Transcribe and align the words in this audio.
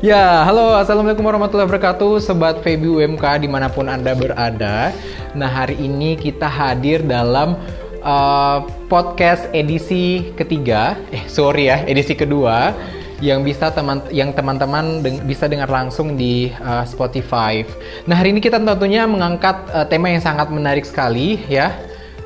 Ya, 0.00 0.48
halo, 0.48 0.80
assalamualaikum 0.80 1.20
warahmatullahi 1.28 1.68
wabarakatuh, 1.68 2.24
sobat 2.24 2.64
Febi 2.64 2.88
UMK 2.88 3.44
di 3.44 3.48
mana 3.52 3.68
pun 3.68 3.84
anda 3.84 4.16
berada. 4.16 4.96
Nah, 5.36 5.44
hari 5.44 5.76
ini 5.76 6.16
kita 6.16 6.48
hadir 6.48 7.04
dalam 7.04 7.52
uh, 8.00 8.64
podcast 8.88 9.44
edisi 9.52 10.32
ketiga, 10.40 10.96
eh 11.12 11.28
sorry 11.28 11.68
ya, 11.68 11.84
edisi 11.84 12.16
kedua 12.16 12.72
yang 13.20 13.44
bisa 13.44 13.68
teman 13.76 14.00
yang 14.08 14.32
teman-teman 14.32 15.04
deng 15.04 15.20
bisa 15.28 15.44
dengar 15.44 15.68
langsung 15.68 16.16
di 16.16 16.48
uh, 16.64 16.88
Spotify. 16.88 17.60
Nah, 18.08 18.16
hari 18.16 18.32
ini 18.32 18.40
kita 18.40 18.56
tentunya 18.56 19.04
mengangkat 19.04 19.68
uh, 19.68 19.84
tema 19.84 20.08
yang 20.08 20.24
sangat 20.24 20.48
menarik 20.48 20.88
sekali 20.88 21.44
ya, 21.44 21.76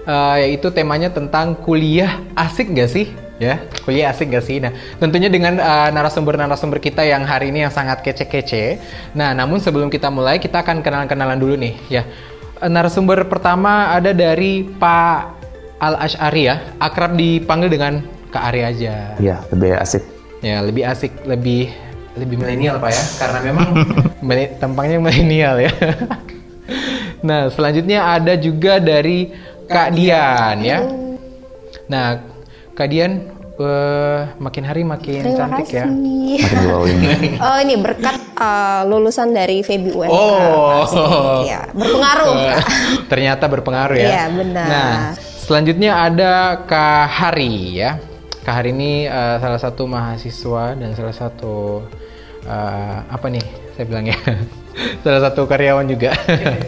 uh, 0.06 0.38
yaitu 0.38 0.70
temanya 0.70 1.10
tentang 1.10 1.58
kuliah 1.58 2.22
asik 2.38 2.70
gak 2.70 2.86
sih? 2.86 3.23
Ya 3.44 3.56
kuliah 3.84 4.10
asik 4.10 4.32
gak 4.32 4.44
sih? 4.44 4.58
Nah 4.58 4.72
tentunya 4.96 5.28
dengan 5.28 5.60
uh, 5.60 5.92
narasumber-narasumber 5.92 6.80
kita 6.80 7.04
yang 7.04 7.28
hari 7.28 7.52
ini 7.52 7.68
yang 7.68 7.72
sangat 7.72 8.00
kece-kece. 8.00 8.80
Nah 9.12 9.36
namun 9.36 9.60
sebelum 9.60 9.92
kita 9.92 10.08
mulai 10.08 10.40
kita 10.40 10.64
akan 10.64 10.80
kenalan-kenalan 10.80 11.36
dulu 11.36 11.54
nih 11.60 11.76
ya. 11.92 12.02
Uh, 12.58 12.72
narasumber 12.72 13.28
pertama 13.28 13.92
ada 13.92 14.16
dari 14.16 14.64
Pak 14.64 15.18
Al 15.78 15.94
Ashari 16.00 16.48
ya. 16.48 16.64
Akrab 16.80 17.14
dipanggil 17.14 17.68
dengan 17.68 18.00
Kak 18.32 18.44
Ari 18.50 18.62
aja. 18.64 19.14
Iya 19.20 19.44
lebih 19.52 19.70
asik. 19.78 20.02
Ya 20.40 20.58
lebih 20.64 20.82
asik 20.88 21.12
lebih 21.28 21.70
lebih 22.16 22.36
milenial 22.40 22.80
Pak 22.80 22.90
ya. 22.90 23.04
Karena 23.20 23.38
memang 23.44 23.68
tampangnya 24.60 24.98
milenial 24.98 25.60
ya. 25.60 25.72
Nah 27.24 27.48
selanjutnya 27.52 28.04
ada 28.16 28.36
juga 28.36 28.80
dari 28.80 29.32
Kak 29.68 29.96
Dian 29.96 30.56
ya. 30.60 30.78
Nah 31.88 32.34
Kadian 32.74 33.33
uh, 33.58 34.34
makin 34.40 34.64
hari 34.66 34.82
makin 34.82 35.22
Terima 35.22 35.38
cantik 35.38 35.68
ya. 35.70 35.86
kasih. 35.86 36.34
ya. 36.34 36.42
Makin 36.42 36.58
glowing. 36.66 36.98
oh 37.44 37.58
ini 37.62 37.74
berkat 37.78 38.16
uh, 38.38 38.82
lulusan 38.88 39.30
dari 39.30 39.62
Febi 39.62 39.94
UNK. 39.94 40.10
Oh. 40.10 41.42
Ya, 41.46 41.70
berpengaruh. 41.70 42.34
Ternyata 43.06 43.44
berpengaruh 43.46 43.96
ya. 43.98 44.08
Iya, 44.10 44.24
benar. 44.34 44.66
Nah, 44.66 44.94
selanjutnya 45.18 45.90
ada 45.98 46.64
Kak 46.66 47.06
Hari 47.10 47.54
ya. 47.78 47.90
Kak 48.44 48.54
Hari 48.60 48.70
ini 48.76 49.08
uh, 49.08 49.40
salah 49.40 49.60
satu 49.60 49.88
mahasiswa 49.88 50.76
dan 50.76 50.90
salah 50.92 51.14
satu 51.16 51.86
uh, 52.44 52.96
apa 53.08 53.26
nih 53.30 53.44
saya 53.74 53.84
bilang 53.86 54.06
ya. 54.10 54.18
salah 55.04 55.20
satu 55.30 55.46
karyawan 55.46 55.86
juga. 55.86 56.12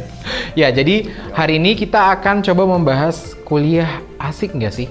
ya, 0.61 0.71
jadi 0.71 1.11
hari 1.35 1.59
ini 1.59 1.75
kita 1.75 2.15
akan 2.19 2.43
coba 2.47 2.63
membahas 2.65 3.35
kuliah 3.43 4.03
asik 4.23 4.55
nggak 4.55 4.75
sih? 4.75 4.89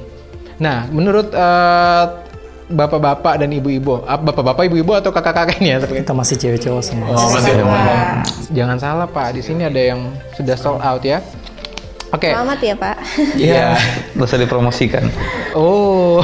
Nah, 0.55 0.87
menurut 0.87 1.35
uh, 1.35 2.23
bapak-bapak 2.71 3.43
dan 3.43 3.49
ibu-ibu, 3.53 4.01
bapak-bapak, 4.01 4.65
ibu-ibu 4.71 4.97
atau 4.97 5.11
kakak-kakak 5.13 5.61
ini 5.61 5.75
ya? 5.75 5.77
Kita 5.83 6.15
masih 6.15 6.35
cewek 6.39 6.59
cowok 6.63 6.83
semua. 6.83 7.07
Oh, 7.13 7.29
masih 7.29 7.53
cowok. 7.61 7.79
Jangan 8.55 8.77
salah 8.79 9.07
Pak, 9.09 9.37
di 9.37 9.41
sini 9.43 9.67
ada 9.67 9.77
yang 9.77 10.09
sudah 10.33 10.55
sold 10.57 10.81
out 10.81 11.03
ya. 11.03 11.21
Oke. 12.15 12.31
Okay. 12.31 12.31
Selamat 12.31 12.59
ya 12.63 12.75
Pak. 12.79 12.95
Iya, 13.35 13.65
yeah. 13.75 14.23
usah 14.23 14.39
dipromosikan. 14.39 15.03
Oh, 15.51 16.23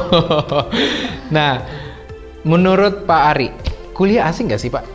nah, 1.35 1.67
menurut 2.47 3.03
Pak 3.03 3.21
Ari, 3.35 3.49
kuliah 3.91 4.31
asik 4.31 4.47
nggak 4.47 4.61
sih 4.61 4.71
Pak? 4.71 4.85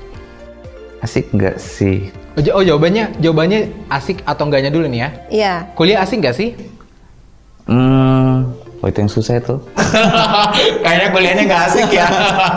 Asik 1.04 1.28
nggak 1.36 1.60
sih? 1.60 2.08
Oh, 2.52 2.64
jawabannya, 2.64 3.16
jawabannya 3.20 3.72
asik 3.92 4.24
atau 4.24 4.48
enggaknya 4.48 4.72
dulu 4.72 4.88
nih 4.88 5.00
ya? 5.00 5.10
Iya. 5.28 5.54
Kuliah 5.76 6.00
asik 6.00 6.24
nggak 6.24 6.36
sih? 6.36 6.56
Hmm, 7.66 8.54
Oh 8.84 8.86
itu 8.92 8.98
yang 9.00 9.12
susah 9.12 9.40
itu. 9.40 9.56
Kayaknya 10.84 11.08
kuliahnya 11.08 11.44
nggak 11.48 11.62
asik 11.72 11.88
ya. 11.96 12.06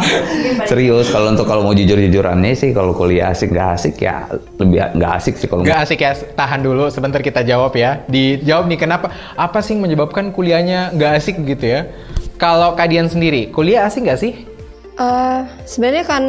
Serius 0.69 1.07
kalau 1.15 1.31
untuk 1.31 1.47
kalau 1.47 1.63
mau 1.63 1.71
jujur-jujurannya 1.71 2.51
sih 2.53 2.75
kalau 2.75 2.91
kuliah 2.91 3.31
asik 3.31 3.55
nggak 3.55 3.69
asik 3.79 3.95
ya 4.03 4.27
lebih 4.59 4.83
nggak 4.99 5.11
asik 5.15 5.39
sih 5.39 5.47
kalau. 5.47 5.63
Nggak 5.63 5.79
asik 5.87 5.99
ya. 6.03 6.11
Tahan 6.35 6.59
dulu 6.59 6.91
sebentar 6.91 7.23
kita 7.23 7.47
jawab 7.47 7.71
ya. 7.79 8.03
Dijawab 8.11 8.67
nih 8.67 8.79
kenapa? 8.79 9.07
Apa 9.39 9.63
sih 9.63 9.79
menyebabkan 9.79 10.35
kuliahnya 10.35 10.91
nggak 10.93 11.11
asik 11.17 11.39
gitu 11.47 11.65
ya? 11.65 11.87
Kalau 12.39 12.75
kalian 12.75 13.11
sendiri, 13.11 13.51
kuliah 13.51 13.87
asik 13.87 14.07
nggak 14.07 14.19
sih? 14.19 14.33
Uh, 14.99 15.47
sebenarnya 15.63 16.03
kan 16.07 16.23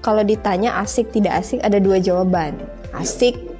kalau 0.00 0.24
ditanya 0.24 0.80
asik 0.80 1.12
tidak 1.12 1.40
asik 1.44 1.60
ada 1.60 1.76
dua 1.80 2.00
jawaban. 2.00 2.56
Asik 2.96 3.53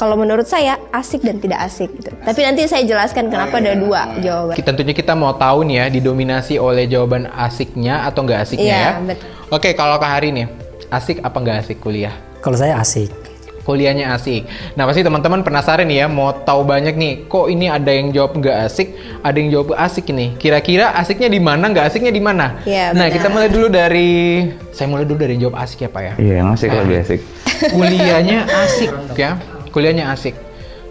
kalau 0.00 0.16
menurut 0.16 0.48
saya 0.48 0.80
asik 0.96 1.20
dan 1.20 1.36
tidak 1.44 1.60
asik 1.60 1.92
gitu. 2.00 2.08
Tapi 2.24 2.40
nanti 2.40 2.64
saya 2.64 2.88
jelaskan 2.88 3.28
kenapa 3.28 3.60
ada 3.60 3.76
dua 3.76 4.16
jawaban. 4.24 4.56
Tentunya 4.56 4.96
kita 4.96 5.12
mau 5.12 5.36
tahu 5.36 5.68
nih 5.68 5.76
ya 5.76 5.86
didominasi 5.92 6.56
oleh 6.56 6.88
jawaban 6.88 7.28
asiknya 7.28 8.08
atau 8.08 8.24
nggak 8.24 8.40
asiknya 8.48 8.64
iya, 8.64 8.80
ya. 8.80 9.12
Betul. 9.12 9.28
Oke, 9.52 9.76
kalau 9.76 10.00
Kak 10.00 10.08
Hari 10.08 10.32
nih, 10.32 10.48
asik 10.88 11.20
apa 11.20 11.36
nggak 11.36 11.56
asik 11.68 11.84
kuliah? 11.84 12.16
Kalau 12.40 12.56
saya 12.56 12.80
asik. 12.80 13.12
Kuliahnya 13.60 14.16
asik. 14.16 14.48
Nah 14.72 14.88
pasti 14.88 15.04
teman-teman 15.04 15.44
penasaran 15.44 15.84
nih 15.84 16.02
ya, 16.02 16.06
mau 16.08 16.32
tahu 16.32 16.64
banyak 16.64 16.96
nih. 16.96 17.12
Kok 17.28 17.52
ini 17.52 17.68
ada 17.68 17.92
yang 17.92 18.08
jawab 18.08 18.40
nggak 18.40 18.56
asik, 18.72 18.96
ada 19.20 19.36
yang 19.36 19.52
jawab 19.52 19.76
asik 19.76 20.08
nih. 20.08 20.32
Kira-kira 20.40 20.96
asiknya 20.96 21.28
di 21.28 21.38
mana, 21.44 21.68
nggak 21.68 21.92
asiknya 21.92 22.08
di 22.08 22.24
mana? 22.24 22.64
Ya, 22.64 22.96
nah 22.96 23.12
kita 23.12 23.28
mulai 23.28 23.52
dulu 23.52 23.68
dari, 23.68 24.48
saya 24.72 24.88
mulai 24.88 25.04
dulu 25.04 25.20
dari 25.20 25.36
yang 25.36 25.52
jawab 25.52 25.60
asik 25.60 25.84
ya 25.84 25.90
Pak 25.92 26.02
ya. 26.02 26.12
Iya, 26.16 26.34
yang 26.40 26.48
asik 26.56 26.72
nah, 26.72 26.80
lebih 26.88 26.96
asik. 27.04 27.20
Kuliahnya 27.68 28.38
asik 28.48 28.90
ya 29.20 29.36
kuliahnya 29.70 30.10
asik. 30.14 30.34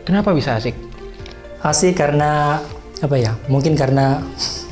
Kenapa 0.07 0.31
bisa 0.33 0.55
asik? 0.57 0.73
Asik 1.61 1.99
karena 1.99 2.63
apa 3.03 3.15
ya? 3.19 3.35
Mungkin 3.51 3.75
karena 3.75 4.23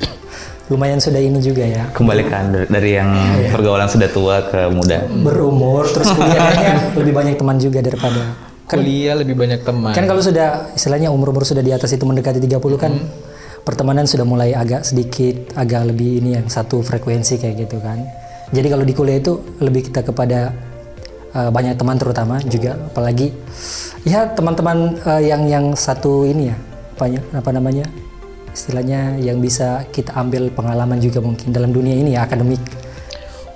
lumayan 0.71 0.99
sudah 0.99 1.19
ini 1.19 1.39
juga 1.43 1.63
ya. 1.67 1.83
Kembalikan 1.91 2.67
dari 2.67 2.95
yang 2.95 3.11
iya. 3.13 3.51
pergaulan 3.51 3.87
sudah 3.91 4.09
tua 4.11 4.43
ke 4.47 4.71
muda. 4.71 5.03
Berumur 5.07 5.87
terus 5.91 6.11
kuliahnya 6.11 6.73
lebih 6.99 7.13
banyak 7.13 7.35
teman 7.35 7.59
juga 7.59 7.79
daripada 7.83 8.35
kan, 8.67 8.79
kuliah 8.79 9.15
lebih 9.15 9.35
banyak 9.35 9.61
teman. 9.63 9.95
Kan 9.95 10.07
kalau 10.07 10.23
sudah 10.23 10.75
istilahnya 10.75 11.11
umur-umur 11.11 11.47
sudah 11.47 11.63
di 11.63 11.71
atas 11.71 11.95
itu 11.95 12.03
mendekati 12.03 12.43
30 12.43 12.59
kan 12.79 12.91
hmm. 12.95 13.63
pertemanan 13.63 14.07
sudah 14.07 14.27
mulai 14.27 14.55
agak 14.55 14.83
sedikit 14.83 15.55
agak 15.55 15.91
lebih 15.91 16.23
ini 16.23 16.39
yang 16.39 16.47
satu 16.47 16.83
frekuensi 16.83 17.39
kayak 17.39 17.67
gitu 17.67 17.79
kan. 17.79 18.03
Jadi 18.47 18.67
kalau 18.71 18.87
di 18.87 18.95
kuliah 18.95 19.19
itu 19.19 19.59
lebih 19.59 19.91
kita 19.91 20.07
kepada 20.07 20.55
uh, 21.33 21.49
banyak 21.49 21.75
teman 21.75 21.97
terutama 21.99 22.39
juga 22.45 22.77
apalagi 22.91 23.33
ya 24.07 24.29
teman-teman 24.31 24.99
uh, 25.03 25.21
yang 25.23 25.47
yang 25.47 25.65
satu 25.73 26.23
ini 26.27 26.53
ya 26.53 26.57
banyak 26.97 27.23
apa 27.35 27.49
namanya 27.53 27.85
istilahnya 28.53 29.21
yang 29.21 29.37
bisa 29.37 29.85
kita 29.93 30.17
ambil 30.17 30.49
pengalaman 30.49 30.97
juga 30.97 31.21
mungkin 31.21 31.53
dalam 31.53 31.69
dunia 31.69 31.93
ini 31.93 32.17
ya 32.17 32.25
akademik. 32.25 32.61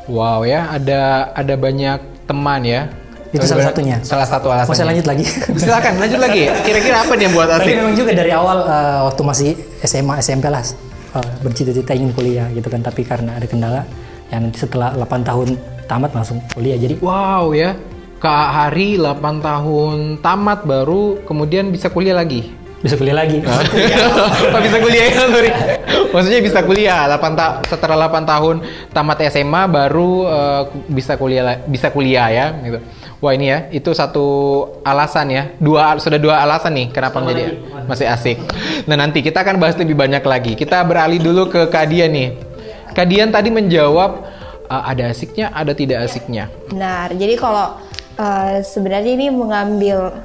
Wow 0.05 0.45
ya 0.45 0.69
ada 0.69 1.33
ada 1.33 1.53
banyak 1.57 2.27
teman 2.29 2.61
ya. 2.61 2.89
Itu 3.31 3.47
salah 3.47 3.71
satunya. 3.71 3.97
Salah 4.03 4.27
satu 4.27 4.51
alasan. 4.51 4.67
Mau 4.67 4.75
saya 4.75 4.87
lanjut 4.91 5.07
lagi? 5.07 5.23
Silakan 5.63 5.93
lanjut 6.03 6.19
lagi. 6.19 6.51
Kira-kira 6.67 6.99
apa 6.99 7.15
nih 7.15 7.23
yang 7.31 7.33
buat 7.33 7.47
asik? 7.47 7.63
Tapi 7.63 7.71
memang 7.79 7.95
juga 7.95 8.11
dari 8.11 8.31
awal 8.35 8.57
uh, 8.67 8.99
waktu 9.07 9.21
masih 9.23 9.49
SMA 9.87 10.19
SMP 10.19 10.51
lah 10.51 10.61
uh, 11.15 11.31
bercita-cita 11.43 11.91
ingin 11.95 12.11
kuliah 12.15 12.47
gitu 12.51 12.67
kan 12.67 12.81
tapi 12.83 13.03
karena 13.03 13.35
ada 13.35 13.47
kendala 13.47 13.81
yang 14.31 14.47
nanti 14.47 14.63
setelah 14.63 14.95
8 14.95 15.27
tahun 15.27 15.49
tamat 15.91 16.15
langsung 16.15 16.39
kuliah 16.55 16.79
jadi 16.79 16.95
wow 17.03 17.51
ya 17.51 17.75
Kak 18.21 18.47
Hari 18.53 19.01
8 19.01 19.17
tahun 19.41 20.21
tamat 20.21 20.61
baru 20.61 21.25
kemudian 21.25 21.73
bisa 21.73 21.89
kuliah 21.89 22.13
lagi. 22.13 22.53
Bisa 22.85 22.93
kuliah 22.93 23.17
lagi. 23.17 23.41
Oh, 24.53 24.61
bisa 24.61 24.77
kuliah 24.77 25.09
ya, 25.09 25.25
sorry. 25.25 25.49
Maksudnya 26.13 26.41
bisa 26.45 26.59
kuliah 26.61 27.09
8 27.09 27.33
ta 27.33 27.65
setelah 27.65 28.05
8 28.05 28.21
tahun 28.29 28.55
tamat 28.93 29.25
SMA 29.33 29.65
baru 29.65 30.29
uh, 30.29 30.61
bisa 30.85 31.17
kuliah 31.17 31.65
bisa 31.65 31.89
kuliah 31.89 32.29
ya 32.29 32.45
gitu. 32.61 32.77
Wah 33.25 33.33
ini 33.33 33.49
ya, 33.49 33.69
itu 33.73 33.89
satu 33.89 34.25
alasan 34.85 35.33
ya. 35.33 35.43
Dua 35.57 35.97
sudah 35.97 36.21
dua 36.21 36.45
alasan 36.45 36.77
nih 36.77 36.87
kenapa 36.93 37.17
Sama 37.17 37.33
menjadi 37.33 37.57
lagi. 37.57 37.89
masih 37.89 38.05
asik. 38.05 38.37
Nah, 38.85 39.01
nanti 39.01 39.25
kita 39.25 39.41
akan 39.41 39.57
bahas 39.57 39.77
lebih 39.81 39.97
banyak 39.97 40.21
lagi. 40.21 40.53
Kita 40.53 40.85
beralih 40.85 41.17
dulu 41.17 41.49
ke 41.49 41.73
Kadian 41.73 42.13
nih. 42.13 42.29
Kadian 42.93 43.33
tadi 43.33 43.49
menjawab 43.49 44.29
uh, 44.71 44.83
ada 44.87 45.11
asiknya, 45.11 45.51
ada 45.51 45.75
tidak 45.75 46.07
asiknya. 46.07 46.47
Benar. 46.71 47.11
Jadi 47.11 47.35
kalau 47.35 47.75
uh, 48.15 48.55
sebenarnya 48.63 49.11
ini 49.19 49.27
mengambil 49.27 50.15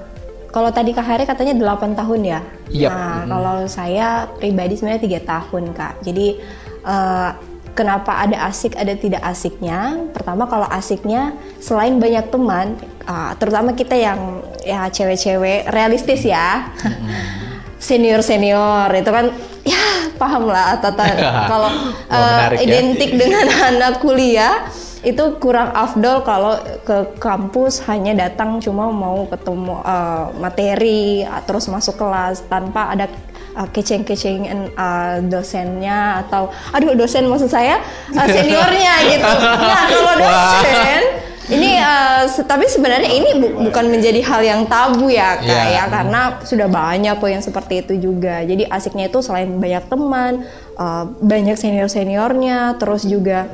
kalau 0.55 0.73
tadi 0.73 0.97
Kak 0.97 1.05
Hari 1.05 1.25
katanya 1.29 1.53
8 1.59 1.99
tahun 1.99 2.21
ya. 2.23 2.41
Yep. 2.73 2.91
Nah, 2.91 3.13
hmm. 3.21 3.29
kalau 3.29 3.57
saya 3.67 4.31
pribadi 4.39 4.79
sebenarnya 4.79 5.03
tiga 5.03 5.21
tahun 5.27 5.75
Kak. 5.75 6.01
Jadi 6.07 6.41
uh, 6.87 7.31
kenapa 7.77 8.25
ada 8.25 8.49
asik 8.49 8.73
ada 8.79 8.97
tidak 8.97 9.21
asiknya? 9.21 10.01
Pertama 10.17 10.49
kalau 10.49 10.65
asiknya 10.73 11.37
selain 11.61 12.01
banyak 12.01 12.33
teman, 12.33 12.79
uh, 13.05 13.37
terutama 13.37 13.77
kita 13.77 13.99
yang 13.99 14.41
ya 14.65 14.89
cewek-cewek 14.89 15.69
realistis 15.75 16.25
ya. 16.25 16.73
Hmm. 16.81 17.46
Senior 17.77 18.21
senior 18.25 18.89
itu 18.97 19.11
kan 19.11 19.33
ya 19.63 20.11
paham 20.17 20.49
lah 20.49 20.81
tata 20.81 21.05
kalau 21.51 21.71
uh, 22.09 22.49
identik 22.57 23.15
ya. 23.15 23.19
dengan 23.21 23.47
anak 23.75 24.01
kuliah 24.01 24.69
itu 25.07 25.39
kurang 25.39 25.71
afdol 25.71 26.27
kalau 26.27 26.59
ke 26.83 27.15
kampus 27.23 27.79
hanya 27.87 28.27
datang 28.27 28.59
cuma 28.59 28.91
mau 28.91 29.29
ketemu 29.31 29.79
uh, 29.87 30.35
materi 30.41 31.23
terus 31.47 31.71
masuk 31.71 31.95
kelas 32.01 32.43
tanpa 32.51 32.91
ada 32.91 33.07
uh, 33.55 33.69
keceng-keceng 33.71 34.51
uh, 34.77 35.23
dosennya 35.25 36.27
atau 36.27 36.53
aduh 36.75 36.93
dosen 36.99 37.31
maksud 37.31 37.47
saya 37.47 37.81
uh, 38.13 38.27
seniornya 38.29 38.95
gitu. 39.09 39.33
Nah 39.71 39.85
kalau 39.89 40.15
dosen 40.21 41.03
Ini 41.47 41.79
se- 42.27 42.43
tapi 42.43 42.67
sebenarnya 42.67 43.07
ini 43.07 43.31
bu- 43.37 43.55
bukan 43.63 43.87
menjadi 43.87 44.19
hal 44.21 44.43
yang 44.43 44.61
tabu 44.65 45.07
ya 45.07 45.39
kak 45.39 45.47
Iya. 45.47 45.63
ya 45.73 45.85
karena 45.87 46.21
sudah 46.43 46.67
banyak 46.67 47.15
kok 47.15 47.31
yang 47.31 47.39
seperti 47.39 47.75
itu 47.81 47.95
juga. 48.03 48.43
Jadi 48.43 48.67
asiknya 48.67 49.07
itu 49.07 49.19
selain 49.21 49.55
banyak 49.55 49.87
teman, 49.87 50.43
eh, 50.75 51.05
banyak 51.23 51.55
senior 51.55 51.87
seniornya, 51.87 52.75
terus 52.77 53.07
juga 53.07 53.47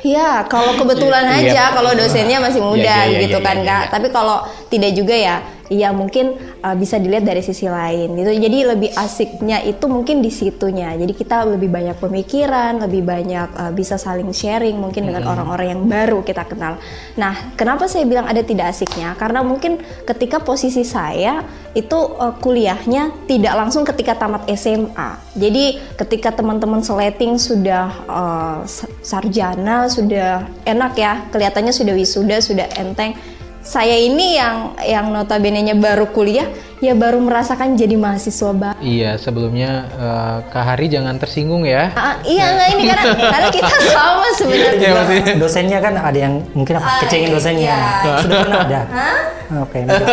ya 0.00 0.48
kalau 0.48 0.74
kebetulan 0.74 1.28
Iya. 1.28 1.52
aja 1.52 1.64
kalau 1.72 1.92
dosennya 1.92 2.40
masih 2.40 2.64
muda 2.64 2.80
Iya, 2.80 2.96
iya, 3.04 3.12
iya, 3.12 3.20
gitu 3.28 3.38
kan 3.38 3.56
kak. 3.60 3.84
Tapi 3.90 4.08
kalau 4.08 4.40
tidak 4.66 4.96
juga 4.96 5.12
ya, 5.12 5.36
ya 5.70 5.94
mungkin 5.94 6.34
uh, 6.66 6.74
bisa 6.74 6.98
dilihat 6.98 7.22
dari 7.22 7.40
sisi 7.46 7.70
lain 7.70 8.18
gitu. 8.18 8.30
Jadi 8.34 8.58
lebih 8.66 8.90
asiknya 8.98 9.62
itu 9.62 9.86
mungkin 9.86 10.18
di 10.18 10.28
situnya. 10.28 10.98
Jadi 10.98 11.14
kita 11.14 11.46
lebih 11.46 11.70
banyak 11.70 11.96
pemikiran, 12.02 12.82
lebih 12.82 13.06
banyak 13.06 13.48
uh, 13.54 13.72
bisa 13.72 13.94
saling 13.94 14.34
sharing 14.34 14.74
mungkin 14.76 15.06
dengan 15.06 15.30
orang-orang 15.30 15.78
yang 15.78 15.82
baru 15.86 16.26
kita 16.26 16.42
kenal. 16.50 16.82
Nah, 17.14 17.54
kenapa 17.54 17.86
saya 17.86 18.02
bilang 18.02 18.26
ada 18.26 18.42
tidak 18.42 18.74
asiknya? 18.74 19.14
Karena 19.14 19.46
mungkin 19.46 19.78
ketika 20.02 20.42
posisi 20.42 20.82
saya 20.82 21.46
itu 21.70 21.94
uh, 21.94 22.34
kuliahnya 22.42 23.30
tidak 23.30 23.54
langsung 23.54 23.86
ketika 23.86 24.18
tamat 24.18 24.50
SMA. 24.58 25.38
Jadi 25.38 25.78
ketika 25.94 26.34
teman-teman 26.34 26.82
seleting 26.82 27.38
sudah 27.38 27.94
uh, 28.10 28.58
sa- 28.66 28.90
sarjana, 29.06 29.86
sudah 29.86 30.50
enak 30.66 30.98
ya, 30.98 31.30
kelihatannya 31.30 31.70
sudah 31.70 31.94
wisuda, 31.94 32.42
sudah 32.42 32.66
enteng 32.74 33.14
saya 33.60 33.96
ini 33.96 34.40
yang 34.40 34.56
yang 34.80 35.06
notabene-nya 35.12 35.76
baru 35.76 36.08
kuliah 36.10 36.48
ya 36.80 36.96
baru 36.96 37.20
merasakan 37.20 37.76
jadi 37.76 37.94
mahasiswa 38.00 38.50
baru. 38.56 38.76
Iya, 38.80 39.20
sebelumnya 39.20 39.84
eh, 39.94 40.36
Kak 40.48 40.64
Hari 40.64 40.88
jangan 40.88 41.20
tersinggung 41.20 41.68
ya. 41.68 41.92
Ah, 41.92 42.16
iya 42.24 42.56
nggak 42.56 42.68
ini 42.74 42.82
karena 42.88 43.04
karena 43.36 43.48
kita 43.52 43.76
sama 43.92 44.28
sebenarnya. 44.34 44.80
Iya, 44.80 44.90
maksudnya. 44.96 45.34
dosennya 45.36 45.78
kan 45.84 45.94
ada 46.00 46.18
yang 46.18 46.34
mungkin 46.56 46.80
apa 46.80 46.88
Ah, 46.88 46.98
kecengin 47.04 47.30
dosennya 47.30 47.76
iya. 47.76 48.16
sudah 48.24 48.36
pernah 48.40 48.58
ada 48.64 48.80
oke 49.66 49.78
nanti. 49.82 50.04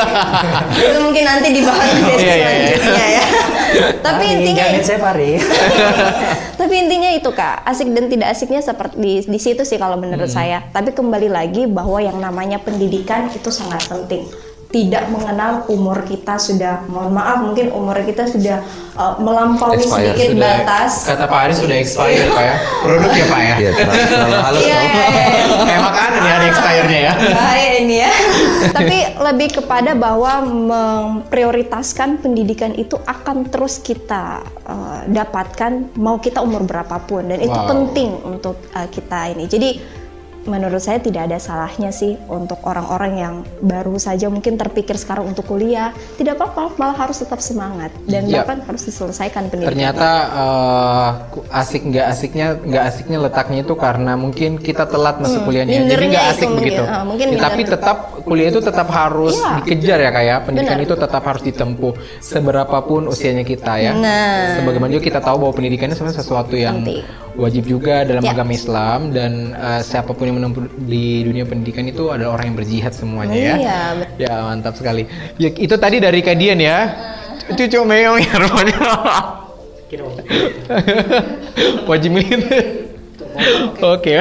Itu 0.82 1.00
mungkin 1.08 1.24
nanti 1.24 1.48
dibahas 1.56 1.88
di 1.94 2.02
sesi 2.04 2.26
Iya, 2.26 2.36
iya, 2.36 2.50
iya. 2.52 2.76
selanjutnya 2.76 3.08
ya. 3.08 3.24
Tapi 4.02 4.24
intinya 4.34 4.64
saya 4.82 5.00
pari 5.04 5.32
Tapi 6.58 6.74
intinya 6.74 7.10
itu 7.14 7.30
kak, 7.30 7.62
asik 7.70 7.94
dan 7.94 8.10
tidak 8.10 8.34
asiknya 8.34 8.62
seperti 8.66 8.96
di, 8.98 9.12
di 9.24 9.40
situ 9.40 9.62
sih 9.62 9.78
kalau 9.78 9.96
menurut 9.96 10.28
saya. 10.28 10.66
Tapi 10.74 10.92
kembali 10.92 11.30
lagi 11.30 11.70
bahwa 11.70 12.02
yang 12.02 12.18
namanya 12.18 12.58
pendidikan 12.58 13.30
itu 13.30 13.54
sangat 13.54 13.86
penting. 13.86 14.26
Tidak 14.68 15.04
mengenal 15.08 15.64
umur 15.68 16.04
kita 16.04 16.36
sudah, 16.36 16.84
mohon 16.86 17.12
maaf 17.12 17.40
mungkin 17.40 17.72
umur 17.72 17.96
kita 18.02 18.26
sudah 18.26 18.60
uh, 18.94 19.16
melampaui 19.16 19.80
Expired. 19.80 20.12
sedikit 20.12 20.30
Sudah- 20.34 20.44
batas. 20.60 20.92
Kata 21.08 21.24
Pak 21.24 21.40
Hari 21.40 21.54
sudah 21.56 21.78
expired 21.78 22.28
Pak 22.30 22.44
ya. 22.44 22.56
Produk 22.84 23.12
ya 23.12 23.26
Pak 23.26 23.40
ya. 23.42 23.56
Iya, 23.58 23.72
terlalu 23.74 24.04
terlalu 24.12 24.38
halus 24.38 24.62
Iya, 24.62 24.78
iya, 24.78 25.06
iya. 25.08 25.28
Kayak 25.64 25.82
makanan 25.82 26.20
ya 26.20 26.34
ada 26.34 26.46
expirednya 26.46 27.00
ya. 27.00 27.14
Bahaya 27.32 27.72
ini 27.80 27.96
ya. 27.98 28.12
Tapi 28.78 28.98
lebih 29.18 29.50
kepada 29.56 29.92
bahwa 29.96 30.34
memprioritaskan 30.44 32.20
pendidikan 32.20 32.72
itu 32.74 33.00
akan 33.00 33.48
terus 33.48 33.80
kita 33.80 34.40
uh, 34.64 35.00
dapatkan 35.08 35.96
mau 35.96 36.20
kita 36.20 36.40
umur 36.40 36.64
berapapun 36.64 37.28
dan 37.28 37.40
itu 37.40 37.56
Wow. 37.56 37.72
penting 37.72 38.10
untuk 38.22 38.60
uh, 38.72 38.86
kita 38.86 39.32
ini. 39.32 39.48
Jadi 39.48 39.70
menurut 40.48 40.80
saya 40.80 40.98
tidak 40.98 41.28
ada 41.28 41.38
salahnya 41.38 41.92
sih 41.92 42.16
untuk 42.26 42.64
orang-orang 42.64 43.14
yang 43.14 43.34
baru 43.60 43.96
saja 43.98 44.28
mungkin 44.28 44.56
terpikir 44.56 44.96
sekarang 44.96 45.28
untuk 45.28 45.46
kuliah 45.46 45.92
tidak 46.16 46.40
apa-apa 46.40 46.74
malah 46.76 46.98
harus 46.98 47.20
tetap 47.20 47.38
semangat 47.38 47.92
dan 48.08 48.26
Yap. 48.26 48.48
bahkan 48.48 48.64
harus 48.64 48.84
diselesaikan 48.84 49.52
pendidikan. 49.52 49.76
Ternyata 49.76 50.10
ku- 51.30 51.44
asik 51.48 51.84
nggak 51.84 52.06
asiknya 52.08 52.48
nggak 52.56 52.84
asiknya 52.88 53.18
letaknya 53.20 53.60
itu 53.62 53.76
karena 53.76 54.16
mungkin 54.16 54.58
kita 54.58 54.88
telat 54.88 55.20
masuk 55.20 55.44
kuliahnya. 55.44 55.84
Jadi 55.86 56.06
nggak 56.08 56.26
asik 56.32 56.48
mungkin, 56.48 56.60
begitu. 56.64 56.84
ah, 56.84 57.04
mungkin 57.04 57.26
Ya, 57.28 57.40
tapi 57.44 57.62
tetap 57.62 57.98
kuliah 58.24 58.50
itu 58.50 58.62
tetap 58.64 58.88
harus 58.90 59.36
Iya. 59.36 59.52
dikejar 59.62 60.00
ya 60.00 60.12
kayak 60.12 60.38
pendidikan 60.48 60.78
Benar. 60.80 60.88
itu 60.88 60.96
tetap 60.96 61.24
harus 61.24 61.44
ditempuh 61.44 61.94
seberapapun 62.24 63.06
usianya 63.06 63.44
kita 63.44 63.74
ya. 63.78 63.92
Nah. 63.94 64.58
Sebagaimana 64.58 64.90
juga 64.90 65.04
kita 65.06 65.20
tahu 65.20 65.38
bahwa 65.42 65.54
pendidikan 65.54 65.90
itu 65.90 65.98
sebenarnya 65.98 66.20
sesuatu 66.20 66.56
yang 66.56 66.80
Penting. 66.82 67.04
Wajib 67.38 67.70
juga 67.70 68.02
dalam 68.02 68.26
Ya. 68.26 68.34
agama 68.34 68.52
Islam 68.52 69.14
dan 69.14 69.54
eh, 69.54 69.82
siapa 69.86 70.12
pun 70.12 70.26
yang 70.26 70.42
menempuh 70.42 70.66
di 70.84 71.22
dunia 71.22 71.46
pendidikan 71.46 71.86
itu 71.86 72.10
adalah 72.10 72.36
orang 72.36 72.52
yang 72.52 72.58
berjihad 72.58 72.92
semuanya 72.92 73.38
ya. 73.38 73.56
Iya, 73.56 73.80
Ya 74.18 74.34
mantap 74.44 74.74
sekali. 74.76 75.06
Ya 75.38 75.54
itu 75.54 75.76
tadi 75.78 76.02
dari 76.02 76.20
Kadian 76.20 76.58
ya. 76.58 76.92
Cucu 77.48 77.80
meong 77.80 78.20
ya 78.20 78.34
rumahnya. 78.36 78.80
Wajib 81.90 82.12
milih. 82.12 82.44
Oke. 83.80 84.20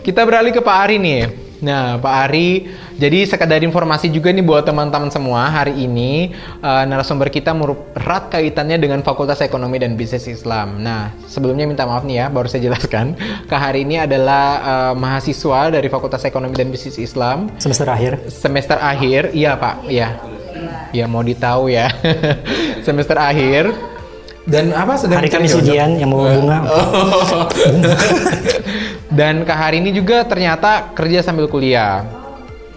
Kita 0.00 0.24
beralih 0.24 0.54
ke 0.54 0.64
Pak 0.64 0.76
Ari 0.88 0.96
nih. 0.96 1.28
Nah, 1.60 2.00
Pak 2.00 2.14
Ari, 2.24 2.72
jadi 2.96 3.28
sekadar 3.28 3.60
informasi 3.60 4.08
juga 4.08 4.32
nih 4.32 4.40
buat 4.40 4.64
teman-teman 4.64 5.12
semua, 5.12 5.44
hari 5.44 5.76
ini 5.76 6.32
eh, 6.58 6.82
narasumber 6.88 7.28
kita 7.28 7.52
merup- 7.52 7.92
erat 7.92 8.32
kaitannya 8.32 8.80
dengan 8.80 9.00
Fakultas 9.00 9.40
Ekonomi 9.40 9.76
dan 9.76 9.92
Bisnis 9.92 10.24
Islam. 10.24 10.80
Nah, 10.80 11.12
sebelumnya 11.28 11.68
minta 11.68 11.84
maaf 11.84 12.02
nih 12.02 12.16
ya, 12.16 12.26
baru 12.32 12.48
saya 12.48 12.64
jelaskan. 12.64 13.12
Kak 13.44 13.60
Hari 13.60 13.84
ini 13.84 14.00
adalah 14.00 14.44
eh, 14.58 14.92
mahasiswa 14.96 15.68
dari 15.68 15.86
Fakultas 15.86 16.24
Ekonomi 16.24 16.56
dan 16.56 16.72
Bisnis 16.72 16.96
Islam 16.96 17.52
semester 17.60 17.86
akhir 17.86 18.12
semester 18.32 18.80
akhir, 18.80 19.36
iya 19.36 19.52
Pak, 19.54 19.74
iya. 19.86 20.16
Ya 20.90 21.04
mau 21.06 21.20
ditahu 21.20 21.68
ya. 21.68 21.92
semester 22.86 23.14
akhir. 23.14 23.70
Dan 24.50 24.72
apa 24.72 24.96
sedang 24.96 25.20
hari 25.22 25.30
Kamis 25.30 25.54
jodoh? 25.54 25.70
ujian 25.70 26.00
yang 26.00 26.10
mau 26.10 26.26
bunga 26.26 26.58
Dan 29.10 29.42
Kak 29.42 29.58
Hari 29.58 29.82
ini 29.82 29.90
juga 29.90 30.22
ternyata 30.22 30.94
kerja 30.94 31.26
sambil 31.26 31.50
kuliah. 31.50 32.06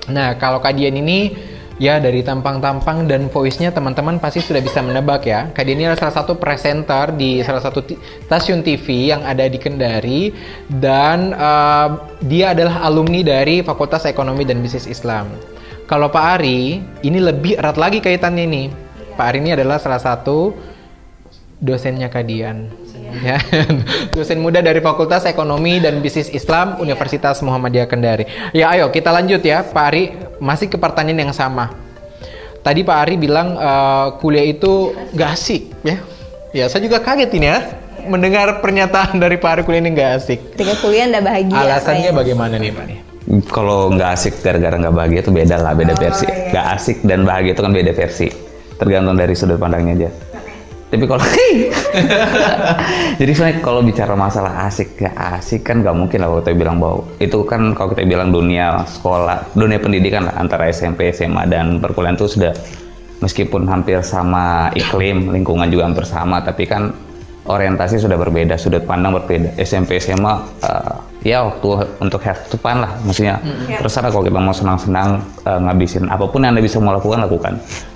Nah, 0.10 0.34
kalau 0.42 0.58
Kak 0.58 0.74
Dian 0.74 0.98
ini 0.98 1.30
ya 1.82 1.98
dari 1.98 2.22
tampang-tampang 2.22 3.10
dan 3.10 3.30
voice-nya 3.30 3.74
teman-teman 3.74 4.18
pasti 4.18 4.42
sudah 4.42 4.58
bisa 4.58 4.82
menebak 4.82 5.30
ya. 5.30 5.54
Kak 5.54 5.62
Dian 5.62 5.78
ini 5.78 5.86
adalah 5.86 6.10
salah 6.10 6.18
satu 6.26 6.34
presenter 6.42 7.14
di 7.14 7.46
salah 7.46 7.62
satu 7.62 7.86
stasiun 8.26 8.66
TV 8.66 9.14
yang 9.14 9.22
ada 9.22 9.46
di 9.46 9.62
Kendari 9.62 10.34
dan 10.74 11.38
eh, 11.38 11.90
dia 12.26 12.58
adalah 12.58 12.82
alumni 12.82 13.22
dari 13.22 13.62
Fakultas 13.62 14.10
Ekonomi 14.10 14.42
dan 14.42 14.58
Bisnis 14.60 14.90
Islam. 14.90 15.30
Kalau 15.86 16.10
Pak 16.10 16.26
Ari, 16.40 16.82
ini 17.06 17.20
lebih 17.22 17.62
erat 17.62 17.78
lagi 17.78 18.02
kaitannya 18.02 18.46
nih. 18.50 18.68
Pak 19.14 19.26
Ari 19.30 19.38
ini 19.46 19.54
adalah 19.54 19.78
salah 19.78 20.02
satu 20.02 20.56
dosennya 21.62 22.10
Kadian. 22.10 22.83
Ya, 23.22 23.38
dosen 24.16 24.42
muda 24.42 24.64
dari 24.64 24.82
Fakultas 24.82 25.30
Ekonomi 25.30 25.78
dan 25.78 26.02
Bisnis 26.02 26.34
Islam 26.34 26.82
Universitas 26.82 27.44
Muhammadiyah 27.46 27.86
Kendari. 27.86 28.26
Ya, 28.56 28.74
ayo 28.74 28.90
kita 28.90 29.14
lanjut 29.14 29.46
ya, 29.46 29.62
Pak 29.62 29.86
Ari. 29.94 30.04
Masih 30.42 30.72
ke 30.72 30.82
pertanyaan 30.82 31.30
yang 31.30 31.36
sama. 31.36 31.70
Tadi 32.66 32.82
Pak 32.82 32.98
Ari 32.98 33.16
bilang 33.22 33.60
eh, 33.60 34.08
kuliah 34.18 34.48
itu 34.50 34.98
gak 35.14 35.38
asik, 35.38 35.70
ya. 35.86 35.98
Ya, 36.54 36.66
saya 36.70 36.82
juga 36.86 37.02
kaget 37.02 37.30
ini 37.34 37.50
ya 37.50 37.60
mendengar 38.04 38.60
pernyataan 38.60 39.16
dari 39.16 39.40
Pak 39.40 39.50
Ari 39.50 39.62
kuliah 39.64 39.82
ini 39.84 39.92
gak 39.94 40.12
asik. 40.24 40.40
Ketika 40.58 40.74
kuliah 40.82 41.06
ndak 41.08 41.24
bahagia. 41.24 41.60
Alasannya 41.60 42.12
saya. 42.12 42.18
bagaimana 42.18 42.56
nih, 42.58 42.72
Pak? 42.74 42.86
Nih? 42.88 43.00
Kalau 43.48 43.88
nggak 43.88 44.10
asik 44.20 44.44
gara-gara 44.44 44.76
nggak 44.76 44.96
bahagia 45.00 45.20
itu 45.24 45.32
beda 45.32 45.56
lah, 45.56 45.72
beda 45.72 45.96
versi. 45.96 46.28
Nggak 46.28 46.66
asik 46.76 46.98
dan 47.08 47.24
bahagia 47.24 47.56
itu 47.56 47.62
kan 47.64 47.72
beda 47.72 47.92
versi. 47.96 48.28
Tergantung 48.76 49.16
dari 49.16 49.34
sudut 49.34 49.56
pandangnya 49.56 49.94
aja. 49.96 50.10
Tapi 50.94 51.10
kalau 51.10 51.26
jadi 53.20 53.32
sebenarnya 53.34 53.58
kalau 53.62 53.82
bicara 53.82 54.14
masalah 54.14 54.70
asik 54.70 54.98
gak 55.02 55.16
asik 55.42 55.66
kan 55.66 55.82
nggak 55.82 55.96
mungkin 55.96 56.22
lah 56.22 56.30
kalau 56.30 56.42
kita 56.46 56.54
bilang 56.54 56.78
bahwa 56.82 57.02
itu 57.18 57.40
kan 57.46 57.62
kalau 57.74 57.90
kita 57.94 58.04
bilang 58.06 58.30
dunia 58.30 58.86
sekolah, 58.86 59.54
dunia 59.58 59.82
pendidikan 59.82 60.30
lah 60.30 60.36
antara 60.38 60.70
SMP, 60.70 61.14
SMA 61.14 61.50
dan 61.50 61.82
perkuliahan 61.82 62.18
itu 62.18 62.30
sudah 62.30 62.54
meskipun 63.24 63.64
hampir 63.70 64.04
sama 64.04 64.68
iklim, 64.76 65.32
lingkungan 65.32 65.72
juga 65.72 65.88
hampir 65.88 66.04
sama, 66.04 66.44
tapi 66.44 66.68
kan 66.68 66.92
orientasi 67.44 68.00
sudah 68.00 68.16
berbeda, 68.16 68.56
sudut 68.56 68.84
pandang 68.88 69.16
berbeda. 69.16 69.56
SMP, 69.60 70.00
SMA, 70.00 70.44
eh, 70.64 70.96
ya 71.28 71.44
waktu 71.44 71.88
untuk 72.00 72.24
have 72.24 72.40
to 72.48 72.56
fun 72.60 72.84
lah, 72.84 72.96
maksudnya 73.04 73.40
terserah 73.80 74.12
kalau 74.12 74.24
kita 74.28 74.40
mau 74.40 74.56
senang-senang 74.56 75.24
eh, 75.44 75.60
ngabisin 75.60 76.08
apa 76.08 76.28
pun 76.28 76.44
yang 76.44 76.56
anda 76.56 76.64
bisa 76.64 76.80
mau 76.80 76.96
lakukan 76.96 77.24
lakukan. 77.24 77.54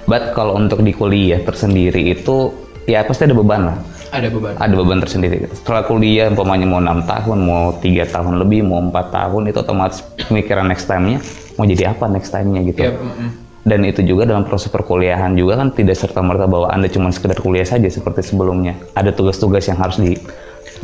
But 0.08 0.32
kalau 0.36 0.56
untuk 0.56 0.84
di 0.84 0.96
kuliah 0.96 1.44
tersendiri 1.44 2.16
itu 2.16 2.67
ya 2.88 3.04
pasti 3.04 3.28
ada 3.28 3.36
beban 3.36 3.62
lah, 3.68 3.78
Ada 4.16 4.32
beban. 4.32 4.56
ada 4.56 4.74
beban 4.74 4.98
tersendiri. 5.04 5.44
Setelah 5.52 5.84
kuliah, 5.84 6.32
umpamanya 6.32 6.66
mau 6.66 6.80
enam 6.80 7.04
tahun, 7.04 7.38
mau 7.44 7.76
tiga 7.84 8.08
tahun 8.08 8.40
lebih, 8.40 8.64
mau 8.64 8.80
empat 8.80 9.12
tahun 9.12 9.52
itu 9.52 9.60
otomatis 9.60 10.00
pemikiran 10.28 10.66
next 10.72 10.88
time-nya 10.88 11.20
mau 11.58 11.66
jadi 11.66 11.92
apa 11.92 12.06
next 12.08 12.30
time-nya 12.32 12.62
gitu 12.70 12.94
mm-mm. 12.94 13.30
dan 13.66 13.80
itu 13.84 14.06
juga 14.06 14.30
dalam 14.30 14.46
proses 14.46 14.70
perkuliahan 14.70 15.34
juga 15.34 15.58
kan 15.60 15.74
tidak 15.74 15.98
serta 15.98 16.22
merta 16.22 16.46
bahwa 16.46 16.70
anda 16.70 16.88
cuma 16.88 17.10
sekedar 17.10 17.42
kuliah 17.42 17.66
saja 17.66 17.90
seperti 17.90 18.24
sebelumnya 18.24 18.78
ada 18.94 19.10
tugas-tugas 19.12 19.66
yang 19.66 19.82
harus 19.82 19.98
di, 19.98 20.14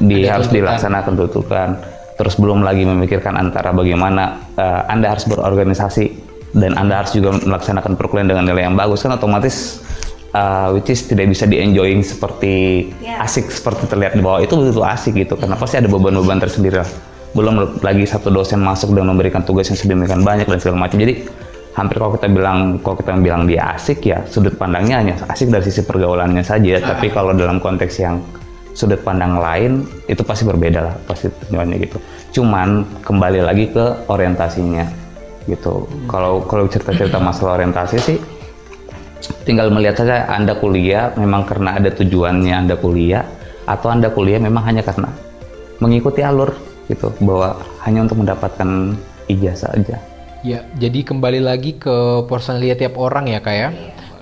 di 0.01 0.25
Ada 0.25 0.41
harus 0.41 0.47
tuntutan. 0.49 0.57
dilaksanakan 0.65 1.13
tuntutan 1.15 1.69
terus 2.17 2.35
belum 2.37 2.65
lagi 2.65 2.83
memikirkan 2.85 3.37
antara 3.37 3.69
bagaimana 3.73 4.41
eh, 4.57 4.81
anda 4.89 5.13
harus 5.13 5.25
berorganisasi 5.29 6.33
dan 6.53 6.77
anda 6.77 7.01
harus 7.01 7.13
juga 7.13 7.37
melaksanakan 7.41 7.97
perkuliahan 7.97 8.29
dengan 8.29 8.45
nilai 8.49 8.69
yang 8.69 8.77
bagus 8.77 9.01
kan 9.05 9.13
otomatis 9.17 9.81
eh, 10.33 10.67
which 10.73 10.89
is 10.89 11.05
tidak 11.05 11.29
bisa 11.29 11.45
di 11.45 11.61
enjoying 11.61 12.01
seperti 12.01 12.89
Ya. 12.99 13.21
asik 13.23 13.53
seperti 13.53 13.85
terlihat 13.87 14.17
di 14.17 14.21
bawah. 14.25 14.41
Itu 14.41 14.57
betul 14.59 14.83
asik 14.83 15.13
gitu 15.15 15.37
karena 15.37 15.55
pasti 15.55 15.77
ada 15.79 15.87
beban-beban 15.87 16.41
tersendiri 16.41 16.81
lah. 16.81 16.89
Belum 17.33 17.81
lagi 17.81 18.05
satu 18.05 18.29
dosen 18.29 18.61
masuk 18.61 18.93
dan 18.93 19.09
memberikan 19.09 19.41
tugas 19.41 19.65
yang 19.69 19.77
sedemikian 19.77 20.21
banyak 20.21 20.45
dan 20.45 20.57
segala 20.61 20.85
macam. 20.85 21.01
Jadi 21.01 21.25
hampir 21.73 21.97
kalau 21.97 22.13
kita 22.13 22.29
bilang 22.29 22.77
kalau 22.85 22.95
kita 23.01 23.17
bilang 23.17 23.49
dia 23.49 23.73
asik 23.73 24.05
ya 24.05 24.21
sudut 24.29 24.53
pandangnya 24.53 25.01
hanya 25.01 25.13
asik 25.33 25.49
dari 25.49 25.65
sisi 25.65 25.81
pergaulannya 25.81 26.45
saja. 26.45 26.77
Tapi 26.77 27.09
kalau 27.09 27.33
dalam 27.33 27.57
konteks 27.57 27.97
yang 27.97 28.21
sudut 28.73 29.01
pandang 29.05 29.37
lain 29.37 29.85
itu 30.09 30.21
pasti 30.25 30.45
berbeda 30.45 30.79
lah 30.81 30.95
pasti 31.09 31.29
tujuannya 31.29 31.77
gitu. 31.81 31.97
Cuman 32.41 32.85
kembali 33.05 33.41
lagi 33.45 33.69
ke 33.69 33.85
orientasinya 34.09 34.85
gitu. 35.49 35.89
Kalau 36.05 36.41
kalau 36.45 36.65
cerita-cerita 36.69 37.17
masalah 37.17 37.57
orientasi 37.61 37.97
sih 37.97 38.17
tinggal 39.47 39.71
melihat 39.71 40.03
saja 40.03 40.27
anda 40.27 40.55
kuliah 40.57 41.11
memang 41.15 41.47
karena 41.47 41.79
ada 41.79 41.89
tujuannya 41.91 42.53
anda 42.53 42.75
kuliah 42.75 43.23
atau 43.63 43.91
anda 43.91 44.11
kuliah 44.11 44.39
memang 44.39 44.63
hanya 44.67 44.83
karena 44.83 45.09
mengikuti 45.79 46.23
alur 46.23 46.51
gitu 46.91 47.11
bahwa 47.23 47.55
hanya 47.87 48.03
untuk 48.03 48.19
mendapatkan 48.23 48.95
ijazah 49.31 49.71
aja 49.75 49.97
Ya, 50.43 50.59
jadi 50.75 51.07
kembali 51.07 51.39
lagi 51.39 51.79
ke 51.79 52.27
personality 52.27 52.83
tiap 52.83 52.99
orang 52.99 53.31
ya 53.31 53.39
kak 53.39 53.55
ya. 53.55 53.71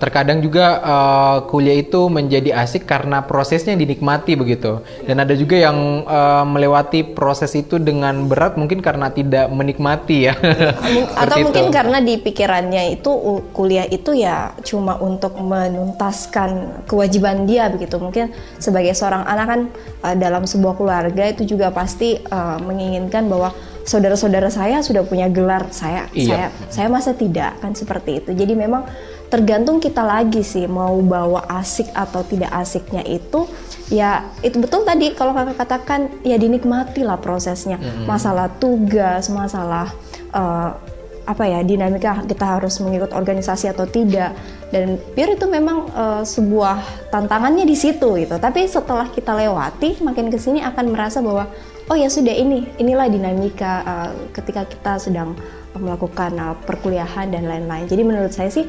Terkadang 0.02 0.42
juga 0.42 0.82
uh, 0.82 1.38
kuliah 1.46 1.78
itu 1.78 2.10
menjadi 2.10 2.58
asik 2.58 2.90
karena 2.90 3.22
prosesnya 3.22 3.78
dinikmati 3.78 4.34
begitu. 4.34 4.82
Dan 5.06 5.22
ada 5.22 5.38
juga 5.38 5.62
yang 5.62 6.02
uh, 6.10 6.42
melewati 6.42 7.14
proses 7.14 7.54
itu 7.54 7.78
dengan 7.78 8.26
berat 8.26 8.58
mungkin 8.58 8.82
karena 8.82 9.14
tidak 9.14 9.46
menikmati 9.54 10.26
ya. 10.26 10.34
atau 11.22 11.38
Seperti 11.38 11.46
mungkin 11.46 11.66
itu. 11.70 11.76
karena 11.78 11.98
di 12.02 12.16
pikirannya 12.18 12.84
itu 12.98 13.12
kuliah 13.54 13.86
itu 13.86 14.18
ya 14.18 14.58
cuma 14.66 14.98
untuk 14.98 15.38
menuntaskan 15.38 16.82
kewajiban 16.90 17.46
dia 17.46 17.70
begitu 17.70 18.02
mungkin 18.02 18.34
sebagai 18.58 18.98
seorang 18.98 19.22
anak 19.30 19.46
kan 19.46 19.62
uh, 20.02 20.16
dalam 20.18 20.50
sebuah 20.50 20.82
keluarga 20.82 21.30
itu 21.30 21.46
juga 21.46 21.70
pasti 21.70 22.18
uh, 22.18 22.58
menginginkan 22.58 23.30
bahwa 23.30 23.54
saudara-saudara 23.86 24.50
saya 24.50 24.82
sudah 24.82 25.02
punya 25.06 25.30
gelar 25.30 25.70
saya 25.74 26.06
Iya. 26.14 26.26
saya 26.26 26.46
saya 26.70 26.88
masa 26.90 27.12
tidak 27.18 27.58
kan 27.62 27.74
seperti 27.74 28.22
itu 28.22 28.32
jadi 28.34 28.54
memang 28.54 28.86
tergantung 29.32 29.80
kita 29.80 30.04
lagi 30.04 30.44
sih 30.44 30.68
mau 30.68 31.00
bawa 31.00 31.48
asik 31.48 31.88
atau 31.96 32.20
tidak 32.28 32.52
asiknya 32.52 33.00
itu 33.08 33.48
ya 33.88 34.28
itu 34.44 34.60
betul 34.60 34.84
tadi 34.84 35.16
kalau 35.16 35.32
kakak 35.32 35.56
katakan 35.56 36.12
ya 36.28 36.36
dinikmati 36.36 37.08
lah 37.08 37.16
prosesnya. 37.16 37.80
Masalah 38.04 38.52
tugas 38.60 39.32
masalah 39.32 39.88
eh, 40.36 40.70
apa 41.22 41.44
ya 41.48 41.64
dinamika 41.64 42.28
kita 42.28 42.60
harus 42.60 42.76
mengikut 42.84 43.16
organisasi 43.16 43.72
atau 43.72 43.88
tidak. 43.88 44.36
Dan 44.68 45.00
pure 45.16 45.40
itu 45.40 45.48
memang 45.48 45.88
eh, 45.88 46.24
sebuah 46.28 47.08
tantangannya 47.08 47.64
di 47.64 47.80
situ 47.80 48.20
gitu. 48.20 48.36
Tapi 48.36 48.68
setelah 48.68 49.08
kita 49.08 49.32
lewati 49.32 50.04
makin 50.04 50.28
ke 50.28 50.36
sini 50.36 50.60
akan 50.60 50.92
merasa 50.92 51.24
bahwa 51.24 51.48
oh 51.88 51.96
ya 51.96 52.12
sudah 52.12 52.36
ini 52.36 52.68
inilah 52.84 53.08
dinamika 53.08 53.74
eh, 53.88 54.12
ketika 54.36 54.68
kita 54.68 55.00
sedang 55.00 55.40
melakukan 55.80 56.36
eh, 56.36 56.56
perkuliahan 56.68 57.32
dan 57.32 57.48
lain-lain. 57.48 57.88
Jadi 57.88 58.04
menurut 58.04 58.36
saya 58.36 58.52
sih 58.52 58.68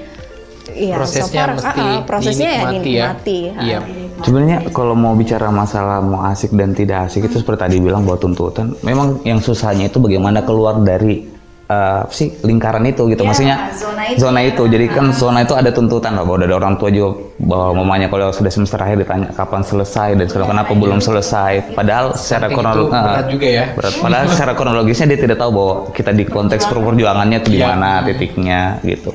ya 0.70 0.94
Prosesnya 0.94 1.42
mesti 1.52 1.82
ah, 1.82 1.90
ah, 1.98 2.00
prosesnya 2.06 2.50
ya 2.50 2.62
dinikmati 2.70 2.90
ya. 2.92 3.06
dinikmati 3.10 3.38
ah, 3.50 3.62
Iya. 3.62 3.78
dinikmati. 3.82 4.22
Sebenarnya 4.22 4.58
kalau 4.70 4.94
mau 4.94 5.12
bicara 5.18 5.48
masalah 5.50 5.98
mau 5.98 6.22
asik 6.30 6.54
dan 6.54 6.70
tidak 6.72 7.10
asik 7.10 7.26
itu 7.26 7.42
seperti 7.42 7.58
tadi 7.66 7.76
bilang 7.82 8.06
bahwa 8.06 8.22
tuntutan, 8.22 8.70
memang 8.86 9.18
yang 9.26 9.42
susahnya 9.42 9.90
itu 9.90 9.98
bagaimana 9.98 10.46
keluar 10.46 10.78
dari 10.78 11.26
eh, 11.66 11.98
apa 12.06 12.12
sih 12.14 12.30
lingkaran 12.46 12.86
itu 12.86 13.10
gitu. 13.10 13.26
Maksudnya 13.26 13.74
zona 14.14 14.40
itu. 14.44 14.62
Jadi 14.68 14.86
kan 14.92 15.10
zona 15.10 15.42
itu 15.42 15.56
ada 15.58 15.74
tuntutan 15.74 16.14
lah 16.14 16.22
bahwa 16.22 16.38
dari 16.38 16.54
orang 16.54 16.78
tua 16.78 16.92
juga 16.92 17.18
bahwa 17.42 17.82
mamanya 17.82 18.06
kalau 18.06 18.30
sudah 18.30 18.52
semester 18.52 18.78
akhir 18.78 19.02
ditanya 19.02 19.34
kapan 19.34 19.62
selesai 19.66 20.08
dan 20.14 20.26
sekarang 20.30 20.48
kenapa 20.54 20.72
belum 20.76 21.00
selesai. 21.02 21.74
Padahal 21.74 22.14
secara 22.14 22.46
kronologis 22.46 22.92
itu 22.92 23.02
berat 23.02 23.26
juga 23.26 23.48
ya. 23.48 23.64
berat. 23.74 23.94
Padahal 23.98 24.24
secara 24.30 24.52
kronologisnya 24.54 25.06
dia 25.10 25.18
tidak 25.18 25.38
tahu 25.42 25.50
bahwa 25.50 25.74
kita 25.90 26.10
di 26.14 26.24
konteks 26.28 26.62
perjuangannya 26.70 27.38
itu 27.42 27.48
di 27.50 27.58
Iya. 27.58 27.66
mana 27.74 27.90
titiknya 28.06 28.60
gitu. 28.86 29.10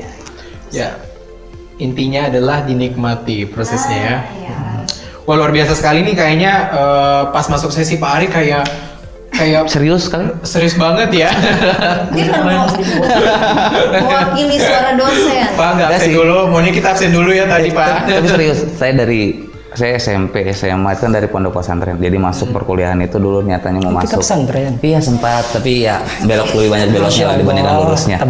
Ya, 0.67 0.91
intinya 1.77 2.25
adalah 2.25 2.61
dinikmati 2.61 3.45
prosesnya 3.45 3.97
ya. 3.97 4.17
iya. 4.35 4.55
Wah 5.23 5.35
luar 5.35 5.51
biasa 5.51 5.73
sekali 5.73 6.01
nih 6.01 6.13
kayaknya 6.13 6.51
eh, 6.69 7.21
pas 7.29 7.45
masuk 7.45 7.69
sesi 7.69 7.95
Pak 7.95 8.11
Ari 8.13 8.27
kayak 8.27 8.63
kayak 9.29 9.67
Serius 9.67 10.07
kali? 10.07 10.31
serius 10.41 10.73
banget 10.73 11.09
ya. 11.13 11.29
Dia 12.09 12.25
kan 12.27 12.41
mau 12.41 12.65
mewakili 13.91 14.57
suara 14.57 14.91
dosen. 14.93 15.45
Pak 15.51 15.69
nggak 15.69 15.87
Enggak 15.87 15.89
absen 15.93 16.09
sih. 16.09 16.15
dulu, 16.15 16.37
maunya 16.47 16.71
kita 16.71 16.87
absen 16.89 17.11
dulu 17.11 17.29
ya 17.29 17.45
tadi 17.45 17.69
Pak. 17.69 18.07
Tapi 18.07 18.25
serius, 18.25 18.59
saya 18.73 18.93
dari 18.95 19.21
saya 19.69 20.01
SMP, 20.01 20.41
SMA 20.49 20.89
itu 20.89 21.05
kan 21.05 21.13
dari 21.13 21.27
pondok 21.27 21.53
pesantren. 21.53 21.99
Jadi 21.99 22.17
masuk 22.17 22.49
perkuliahan 22.49 22.97
itu 22.97 23.19
dulu 23.19 23.43
niatannya 23.43 23.83
mau 23.83 23.99
Kita 23.99 24.17
masuk. 24.17 24.19
pesantren. 24.23 24.73
Iya 24.79 24.99
sempat, 24.99 25.43
tapi 25.51 25.85
ya 25.85 25.99
belok 26.23 26.49
lebih 26.55 26.69
banyak 26.71 26.87
beloknya 26.89 27.35
dibandingkan 27.35 27.73
lurusnya. 27.77 28.17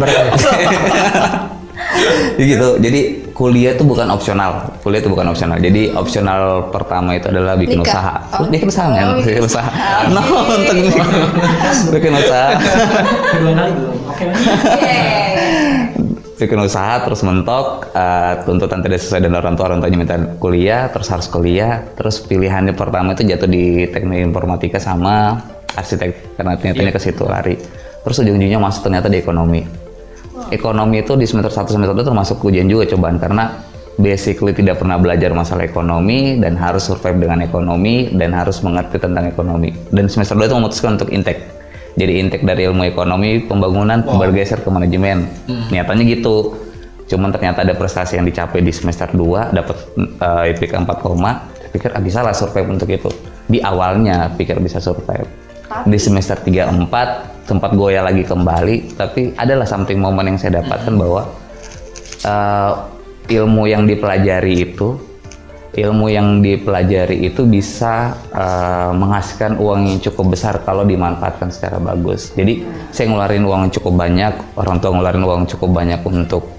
Jadi 2.38 2.44
gitu. 2.54 2.68
Jadi 2.78 3.00
kuliah 3.34 3.72
itu 3.74 3.84
bukan 3.86 4.08
opsional. 4.10 4.66
Kuliah 4.82 5.00
itu 5.02 5.10
bukan 5.10 5.26
opsional. 5.30 5.58
Jadi 5.62 5.94
opsional 5.94 6.70
pertama 6.74 7.14
itu 7.14 7.30
adalah 7.30 7.54
bikin 7.54 7.80
Nikah. 7.80 7.92
usaha. 7.94 8.14
Oh. 8.38 8.46
Bikin 8.50 8.68
usaha 8.68 8.88
kan? 8.90 9.06
Oh, 9.06 9.14
bikin 9.22 9.44
usaha. 9.46 9.70
No, 10.14 10.22
untuk 10.22 10.74
bikin 11.94 12.12
usaha. 12.14 12.48
Kedua 13.34 13.52
kali 13.54 13.70
belum. 13.74 13.96
Oke. 14.10 14.26
bikin 16.38 16.54
usaha 16.62 17.02
terus 17.02 17.26
mentok 17.26 17.90
eh, 17.90 18.34
tuntutan 18.46 18.78
tidak 18.78 19.02
sesuai 19.02 19.26
dengan 19.26 19.42
orang 19.42 19.58
tua 19.58 19.74
orang 19.74 19.82
tuanya 19.82 19.98
minta 19.98 20.14
kuliah 20.38 20.86
terus 20.86 21.10
harus 21.10 21.26
kuliah 21.26 21.82
terus 21.98 22.22
pilihannya 22.22 22.78
pertama 22.78 23.10
itu 23.18 23.26
jatuh 23.26 23.50
di 23.50 23.90
teknik 23.90 24.22
informatika 24.22 24.78
sama 24.78 25.34
arsitek 25.74 26.38
karena 26.38 26.54
ternyata 26.54 26.94
ke 26.94 27.02
situ 27.02 27.26
lari 27.26 27.58
terus 28.06 28.22
ujung-ujungnya 28.22 28.62
masuk 28.62 28.86
ternyata 28.86 29.10
di 29.10 29.18
ekonomi 29.18 29.87
ekonomi 30.54 31.02
itu 31.02 31.18
di 31.18 31.26
semester 31.26 31.50
1 31.52 31.74
semester 31.74 31.94
2 31.94 32.08
termasuk 32.08 32.42
ujian 32.44 32.66
juga 32.70 32.88
cobaan 32.94 33.18
karena 33.18 33.68
basically 33.98 34.54
tidak 34.54 34.78
pernah 34.78 34.96
belajar 34.96 35.34
masalah 35.34 35.66
ekonomi 35.66 36.38
dan 36.38 36.54
harus 36.54 36.86
survive 36.86 37.18
dengan 37.18 37.42
ekonomi 37.42 38.14
dan 38.14 38.30
harus 38.30 38.62
mengerti 38.62 39.02
tentang 39.02 39.26
ekonomi. 39.26 39.74
Dan 39.90 40.06
semester 40.06 40.38
2 40.38 40.46
itu 40.46 40.54
memutuskan 40.54 40.90
untuk 40.96 41.10
intake. 41.10 41.42
Jadi 41.98 42.12
intake 42.22 42.46
dari 42.46 42.70
ilmu 42.70 42.86
ekonomi 42.86 43.42
pembangunan 43.42 44.06
bergeser 44.06 44.62
ke 44.62 44.70
manajemen. 44.70 45.26
Niatannya 45.74 46.06
gitu. 46.06 46.54
Cuman 47.10 47.34
ternyata 47.34 47.66
ada 47.66 47.74
prestasi 47.74 48.22
yang 48.22 48.26
dicapai 48.30 48.62
di 48.62 48.70
semester 48.70 49.10
2 49.10 49.50
dapat 49.50 49.76
uh, 50.22 50.46
IPK 50.46 50.86
4, 50.86 50.94
saya 51.58 51.68
pikir 51.74 51.90
ah, 51.92 52.02
bisa 52.04 52.22
lah 52.22 52.36
survive 52.36 52.68
untuk 52.70 52.86
itu. 52.86 53.10
Di 53.50 53.58
awalnya 53.64 54.30
pikir 54.38 54.62
bisa 54.62 54.78
survive. 54.78 55.26
Di 55.88 55.98
semester 55.98 56.38
3 56.38 56.70
4 56.86 57.37
sempat 57.48 57.72
goyah 57.72 58.04
lagi 58.04 58.28
kembali 58.28 58.92
tapi 59.00 59.32
adalah 59.40 59.64
something 59.64 59.96
moment 59.96 60.28
yang 60.28 60.36
saya 60.36 60.60
dapatkan 60.60 60.92
bahwa 61.00 61.22
uh, 62.28 62.72
ilmu 63.24 63.64
yang 63.64 63.88
dipelajari 63.88 64.68
itu 64.68 65.00
ilmu 65.78 66.10
yang 66.10 66.40
dipelajari 66.40 67.28
itu 67.28 67.46
bisa 67.46 68.16
uh, 68.34 68.90
menghasilkan 68.92 69.56
uang 69.60 69.80
yang 69.86 69.98
cukup 70.02 70.34
besar 70.34 70.58
kalau 70.66 70.82
dimanfaatkan 70.82 71.54
secara 71.54 71.78
bagus. 71.78 72.34
Jadi 72.34 72.66
saya 72.90 73.12
ngeluarin 73.12 73.46
uang 73.46 73.60
yang 73.68 73.72
cukup 73.78 73.94
banyak, 73.94 74.32
orang 74.58 74.76
tua 74.82 74.90
ngeluarin 74.96 75.22
uang 75.22 75.38
yang 75.44 75.50
cukup 75.54 75.70
banyak 75.70 76.00
untuk 76.02 76.57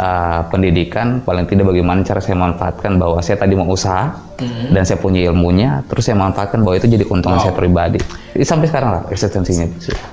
uh, 0.00 0.40
pendidikan. 0.48 1.20
Paling 1.24 1.48
tidak 1.48 1.72
bagaimana 1.72 2.04
cara 2.04 2.20
saya 2.20 2.36
manfaatkan 2.36 3.00
bahwa 3.00 3.18
saya 3.24 3.36
tadi 3.40 3.56
mau 3.56 3.68
usaha 3.68 4.26
dan 4.68 4.84
saya 4.84 5.00
punya 5.00 5.32
ilmunya, 5.32 5.80
terus 5.88 6.12
saya 6.12 6.16
manfaatkan 6.20 6.60
bahwa 6.60 6.76
itu 6.76 6.86
jadi 6.92 7.04
keuntungan 7.08 7.40
saya 7.40 7.56
pribadi. 7.56 8.00
Sampai 8.44 8.68
sekarang 8.68 8.90
lah 8.92 9.02
eksistensinya. 9.08 9.64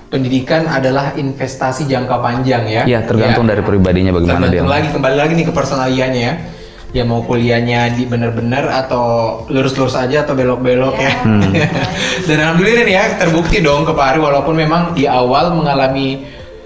Pendidikan 0.07 0.63
adalah 0.71 1.11
investasi 1.19 1.83
jangka 1.91 2.23
panjang 2.23 2.63
ya. 2.71 2.83
Ya 2.87 2.99
tergantung 3.03 3.43
dari 3.43 3.59
pribadinya 3.59 4.15
bagaimana 4.15 4.47
dia. 4.47 4.63
Tergantung 4.63 4.71
lagi 4.71 4.87
kembali 4.95 5.15
lagi 5.19 5.31
nih 5.35 5.45
ke 5.51 5.53
personaliannya 5.53 6.21
ya. 6.23 6.33
Ya 6.93 7.01
mau 7.09 7.25
kuliahnya 7.25 7.97
di 7.97 8.05
bener-bener 8.05 8.69
atau 8.69 9.41
lurus-lurus 9.49 9.97
aja 9.97 10.23
atau 10.23 10.37
belok-belok 10.37 10.93
ya. 10.93 11.13
Hmm. 11.25 11.51
Dan 12.29 12.37
alhamdulillah 12.37 12.85
nih 12.85 12.95
ya 12.95 13.05
terbukti 13.17 13.65
dong 13.65 13.81
ke 13.83 13.97
Pak 13.97 14.13
Ari 14.13 14.19
walaupun 14.21 14.53
memang 14.53 14.93
di 14.93 15.09
awal 15.09 15.57
mengalami 15.57 16.21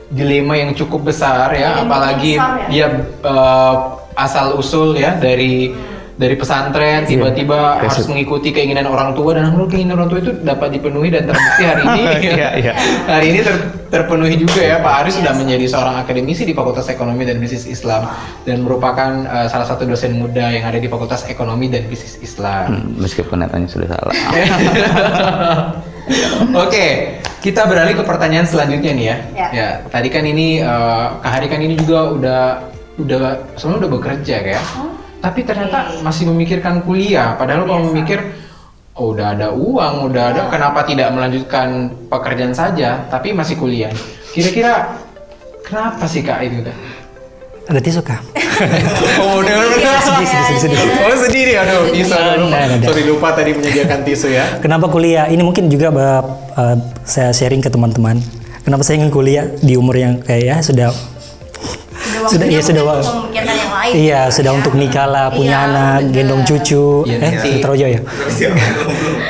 dilema 0.07 0.55
yang 0.55 0.71
cukup 0.71 1.07
besar 1.07 1.51
ya, 1.51 1.75
Dilema 1.75 1.83
apalagi 1.83 2.33
besar 2.35 2.57
ya 2.69 2.87
eh, 3.23 3.73
asal 4.15 4.55
usul 4.55 4.95
ya 4.95 5.13
dari 5.13 5.75
dari 6.17 6.33
pesantren 6.33 7.05
tiba-tiba 7.05 7.77
Iya. 7.77 7.93
harus 7.93 8.09
mengikuti 8.09 8.49
keinginan 8.49 8.89
orang 8.89 9.13
tua 9.13 9.37
dan 9.37 9.45
alhamdulillah 9.45 9.69
keinginan 9.69 9.95
orang 10.01 10.09
tua 10.09 10.19
itu 10.19 10.33
dapat 10.41 10.73
dipenuhi 10.73 11.13
dan 11.13 11.29
terbukti 11.29 11.61
hari 11.61 11.83
ini 11.85 12.01
Iya, 12.33 12.49
iya. 12.57 12.73
hari 13.05 13.25
ini 13.29 13.39
ter- 13.45 13.69
terpenuhi 13.93 14.33
juga 14.33 14.57
ya 14.57 14.81
Pak 14.81 15.05
Ari 15.05 15.11
sudah 15.13 15.37
menjadi 15.37 15.69
seorang 15.69 16.01
akademisi 16.01 16.41
di 16.41 16.57
Fakultas 16.57 16.89
Ekonomi 16.89 17.21
dan 17.21 17.37
Bisnis 17.37 17.69
Islam 17.69 18.09
dan 18.49 18.65
merupakan 18.65 19.29
eh, 19.29 19.45
salah 19.45 19.69
satu 19.69 19.85
dosen 19.85 20.17
muda 20.17 20.49
yang 20.49 20.65
ada 20.65 20.81
di 20.81 20.89
Fakultas 20.89 21.21
Ekonomi 21.29 21.69
dan 21.69 21.85
Bisnis 21.85 22.17
Islam. 22.17 22.65
Hmm, 22.65 22.97
meskipun 22.97 23.37
nyatanya 23.37 23.69
sudah 23.69 23.87
salah. 23.87 24.15
Oke, 26.63 27.19
kita 27.43 27.67
beralih 27.67 27.95
ke 27.99 28.03
pertanyaan 28.03 28.47
selanjutnya 28.47 28.91
nih 28.95 29.05
ya. 29.05 29.17
Ya. 29.51 29.67
tadi 29.91 30.07
kan 30.07 30.23
ini 30.23 30.63
eh, 30.63 31.05
Kak 31.19 31.31
Hari 31.31 31.47
kan 31.51 31.59
ini 31.59 31.75
juga 31.75 31.99
udah 32.15 32.43
udah 32.97 33.19
sebenarnya 33.59 33.81
udah 33.85 33.91
bekerja 33.99 34.35
kayak. 34.41 34.63
Tapi 35.17 35.39
ternyata 35.43 35.97
masih 36.05 36.29
memikirkan 36.29 36.85
kuliah. 36.85 37.33
Padahal 37.35 37.65
kalau 37.65 37.89
memikir 37.89 38.21
oh, 38.97 39.13
udah 39.13 39.33
ada 39.33 39.47
uang, 39.53 40.13
udah 40.13 40.23
ada, 40.33 40.41
kenapa 40.49 40.85
tidak 40.85 41.09
melanjutkan 41.13 41.93
pekerjaan 42.09 42.53
saja, 42.53 43.05
tapi 43.09 43.33
masih 43.33 43.57
kuliah? 43.57 43.93
Kira-kira 44.33 44.97
kenapa 45.65 46.05
sih 46.05 46.21
kak 46.25 46.41
itu? 46.45 46.61
Ada 47.67 47.79
tisu 47.83 47.99
kah? 47.99 48.23
oh, 49.21 49.43
udah 49.43 49.55
sedih, 49.99 50.27
sedih, 50.27 50.57
sedih. 50.63 50.79
Oh 51.03 51.15
sedih 51.19 51.41
nih, 51.51 51.55
aduh 51.59 51.83
tisu, 51.91 52.13
aduh. 52.15 52.47
Nggak. 52.47 52.87
Sorry 52.87 53.03
lupa 53.03 53.35
tadi 53.35 53.51
menyediakan 53.51 53.99
tisu 54.07 54.27
ya. 54.31 54.45
Kenapa 54.63 54.87
kuliah? 54.87 55.27
Ini 55.27 55.43
mungkin 55.43 55.67
juga 55.67 55.91
eh, 56.55 56.75
saya 57.03 57.35
sharing 57.35 57.59
ke 57.59 57.67
teman-teman. 57.67 58.23
Kenapa 58.63 58.87
saya 58.87 59.03
ingin 59.03 59.11
kuliah 59.11 59.51
di 59.59 59.75
umur 59.75 59.99
yang 59.99 60.23
kayak 60.23 60.43
ya 60.43 60.55
sudah 60.63 60.89
sudah 62.27 62.47
iya 62.47 62.59
sudah 62.59 62.83
memikirkan 62.83 63.55
yang 63.55 63.71
lain. 63.71 63.93
iya 63.95 64.21
sudah 64.27 64.51
untuk 64.51 64.73
nikah 64.75 65.07
lah, 65.07 65.27
punya 65.31 65.63
Iya, 65.63 65.67
anak, 65.69 65.97
bener. 66.03 66.13
gendong 66.15 66.41
cucu. 66.43 66.87
Iya, 67.07 67.17
eh. 67.23 67.59
Terojo 67.63 67.85
ya. 67.87 67.99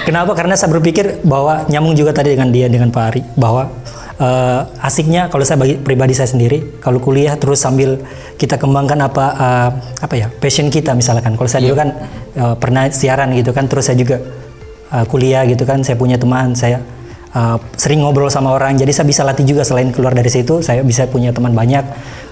Kenapa? 0.06 0.32
Karena 0.34 0.54
saya 0.58 0.74
berpikir 0.74 1.22
bahwa 1.22 1.66
nyambung 1.70 1.94
juga 1.94 2.14
tadi 2.14 2.34
dengan 2.34 2.50
dia 2.50 2.70
dengan 2.70 2.90
Pak 2.90 3.04
Ari 3.14 3.22
bahwa 3.38 3.70
eh, 4.18 4.62
asiknya 4.84 5.30
kalau 5.30 5.44
saya 5.46 5.58
bagi 5.62 5.78
pribadi 5.78 6.14
saya 6.18 6.30
sendiri 6.30 6.82
kalau 6.82 6.98
kuliah 6.98 7.38
terus 7.38 7.62
sambil 7.62 8.02
kita 8.38 8.58
kembangkan 8.58 9.00
apa 9.02 9.26
eh, 9.38 9.70
apa 10.02 10.14
ya 10.18 10.28
passion 10.42 10.68
kita 10.70 10.94
misalkan. 10.98 11.38
Kalau 11.38 11.50
saya 11.50 11.66
dulu 11.66 11.76
kan 11.78 11.90
eh, 12.36 12.56
pernah 12.58 12.90
siaran 12.90 13.34
gitu 13.34 13.54
kan 13.54 13.70
terus 13.70 13.90
saya 13.90 13.98
juga 13.98 14.18
eh, 14.94 15.06
kuliah 15.08 15.46
gitu 15.46 15.64
kan 15.66 15.82
saya 15.86 15.96
punya 15.96 16.18
teman 16.18 16.54
saya 16.58 16.82
eh, 17.34 17.58
sering 17.78 18.02
ngobrol 18.02 18.30
sama 18.34 18.54
orang 18.54 18.78
jadi 18.78 18.92
saya 18.94 19.08
bisa 19.08 19.22
latih 19.26 19.46
juga 19.46 19.62
selain 19.62 19.90
keluar 19.94 20.14
dari 20.14 20.30
situ 20.30 20.62
saya 20.66 20.82
bisa 20.82 21.06
punya 21.08 21.30
teman 21.34 21.54
banyak 21.54 21.86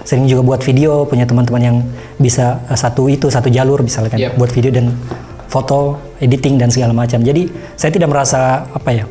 sering 0.06 0.30
juga 0.30 0.42
buat 0.46 0.60
video 0.62 1.02
punya 1.06 1.26
teman-teman 1.26 1.62
yang 1.62 1.76
bisa 2.18 2.62
eh, 2.70 2.78
satu 2.78 3.10
itu 3.10 3.30
satu 3.30 3.50
jalur 3.50 3.82
misalkan 3.82 4.18
Yep. 4.18 4.38
buat 4.38 4.50
video 4.54 4.70
dan 4.72 4.94
foto, 5.46 5.96
editing 6.18 6.58
dan 6.58 6.68
segala 6.68 6.92
macam. 6.92 7.22
Jadi 7.22 7.48
saya 7.78 7.94
tidak 7.94 8.10
merasa 8.10 8.66
apa 8.66 8.90
ya? 8.92 9.04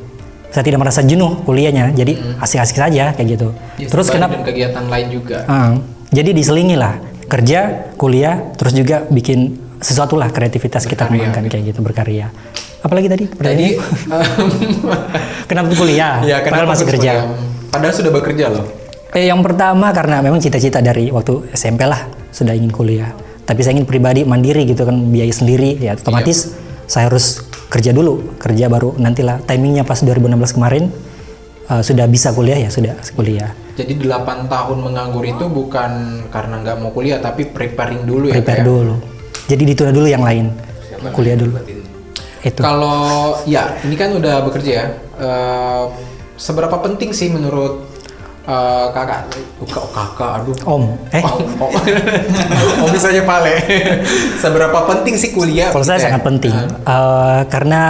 Saya 0.56 0.64
tidak 0.72 0.88
merasa 0.88 1.04
jenuh 1.04 1.44
kuliahnya. 1.44 1.92
Jadi 1.92 2.16
asik-asik 2.40 2.80
saja 2.80 3.12
kayak 3.12 3.28
gitu. 3.36 3.52
Ya, 3.76 3.92
terus 3.92 4.08
kenapa? 4.08 4.40
kegiatan 4.40 4.88
lain 4.88 5.08
juga. 5.12 5.44
Ah, 5.52 5.76
jadi 6.16 6.32
diselingi 6.32 6.80
lah 6.80 6.96
kerja, 7.28 7.92
kuliah, 8.00 8.56
terus 8.56 8.72
juga 8.72 9.04
bikin 9.12 9.60
sesuatu 9.84 10.16
lah 10.16 10.32
kreativitas 10.32 10.88
kita 10.88 11.12
Berkarya, 11.12 11.28
kembangkan 11.28 11.44
kayak 11.52 11.64
gitu 11.76 11.80
berkarya. 11.84 12.28
Apalagi 12.80 13.08
tadi? 13.12 13.28
Tadi 13.28 13.36
pertanyaannya? 13.36 13.72
kenapa 15.52 15.68
kuliah? 15.76 16.24
ya 16.24 16.40
Padahal 16.40 16.46
kenapa 16.48 16.66
masih 16.72 16.86
harus 16.88 16.92
kerja. 16.96 17.12
kuliah? 17.12 17.26
Padahal 17.76 17.94
sudah 18.00 18.12
bekerja 18.16 18.46
loh. 18.48 18.66
Eh, 19.12 19.28
yang 19.28 19.44
pertama 19.44 19.92
karena 19.92 20.24
memang 20.24 20.40
cita-cita 20.40 20.80
dari 20.80 21.12
waktu 21.12 21.52
SMP 21.52 21.84
lah 21.84 22.08
sudah 22.32 22.56
ingin 22.56 22.72
kuliah. 22.72 23.12
Tapi 23.44 23.60
saya 23.60 23.76
ingin 23.76 23.84
pribadi 23.92 24.24
mandiri 24.24 24.64
gitu 24.64 24.88
kan 24.88 24.96
biaya 25.12 25.36
sendiri 25.36 25.84
ya 25.84 26.00
otomatis 26.00 26.56
saya 26.88 27.12
harus 27.12 27.44
kerja 27.70 27.92
dulu 27.92 28.38
kerja 28.38 28.70
baru 28.70 28.96
nantilah 28.98 29.42
timingnya 29.44 29.84
pas 29.84 30.00
2016 30.02 30.56
kemarin 30.56 30.84
eh, 31.70 31.84
sudah 31.84 32.06
bisa 32.10 32.32
kuliah 32.32 32.58
ya 32.60 32.70
sudah 32.70 32.96
kuliah 33.16 33.52
Jadi 33.76 34.08
8 34.08 34.48
tahun 34.48 34.78
menganggur 34.80 35.28
itu 35.28 35.52
bukan 35.52 36.24
karena 36.32 36.64
nggak 36.64 36.78
mau 36.80 36.96
kuliah 36.96 37.20
tapi 37.20 37.44
preparing 37.44 38.08
dulu 38.08 38.32
ya. 38.32 38.40
prepare 38.40 38.64
Kak, 38.64 38.64
ya? 38.64 38.72
dulu. 38.72 38.96
Jadi 39.52 39.64
ditunda 39.68 39.92
dulu 39.92 40.08
yang 40.08 40.24
lain 40.24 40.48
kuliah 41.12 41.36
dulu 41.36 41.60
itu. 42.46 42.62
Kalau 42.62 43.36
ya 43.44 43.76
ini 43.84 43.96
kan 44.00 44.16
udah 44.16 44.46
bekerja 44.48 44.72
ya. 44.72 44.86
Eh, 45.20 45.84
seberapa 46.40 46.80
penting 46.80 47.12
sih 47.12 47.28
menurut 47.28 47.95
eh, 48.46 48.86
kakak? 48.90 49.20
Oh, 49.58 49.68
kak- 49.68 49.90
kakak, 49.92 50.32
aduh. 50.40 50.56
Om, 50.66 50.84
eh 51.12 51.22
Oh, 51.22 51.38
oh. 51.60 51.72
oh 52.80 52.88
misalnya 52.88 53.24
Pale. 53.24 53.56
Seberapa 54.38 54.80
penting 54.86 55.16
sih 55.16 55.30
kuliah? 55.32 55.70
kalau 55.70 55.82
saya 55.82 55.98
ya? 55.98 56.04
sangat 56.08 56.22
penting 56.24 56.54
Eh, 56.82 57.40
karena 57.48 57.82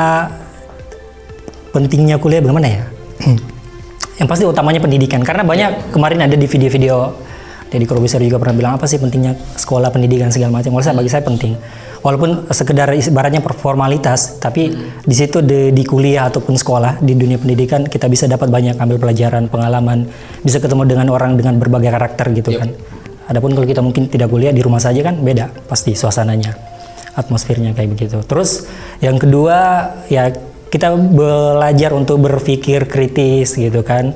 pentingnya 1.72 2.16
kuliah 2.16 2.40
bagaimana 2.40 2.68
ya? 2.68 2.84
yang 4.20 4.28
pasti 4.28 4.44
utamanya 4.44 4.80
pendidikan 4.80 5.20
karena 5.22 5.44
banyak 5.44 5.92
kemarin 5.92 6.24
ada 6.24 6.34
di 6.34 6.48
video-video 6.48 7.12
Deddy 7.66 7.84
Corbuzier 7.84 8.22
juga 8.22 8.38
pernah 8.38 8.56
bilang 8.56 8.74
apa 8.74 8.86
sih 8.86 8.96
pentingnya 8.96 9.36
sekolah 9.56 9.90
pendidikan 9.90 10.30
segala 10.30 10.54
macam. 10.54 10.72
Kalau 10.72 10.86
saya 10.86 10.96
bagi 10.96 11.10
saya 11.10 11.24
penting. 11.26 11.58
Walaupun 12.06 12.54
sekedar 12.54 12.94
ibaratnya 12.94 13.42
formalitas, 13.42 14.38
tapi 14.38 14.70
di 15.02 15.16
situ 15.18 15.42
di, 15.42 15.74
di 15.74 15.82
kuliah 15.82 16.30
ataupun 16.30 16.54
sekolah 16.54 17.02
di 17.02 17.18
dunia 17.18 17.42
pendidikan 17.42 17.82
kita 17.82 18.06
bisa 18.06 18.30
dapat 18.30 18.54
banyak 18.54 18.78
ambil 18.78 19.02
pelajaran, 19.02 19.50
pengalaman, 19.50 20.06
bisa 20.46 20.62
ketemu 20.62 20.86
dengan 20.86 21.10
orang 21.10 21.34
dengan 21.34 21.58
berbagai 21.58 21.90
karakter 21.90 22.30
gitu 22.38 22.62
kan. 22.62 22.70
Adapun 23.26 23.58
kalau 23.58 23.66
kita 23.66 23.82
mungkin 23.82 24.06
tidak 24.06 24.30
kuliah 24.30 24.54
di 24.54 24.62
rumah 24.62 24.78
saja 24.78 25.02
kan 25.02 25.18
beda 25.18 25.50
pasti 25.66 25.98
suasananya, 25.98 26.54
atmosfernya 27.18 27.74
kayak 27.74 27.98
begitu. 27.98 28.22
Terus 28.22 28.70
yang 29.02 29.18
kedua 29.18 29.90
ya 30.06 30.30
kita 30.70 30.94
belajar 30.94 31.90
untuk 31.98 32.22
berpikir 32.22 32.86
kritis 32.86 33.58
gitu 33.58 33.82
kan 33.82 34.14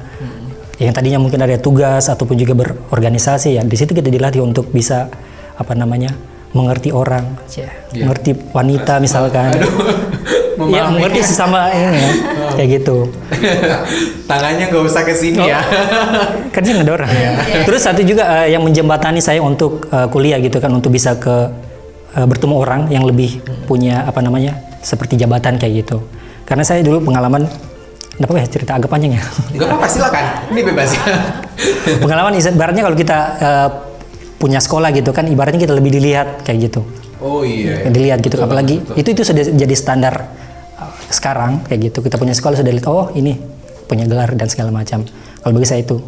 yang 0.77 0.93
tadinya 0.95 1.19
mungkin 1.19 1.41
ada 1.43 1.59
tugas 1.59 2.07
ataupun 2.07 2.39
juga 2.39 2.53
berorganisasi 2.55 3.59
ya 3.59 3.63
di 3.63 3.75
situ 3.75 3.91
kita 3.91 4.07
dilatih 4.07 4.39
untuk 4.39 4.71
bisa 4.71 5.11
apa 5.59 5.75
namanya 5.75 6.15
mengerti 6.49 6.89
orang 6.89 7.37
ya, 7.53 7.69
mengerti 7.93 8.31
wanita 8.53 8.97
misalkan. 9.01 9.53
Ya 10.59 10.83
Memahami. 10.83 10.99
mengerti 10.99 11.23
sesama 11.23 11.71
ini 11.71 12.03
ya 12.03 12.11
kayak 12.59 12.83
gitu. 12.83 13.07
Tangannya 14.29 14.67
nggak 14.67 14.83
usah 14.83 15.07
ke 15.07 15.15
sini 15.15 15.39
ya. 15.39 15.63
kan 16.53 16.61
ada 16.67 16.91
orang 16.99 17.07
terus 17.63 17.79
satu 17.79 18.03
juga 18.03 18.43
eh, 18.43 18.51
yang 18.51 18.67
menjembatani 18.67 19.23
saya 19.23 19.39
untuk 19.39 19.87
eh, 19.87 20.11
kuliah 20.11 20.35
gitu 20.43 20.59
kan 20.59 20.67
untuk 20.75 20.91
bisa 20.91 21.15
ke 21.15 21.47
eh, 22.11 22.27
bertemu 22.27 22.55
orang 22.59 22.91
yang 22.91 23.07
lebih 23.07 23.39
punya 23.71 24.03
apa 24.03 24.19
namanya 24.19 24.59
seperti 24.83 25.15
jabatan 25.15 25.55
kayak 25.55 25.87
gitu. 25.87 26.03
Karena 26.43 26.67
saya 26.67 26.83
dulu 26.83 27.07
pengalaman 27.07 27.47
apa 28.19 28.35
ya 28.35 28.47
cerita 28.51 28.75
agak 28.75 28.91
panjang 28.91 29.15
ya. 29.15 29.23
Gak 29.55 29.63
apa-apa 29.63 29.87
silakan. 29.87 30.25
Ini 30.51 30.61
bebas. 30.75 30.89
Ya. 30.91 31.07
pengalaman 32.03 32.35
ibaratnya 32.35 32.83
kalau 32.83 32.97
kita 32.99 33.17
eh, 33.39 33.69
punya 34.39 34.57
sekolah 34.57 34.89
gitu 34.89 35.11
kan 35.11 35.27
ibaratnya 35.27 35.59
kita 35.59 35.75
lebih 35.75 35.91
dilihat 35.93 36.41
kayak 36.41 36.71
gitu 36.71 36.81
Oh 37.19 37.43
iya. 37.43 37.83
dilihat 37.85 38.19
gitu 38.19 38.39
Betul 38.39 38.47
apalagi 38.47 38.75
betul. 38.79 38.95
itu 38.95 39.09
itu 39.11 39.21
sudah 39.25 39.43
jadi 39.43 39.75
standar 39.75 40.15
uh, 40.73 40.95
sekarang 41.09 41.59
kayak 41.67 41.91
gitu 41.91 41.99
kita 41.99 42.15
punya 42.15 42.31
sekolah 42.31 42.55
sudah 42.55 42.71
lihat 42.71 42.87
oh 42.87 43.11
ini 43.11 43.35
punya 43.83 44.07
gelar 44.07 44.31
dan 44.31 44.47
segala 44.47 44.71
macam 44.71 45.03
kalau 45.37 45.53
bagi 45.53 45.67
saya 45.67 45.83
itu 45.83 45.99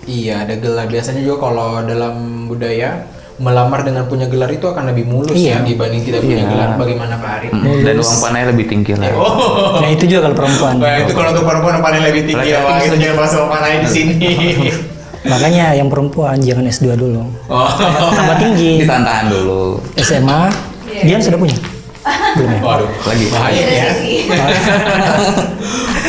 Iya 0.00 0.42
ada 0.42 0.56
gelar. 0.56 0.88
Biasanya 0.88 1.20
juga 1.20 1.44
kalau 1.44 1.84
dalam 1.84 2.14
budaya 2.46 3.04
melamar 3.36 3.82
dengan 3.82 4.04
punya 4.04 4.26
gelar 4.26 4.48
itu 4.48 4.64
akan 4.64 4.90
lebih 4.90 5.04
mulus 5.04 5.32
Iya. 5.32 5.60
ya 5.60 5.62
dibanding 5.62 6.02
tidak 6.02 6.20
punya 6.20 6.36
Iya. 6.38 6.48
gelar. 6.48 6.68
Bagaimana 6.76 7.14
Pak 7.16 7.30
Ari? 7.30 7.46
Hmm, 7.52 7.84
Dan 7.84 7.94
uang 7.98 8.18
panai 8.18 8.42
lebih 8.48 8.64
tinggi 8.66 8.92
lah. 8.94 9.12
Oh. 9.12 9.76
nah 9.78 9.88
itu 9.88 10.04
juga 10.04 10.24
kalau 10.24 10.36
perempuan 10.38 10.72
Nah, 10.78 10.94
itu 10.98 11.12
kalau 11.12 11.30
untuk 11.30 11.44
perempuan 11.44 11.74
paling 11.78 12.02
lebih 12.02 12.22
tinggi 12.26 12.48
ya, 12.48 12.58
Pak. 12.60 12.80
Itu 12.82 12.96
jangan 13.02 13.16
masuk 13.18 13.42
panai 13.46 13.74
di 13.80 13.88
sini. 13.88 14.14
makanya 15.22 15.72
yang 15.72 15.86
perempuan 15.86 16.38
jangan 16.38 16.64
S2 16.64 16.94
dulu 16.94 17.22
Oh. 17.46 17.66
tambah 18.10 18.36
tinggi 18.38 18.82
Ditahan 18.82 19.26
dulu. 19.28 19.78
SMA 19.96 20.48
Dian 21.02 21.18
sudah 21.18 21.36
punya 21.36 21.54
belum 22.32 22.50
ya 22.50 22.58
Waduh, 22.62 22.88
Lagi. 23.04 23.24
bahaya 23.28 23.60
ya. 23.60 23.92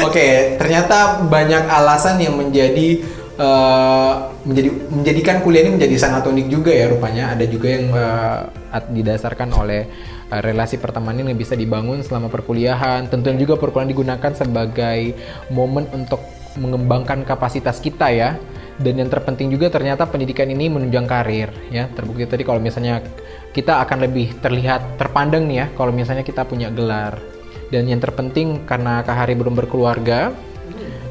Oke, 0.02 0.56
ternyata 0.56 1.20
banyak 1.22 1.64
alasan 1.68 2.18
yang 2.18 2.34
menjadi 2.34 3.04
eh, 3.36 4.12
menjadi 4.42 4.68
menjadikan 4.88 5.36
kuliah 5.42 5.62
ini 5.62 5.76
menjadi 5.76 5.96
sangat 6.00 6.24
unik 6.26 6.46
juga 6.48 6.72
ya 6.72 6.88
rupanya. 6.88 7.36
Ada 7.36 7.44
juga 7.46 7.68
yang 7.70 7.86
eh, 7.92 8.38
at- 8.72 8.90
didasarkan 8.90 9.52
oleh 9.52 9.86
eh, 10.28 10.42
relasi 10.42 10.78
pertemanan 10.78 11.28
yang 11.28 11.36
bisa 11.36 11.54
dibangun 11.54 12.02
selama 12.02 12.28
perkuliahan. 12.28 13.06
Tentunya 13.08 13.38
juga 13.38 13.58
perkuliahan 13.58 13.92
digunakan 13.92 14.32
sebagai 14.32 15.14
momen 15.50 15.86
untuk 15.92 16.20
mengembangkan 16.56 17.24
kapasitas 17.24 17.78
kita 17.78 18.10
ya. 18.10 18.36
Dan 18.78 18.96
yang 18.96 19.08
terpenting 19.08 19.50
juga 19.50 19.68
ternyata 19.68 20.06
pendidikan 20.06 20.46
ini 20.46 20.68
menunjang 20.68 21.04
karir 21.04 21.50
ya. 21.68 21.88
Terbukti 21.88 22.24
tadi 22.26 22.42
kalau 22.42 22.58
misalnya 22.58 23.04
kita 23.50 23.80
akan 23.80 23.98
lebih 24.02 24.38
terlihat 24.38 24.96
terpandang 24.96 25.44
nih 25.44 25.58
ya 25.58 25.68
kalau 25.74 25.92
misalnya 25.92 26.22
kita 26.22 26.44
punya 26.44 26.68
gelar. 26.68 27.20
Dan 27.68 27.86
yang 27.86 28.00
terpenting 28.00 28.64
karena 28.64 29.00
Kak 29.00 29.16
Hari 29.16 29.32
belum 29.34 29.56
berkeluarga, 29.56 30.36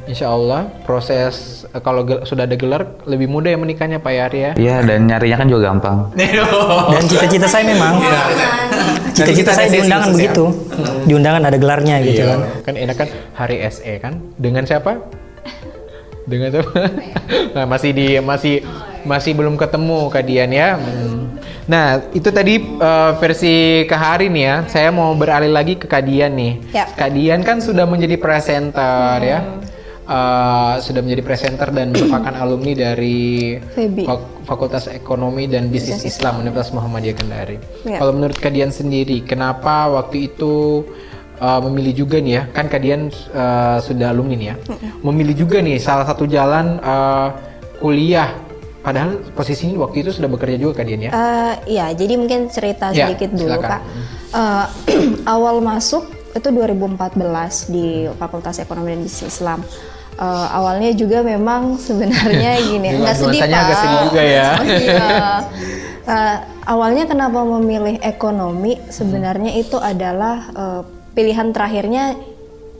insya 0.04 0.28
Allah 0.28 0.68
proses 0.82 1.64
eh, 1.66 1.78
kalau 1.78 2.02
gel- 2.02 2.20
sudah 2.22 2.44
ada 2.44 2.52
gelar 2.52 3.00
lebih 3.04 3.26
mudah 3.26 3.48
ya 3.48 3.56
menikahnya 3.56 3.96
Pak 3.96 4.12
Yari 4.12 4.38
ya. 4.40 4.52
Iya 4.54 4.76
dan 4.82 5.06
nyarinya 5.06 5.36
kan 5.36 5.46
juga 5.46 5.62
gampang. 5.66 5.96
dan 6.92 7.02
cita-cita 7.06 7.46
saya 7.46 7.64
memang 7.64 7.96
cita-cita 9.10 9.20
Nanti 9.20 9.32
kita 9.36 9.52
saya 9.52 9.66
ada 9.66 9.68
di 9.68 9.74
sesi 9.74 9.84
undangan 9.84 10.00
khusus 10.02 10.12
ya. 10.12 10.20
begitu 10.22 10.44
di 11.00 11.12
undangan 11.12 11.42
ada 11.44 11.56
gelarnya 11.56 11.96
gitu 12.00 12.20
Iya. 12.20 12.28
kan 12.30 12.40
Kan 12.62 12.74
enak 12.78 12.96
kan 12.96 13.08
hari 13.34 13.56
SE 13.68 13.92
kan 13.98 14.12
dengan 14.36 14.62
siapa? 14.64 14.92
Dengan 16.30 16.48
siapa? 16.54 16.70
nah, 17.58 17.64
masih 17.66 17.90
di 17.90 18.06
masih 18.22 18.54
masih 19.02 19.32
belum 19.34 19.58
ketemu 19.58 20.06
Kak 20.06 20.24
Dian 20.24 20.50
ya. 20.54 20.78
Hmm. 20.78 21.34
Nah, 21.66 22.02
itu 22.10 22.30
tadi 22.30 22.54
eh, 22.62 23.10
versi 23.18 23.54
Kak 23.86 24.00
Hari 24.00 24.26
nih 24.30 24.42
ya. 24.42 24.56
Saya 24.66 24.88
mau 24.90 25.10
beralih 25.14 25.50
lagi 25.50 25.74
ke 25.74 25.86
Kak 25.86 26.06
Dian 26.06 26.34
nih. 26.34 26.70
Ya. 26.70 26.86
Kak 26.86 27.10
Dian 27.10 27.42
kan 27.42 27.58
sudah 27.58 27.82
menjadi 27.84 28.14
presenter 28.14 29.18
ya. 29.20 29.40
Eh, 30.10 30.74
sudah 30.82 31.06
menjadi 31.06 31.22
presenter 31.22 31.70
dan 31.70 31.94
merupakan 31.94 32.34
alumni 32.42 32.74
dari 32.74 33.54
FEBI. 33.58 34.06
Fak- 34.06 34.28
Fakultas 34.42 34.90
Ekonomi 34.90 35.46
dan 35.46 35.70
Bisnis 35.70 36.02
Islam 36.02 36.42
Universitas 36.42 36.74
Muhammadiyah 36.74 37.14
Kendari. 37.14 37.56
Ya. 37.86 38.02
Kalau 38.02 38.14
menurut 38.14 38.34
Kak 38.34 38.50
Dian 38.50 38.74
sendiri, 38.74 39.22
kenapa 39.22 39.86
waktu 39.86 40.26
itu 40.26 40.82
uh, 41.40 41.60
memilih 41.64 41.92
juga 41.98 42.16
nih 42.16 42.32
ya, 42.32 42.42
kan 42.48 42.66
kalian 42.66 43.00
uh, 43.32 43.80
sudah 43.80 44.08
alumni 44.08 44.36
nih 44.36 44.48
ya, 44.48 44.56
memilih 45.00 45.34
juga 45.38 45.58
nih 45.58 45.76
salah 45.76 46.04
satu 46.04 46.24
jalan 46.24 46.78
uh, 46.78 47.32
kuliah. 47.76 48.30
Padahal 48.80 49.20
posisi 49.32 49.68
ini 49.68 49.76
waktu 49.76 50.00
itu 50.00 50.10
sudah 50.10 50.24
bekerja 50.26 50.56
juga 50.56 50.80
kalian 50.80 51.00
ya. 51.04 51.10
Eh, 51.10 51.54
ya, 51.70 51.86
jadi 51.92 52.16
mungkin 52.16 52.48
cerita 52.48 52.88
Ya, 52.90 53.12
sedikit 53.12 53.36
dulu 53.36 53.60
silakan. 53.60 53.70
kak. 53.76 53.80
Eh, 54.32 54.66
awal 55.36 55.60
masuk 55.60 56.08
itu 56.30 56.48
2014 56.48 56.96
di 57.68 57.86
Fakultas 58.16 58.56
Ekonomi 58.56 58.94
dan 58.94 59.04
Bisnis 59.04 59.36
Islam. 59.36 59.60
Eh, 60.16 60.46
awalnya 60.48 60.96
juga 60.96 61.20
memang 61.20 61.74
sebenarnya 61.86 62.56
gini, 62.62 62.88
Nuan- 62.90 63.04
nggak 63.04 63.16
sedih 63.16 63.40
pak. 63.42 63.52
agak 63.52 63.76
sedih 63.76 64.00
juga 64.08 64.22
ya. 64.24 64.48
Iya. 64.80 65.08
Eh, 66.00 66.36
awalnya 66.64 67.04
kenapa 67.04 67.44
memilih 67.44 68.00
ekonomi 68.00 68.80
sebenarnya 68.88 69.52
itu 69.54 69.76
adalah 69.76 70.48
eh, 70.50 70.82
pilihan 71.12 71.50
terakhirnya. 71.50 72.16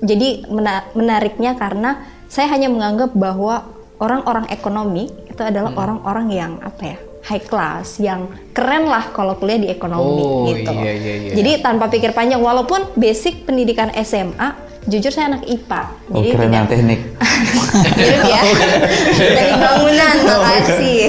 Jadi 0.01 0.49
mena- 0.49 0.88
menariknya 0.97 1.55
karena 1.55 2.01
saya 2.25 2.49
hanya 2.49 2.73
menganggap 2.73 3.12
bahwa 3.12 3.69
orang-orang 4.01 4.49
ekonomi 4.49 5.12
itu 5.29 5.43
adalah 5.45 5.77
Hmm. 5.77 5.83
orang-orang 5.83 6.27
yang 6.33 6.53
apa 6.62 6.97
ya 6.97 6.99
high 7.21 7.45
class, 7.45 8.01
yang 8.01 8.33
keren 8.57 8.88
lah 8.88 9.12
kalau 9.12 9.37
kuliah 9.37 9.61
di 9.61 9.69
ekonomi 9.69 10.23
Oh, 10.25 10.49
gitu. 10.49 10.73
iya, 10.73 10.93
iya, 10.97 11.14
iya. 11.21 11.33
Jadi 11.37 11.61
tanpa 11.61 11.93
pikir 11.93 12.16
panjang, 12.16 12.40
walaupun 12.40 12.97
basic 12.97 13.45
pendidikan 13.45 13.93
SMA, 13.93 14.57
jujur 14.88 15.12
saya 15.12 15.37
anak 15.37 15.45
IPA. 15.45 15.81
Oh, 16.09 16.25
Jadi 16.25 16.29
keren 16.33 16.49
tidak 16.49 16.69
teknik. 16.73 17.01
Mirip 18.01 18.23
ya. 18.25 18.40
Dari 19.37 19.55
bangunan, 19.61 20.14
makasih. 20.25 21.01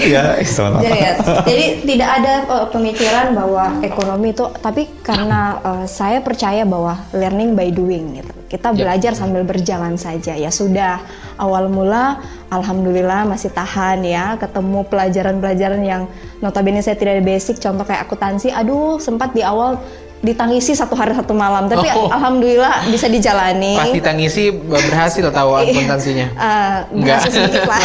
Sama. 0.43 0.83
Jadi, 0.83 0.99
ya, 0.99 1.11
jadi 1.47 1.65
tidak 1.87 2.09
ada 2.19 2.33
uh, 2.51 2.67
pemikiran 2.67 3.31
bahwa 3.31 3.79
ekonomi 3.79 4.35
itu, 4.35 4.45
tapi 4.59 4.91
karena 4.99 5.63
uh, 5.63 5.85
saya 5.87 6.19
percaya 6.19 6.67
bahwa 6.67 6.99
learning 7.15 7.55
by 7.55 7.71
doing 7.71 8.19
gitu. 8.19 8.33
Kita 8.51 8.75
belajar 8.75 9.15
sambil 9.15 9.47
berjalan 9.47 9.95
saja. 9.95 10.35
Ya 10.35 10.51
sudah, 10.51 10.99
awal 11.39 11.71
mula 11.71 12.19
alhamdulillah 12.51 13.23
masih 13.23 13.55
tahan 13.55 14.03
ya, 14.03 14.35
ketemu 14.35 14.83
pelajaran-pelajaran 14.91 15.81
yang 15.87 16.11
notabene 16.43 16.83
saya 16.83 16.99
tidak 16.99 17.17
ada 17.19 17.23
basic, 17.23 17.63
contoh 17.63 17.87
kayak 17.87 18.03
akuntansi. 18.03 18.51
Aduh, 18.51 18.99
sempat 18.99 19.31
di 19.31 19.39
awal 19.39 19.79
ditangisi 20.21 20.77
satu 20.77 20.93
hari 20.93 21.17
satu 21.17 21.33
malam, 21.33 21.65
tapi 21.65 21.89
Oh. 21.91 22.05
alhamdulillah 22.07 22.85
bisa 22.93 23.09
dijalani. 23.09 23.73
Pasti 23.73 23.99
tangisi 23.99 24.53
berhasil 24.53 25.25
tahu 25.33 25.49
akuntansinya. 25.59 26.27
Eh, 26.29 26.77
Enggak. 26.93 27.25
berhasil 27.25 27.31
sedikit 27.33 27.65
lah. 27.65 27.81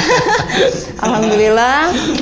Alhamdulillah, 1.05 1.79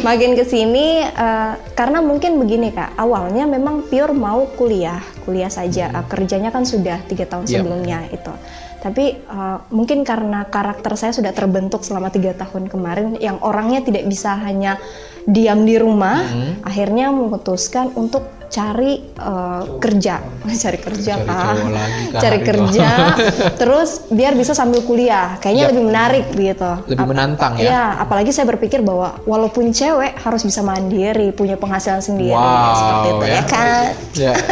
makin 0.07 0.39
ke 0.39 0.47
sini 0.47 1.03
eh, 1.03 1.53
karena 1.75 1.99
mungkin 1.99 2.39
begini 2.39 2.71
kak, 2.71 2.95
awalnya 2.95 3.45
memang 3.45 3.87
pure 3.91 4.15
mau 4.15 4.47
kuliah, 4.55 5.03
kuliah 5.27 5.51
saja. 5.51 5.91
Eh, 5.91 6.05
kerjanya 6.07 6.55
kan 6.55 6.63
sudah 6.63 7.03
tiga 7.07 7.27
tahun 7.27 7.51
Yap. 7.51 7.53
sebelumnya 7.61 7.99
itu. 8.11 8.33
Tapi 8.81 9.05
eh, 9.19 9.59
mungkin 9.75 10.07
karena 10.07 10.47
karakter 10.47 10.95
saya 10.95 11.11
sudah 11.11 11.35
terbentuk 11.35 11.83
selama 11.83 12.15
tiga 12.15 12.39
tahun 12.39 12.71
kemarin, 12.71 13.19
yang 13.19 13.43
orangnya 13.43 13.83
tidak 13.83 14.07
bisa 14.07 14.39
hanya 14.47 14.79
diam 15.25 15.65
di 15.65 15.75
rumah, 15.75 16.21
akhirnya 16.63 17.09
memutuskan 17.09 17.91
untuk 17.97 18.29
cari 18.55 19.03
eh, 19.03 19.63
kerja, 19.83 20.15
cari 20.63 20.79
kerja 20.79 21.13
Cari 21.19 21.27
cowok 21.27 21.71
lagi, 21.75 22.03
cari 22.15 22.39
kerja, 22.47 22.89
terus 23.61 24.07
biar 24.15 24.39
bisa 24.39 24.55
sambil 24.55 24.87
kuliah, 24.87 25.35
kayaknya 25.43 25.67
Yap. 25.67 25.71
lebih 25.75 25.85
menarik 25.91 26.25
gitu. 26.31 26.73
Lebih 26.87 27.07
menantang 27.11 27.59
ya. 27.59 27.63
Iya, 27.67 27.85
apalagi 28.07 28.31
saya 28.31 28.47
berpikir 28.47 28.87
bahwa 28.87 29.19
walaupun 29.27 29.75
cewek 29.75 30.15
harus 30.23 30.47
bisa 30.47 30.63
mandiri, 30.63 31.35
punya 31.35 31.59
penghasilan 31.59 31.99
sendiri, 31.99 32.39
Wow, 32.39 32.79
seperti 32.79 33.09
itu 33.11 33.25
ya, 33.27 33.35
ya. 33.35 33.43
kan. 33.51 33.83
Ya. 34.15 34.35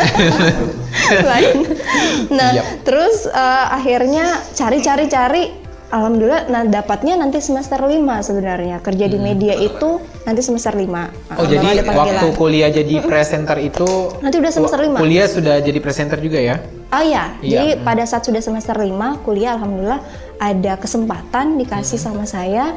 Nah, 2.33 2.53
Yap. 2.53 2.85
terus 2.85 3.29
eh, 3.29 3.67
akhirnya 3.71 4.41
cari-cari-cari, 4.57 5.62
alhamdulillah, 5.93 6.49
nah 6.49 6.65
dapatnya 6.65 7.15
nanti 7.15 7.39
semester 7.39 7.77
5 7.77 7.93
sebenarnya 8.19 8.81
kerja 8.81 9.07
di 9.07 9.19
media 9.19 9.53
itu 9.53 10.01
nanti 10.25 10.41
semester 10.41 10.73
5 10.73 10.89
Hmm. 11.29 11.37
Oh 11.37 11.45
jadi 11.45 11.85
waktu 11.87 12.27
kuliah 12.33 12.69
jadi 12.69 13.01
presenter 13.03 13.61
itu 13.61 14.09
Nanti 14.19 14.37
udah 14.37 14.51
semester 14.51 14.81
lima. 14.81 14.99
Kuliah 14.99 15.29
sudah 15.29 15.61
jadi 15.61 15.79
presenter 15.79 16.19
juga 16.19 16.39
ya? 16.39 16.57
Oh 16.89 17.01
iya, 17.01 17.37
Iya. 17.39 17.53
jadi 17.53 17.67
pada 17.81 18.05
saat 18.05 18.25
sudah 18.25 18.41
semester 18.41 18.75
5 18.75 18.89
kuliah 19.21 19.55
alhamdulillah 19.55 20.01
ada 20.39 20.73
kesempatan 20.77 21.57
dikasih 21.57 21.97
Hmm. 21.97 22.07
sama 22.09 22.25
saya. 22.25 22.73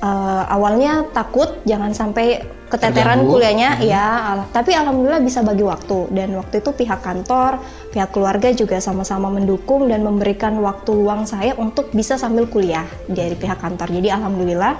Eh, 0.00 0.44
awalnya 0.48 1.04
takut 1.12 1.60
jangan 1.68 1.92
sampai 1.92 2.40
keteteran 2.72 3.20
Terganggu. 3.20 3.36
kuliahnya 3.36 3.84
ya, 3.84 4.32
al- 4.32 4.48
tapi 4.48 4.72
alhamdulillah 4.72 5.20
bisa 5.20 5.44
bagi 5.44 5.60
waktu 5.60 6.08
dan 6.16 6.32
waktu 6.40 6.64
itu 6.64 6.72
pihak 6.72 7.04
kantor, 7.04 7.60
pihak 7.92 8.08
keluarga 8.08 8.48
juga 8.56 8.80
sama-sama 8.80 9.28
mendukung 9.28 9.92
dan 9.92 10.00
memberikan 10.00 10.56
waktu 10.64 10.96
luang 10.96 11.28
saya 11.28 11.52
untuk 11.60 11.92
bisa 11.92 12.16
sambil 12.16 12.48
kuliah 12.48 12.88
dari 13.12 13.36
pihak 13.36 13.60
kantor. 13.60 13.92
Jadi 13.92 14.08
alhamdulillah 14.08 14.72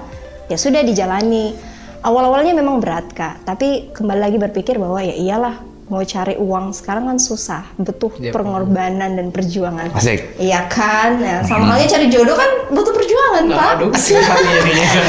ya 0.48 0.56
sudah 0.56 0.80
dijalani. 0.80 1.52
Awal-awalnya 2.00 2.56
memang 2.56 2.80
berat 2.80 3.12
kak, 3.12 3.44
tapi 3.44 3.92
kembali 3.92 4.20
lagi 4.24 4.40
berpikir 4.40 4.80
bahwa 4.80 5.04
ya 5.04 5.12
iyalah 5.12 5.60
mau 5.90 6.06
cari 6.06 6.38
uang 6.38 6.70
sekarang 6.70 7.10
kan 7.10 7.18
susah, 7.18 7.66
butuh 7.74 8.14
Yep. 8.22 8.30
pengorbanan 8.30 9.18
dan 9.18 9.26
perjuangan. 9.34 9.90
Asik. 9.90 10.38
Iya 10.38 10.70
kan, 10.70 11.18
Nah, 11.18 11.42
sama 11.42 11.74
halnya 11.74 11.90
cari 11.90 12.06
jodoh 12.06 12.38
kan 12.38 12.46
butuh 12.70 12.94
perjuangan 12.94 13.42
pak. 13.50 13.70
Aduh. 13.76 13.90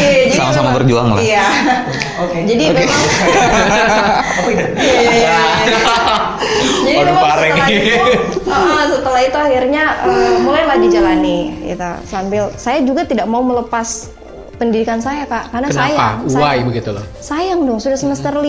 Iya, 0.02 0.26
jadi 0.26 0.34
Sama-sama 0.34 0.74
berjuang 0.74 1.14
lah. 1.14 1.22
Iya. 1.22 1.46
Jadi 2.50 2.64
memang. 2.74 3.02
Iya, 4.42 4.66
iya, 4.82 5.12
iya. 5.14 5.40
Jadi 6.82 6.98
Waduh, 6.98 7.14
memang 7.14 7.30
setelah 7.30 7.68
itu, 7.70 7.94
ah, 8.52 8.84
setelah 8.90 9.22
itu 9.22 9.38
akhirnya 9.38 9.84
eh, 10.02 10.36
mulailah 10.42 10.78
dijalani, 10.82 11.40
gitu. 11.62 11.92
Sambil 12.10 12.50
saya 12.58 12.82
juga 12.82 13.06
tidak 13.06 13.30
mau 13.30 13.46
melepas 13.46 14.10
pendidikan 14.58 15.02
saya 15.02 15.26
kak, 15.26 15.50
karena 15.50 15.68
Kenapa? 15.70 15.86
sayang. 15.86 16.18
Why 16.26 16.34
sayang. 16.34 16.66
begitu 16.70 16.90
loh? 16.94 17.06
Sayang 17.18 17.60
dong, 17.66 17.80
sudah 17.82 17.98
semester 17.98 18.34
5 18.34 18.46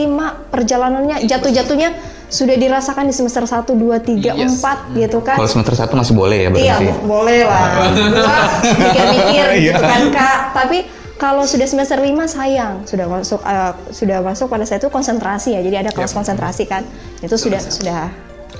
perjalanannya 0.49 1.25
jatuh-jatuhnya 1.25 1.89
sudah 2.33 2.57
dirasakan 2.57 3.05
di 3.05 3.13
semester 3.13 3.45
1, 3.45 3.77
2, 3.77 4.01
3, 4.01 4.33
Yes. 4.33 4.57
4 4.57 4.97
gitu 4.97 5.21
kan. 5.21 5.37
Kalau 5.37 5.45
semester 5.47 5.77
satu 5.77 5.93
masih 5.95 6.17
boleh 6.17 6.39
ya 6.39 6.49
Iya, 6.49 6.51
berarti. 6.51 6.85
bo- 6.89 7.05
boleh 7.13 7.41
lah. 7.45 7.67
Mikir-mikir 8.81 9.47
Iya. 9.53 9.61
gitu 9.71 9.83
kan 9.83 10.03
Kak. 10.11 10.39
Tapi 10.55 10.79
kalau 11.15 11.45
sudah 11.45 11.69
semester 11.69 12.01
5 12.01 12.09
sayang, 12.27 12.83
sudah 12.83 13.07
masuk 13.07 13.41
eh, 13.43 13.73
sudah 13.93 14.19
masuk 14.21 14.49
pada 14.49 14.65
saat 14.65 14.81
itu 14.81 14.89
konsentrasi 14.89 15.55
ya. 15.55 15.61
Jadi 15.61 15.77
ada 15.79 15.91
kelas 15.93 16.11
konsentrasi 16.11 16.65
kan. 16.65 16.83
Itu 17.21 17.37
sudah 17.37 17.61
sudah 17.61 18.09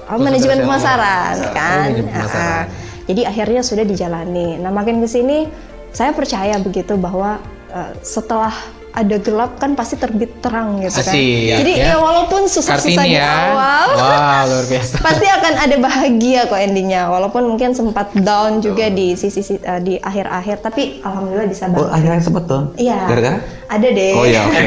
oh, 0.07 0.21
manajemen 0.21 0.61
Konsentrasi 0.61 0.69
pemasaran 0.69 1.35
awal. 1.41 1.57
kan. 1.57 1.73
Oh, 1.73 1.81
manajemen 1.83 2.13
pemasaran. 2.13 2.53
Ah, 2.53 2.65
jadi 3.03 3.21
akhirnya 3.27 3.63
sudah 3.63 3.83
dijalani. 3.83 4.49
Nah, 4.57 4.71
makin 4.71 5.01
ke 5.01 5.09
sini 5.09 5.49
saya 5.91 6.13
percaya 6.13 6.61
begitu 6.61 6.95
bahwa 6.95 7.41
eh, 7.69 7.93
setelah 8.01 8.53
ada 8.93 9.17
gelap 9.17 9.57
kan 9.57 9.73
pasti 9.73 9.97
terbit 9.97 10.39
terang 10.39 10.77
gitu 10.79 10.93
kan. 10.93 11.09
Asik, 11.09 11.49
Jadi 11.55 11.73
ya. 11.75 11.85
ya 11.87 11.97
walaupun 11.97 12.45
susah-susah 12.45 12.93
di 13.03 13.17
ya. 13.17 13.25
awal, 13.49 13.87
Wah, 13.95 14.41
luar 14.45 14.65
biasa. 14.67 14.95
pasti 15.07 15.27
akan 15.27 15.55
ada 15.59 15.77
bahagia 15.79 16.41
kok 16.45 16.57
endingnya 16.57 17.09
walaupun 17.09 17.43
mungkin 17.47 17.73
sempat 17.73 18.13
down 18.15 18.61
juga 18.61 18.87
di 18.89 19.13
sisi 19.15 19.41
si- 19.41 19.57
eh, 19.59 19.81
di 19.81 19.97
akhir-akhir 19.97 20.61
tapi 20.61 21.01
alhamdulillah 21.01 21.49
bisa 21.49 21.65
Oh, 21.65 21.73
bangkit 21.75 21.89
akhirnya 21.91 22.21
sempet 22.21 22.45
dong. 22.47 22.65
iya 22.77 23.01
Gara-gara? 23.03 23.39
ada 23.67 23.89
deh 23.89 24.13
Oh 24.13 24.27
ya, 24.27 24.41
oke. 24.45 24.61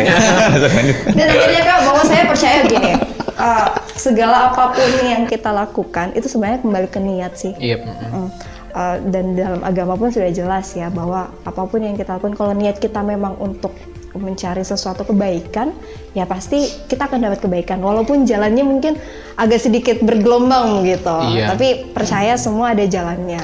dan 1.18 1.26
akhirnya 1.28 1.62
kak 1.64 1.80
bahwa 1.84 2.04
saya 2.04 2.24
percaya 2.26 2.58
gini 2.66 2.92
eh, 3.38 3.66
segala 3.96 4.50
apa 4.50 4.64
pun 4.72 4.90
yang 5.02 5.24
kita 5.26 5.50
lakukan 5.50 6.12
itu 6.14 6.26
sebenarnya 6.26 6.60
kembali 6.60 6.88
ke 6.88 7.00
niat 7.00 7.34
sih 7.36 7.54
Iya. 7.56 7.78
mm-mm. 7.80 8.10
Mm. 8.12 8.30
Uh, 8.76 9.00
dan 9.08 9.26
dalam 9.34 9.64
agama 9.64 9.96
pun 9.96 10.12
sudah 10.12 10.28
jelas 10.30 10.68
ya 10.70 10.92
bahwa 10.92 11.32
apa 11.42 11.64
pun 11.64 11.80
yang 11.80 11.96
kita 11.96 12.20
lakukan 12.20 12.36
kalau 12.36 12.52
niat 12.52 12.76
kita 12.76 13.00
memang 13.00 13.40
untuk 13.40 13.72
mencari 14.16 14.64
sesuatu 14.64 15.04
kebaikan 15.04 15.76
ya 16.12 16.24
pasti 16.24 16.64
kita 16.88 17.06
akan 17.06 17.20
dapat 17.28 17.40
kebaikan 17.44 17.80
walaupun 17.80 18.24
jalannya 18.24 18.64
mungkin 18.64 18.96
agak 19.36 19.60
sedikit 19.62 20.00
bergelombang 20.02 20.88
gitu 20.88 21.12
Iya. 21.36 21.52
tapi 21.52 21.92
percaya 21.92 22.40
semua 22.40 22.72
ada 22.72 22.88
jalannya 22.88 23.44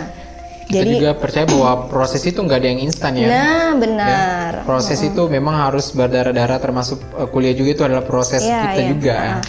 Kita 0.71 0.87
jadi 0.87 0.91
juga 1.03 1.11
percaya 1.19 1.43
bahwa 1.43 1.91
proses 1.91 2.23
itu 2.23 2.39
nggak 2.39 2.57
ada 2.63 2.67
yang 2.71 2.81
instan 2.81 3.11
ya. 3.19 3.27
nah 3.27 3.69
benar 3.75 4.51
Ya, 4.55 4.63
Proses 4.63 5.03
itu 5.03 5.21
memang 5.27 5.51
harus 5.59 5.91
berdarah-darah 5.91 6.63
termasuk 6.63 6.95
uh, 7.11 7.27
kuliah 7.27 7.51
juga 7.51 7.69
itu 7.75 7.83
adalah 7.83 8.07
proses 8.07 8.39
Iya, 8.39 8.61
kita 8.71 8.81
iya. 8.81 8.87
juga. 8.87 9.15
Ah. 9.19 9.39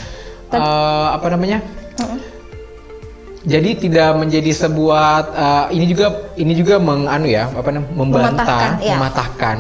Eh, 0.52 1.06
apa 1.14 1.26
namanya? 1.30 1.58
Jadi 3.42 3.74
tidak 3.74 4.22
menjadi 4.22 4.54
sebuah 4.54 5.06
uh, 5.34 5.66
ini 5.74 5.90
juga 5.90 6.30
ini 6.38 6.54
juga 6.54 6.78
menganu 6.78 7.26
ya 7.26 7.50
apa 7.50 7.74
namanya 7.74 7.90
membantah 7.90 8.30
Mematahkan, 8.38 8.70
iya. 8.78 8.94
mematahkan 8.94 9.58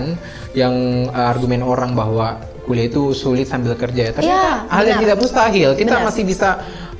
yang 0.52 1.08
uh, 1.10 1.32
argumen 1.32 1.64
orang 1.64 1.96
bahwa 1.96 2.36
kuliah 2.62 2.86
itu 2.86 3.10
sulit 3.12 3.50
sambil 3.50 3.74
kerja. 3.74 4.14
Tapi 4.14 4.26
Iya, 4.28 4.68
hal 4.70 4.84
yang 4.86 4.98
benar. 5.00 5.04
tidak 5.04 5.16
mustahil 5.18 5.70
kita 5.74 5.94
Benar. 5.98 6.06
masih 6.06 6.22
bisa 6.22 6.48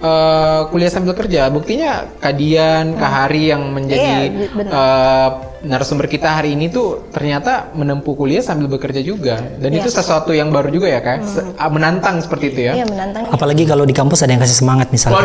uh, 0.03 0.61
kuliah 0.73 0.91
sambil 0.91 1.15
kerja. 1.15 1.47
Buktinya 1.53 2.09
Kadian, 2.19 2.99
Kahari 2.99 3.53
yang 3.55 3.71
menjadi 3.71 4.33
uh, 4.69 5.52
narasumber 5.62 6.05
kita 6.05 6.29
hari 6.33 6.53
ini 6.53 6.66
tuh 6.66 7.07
ternyata 7.09 7.70
menempuh 7.72 8.12
kuliah 8.12 8.40
sambil 8.40 8.66
bekerja 8.66 8.98
juga 8.98 9.38
dan 9.57 9.70
Iya. 9.70 9.79
itu 9.79 9.88
sesuatu 9.88 10.31
yang 10.31 10.48
baru 10.48 10.68
juga 10.68 10.87
ya 10.87 10.98
kak 10.98 11.22
Se- 11.22 11.46
ah, 11.55 11.66
menantang 11.66 12.18
seperti 12.18 12.51
itu 12.51 12.61
ya 12.64 12.72
Iya 12.75 12.85
menantang. 12.85 13.27
Apalagi 13.29 13.62
kalau 13.62 13.83
di 13.83 13.92
kampus 13.92 14.20
ada 14.20 14.31
yang 14.31 14.40
kasih 14.40 14.59
semangat 14.59 14.90
misalnya. 14.90 15.22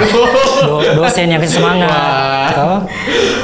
Do- 0.62 0.86
dosen 0.96 1.28
yang 1.28 1.40
kasih 1.40 1.58
semangat. 1.58 2.54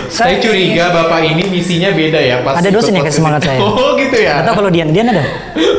Saya 0.07 0.37
curiga 0.37 0.89
bapak 0.91 1.25
ini 1.25 1.43
misinya 1.47 1.89
beda 1.89 2.19
ya 2.19 2.37
pas 2.39 2.57
Ada 2.57 2.69
dosen 2.69 2.93
yang 2.93 3.03
kasih 3.03 3.19
semangat 3.19 3.41
saya. 3.43 3.59
oh 3.59 3.93
gitu 3.95 4.13
ya 4.15 4.41
Atau 4.41 4.53
kalau 4.53 4.69
Dian, 4.69 4.89
Dian 4.89 5.09
ada? 5.09 5.25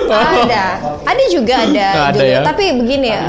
Ada, 0.05 0.65
ada 1.05 1.25
juga 1.29 1.55
ada. 1.63 1.89
Ada 2.11 2.17
juga. 2.17 2.27
ya? 2.27 2.41
Tapi 2.43 2.65
begini 2.77 3.07
ya, 3.09 3.23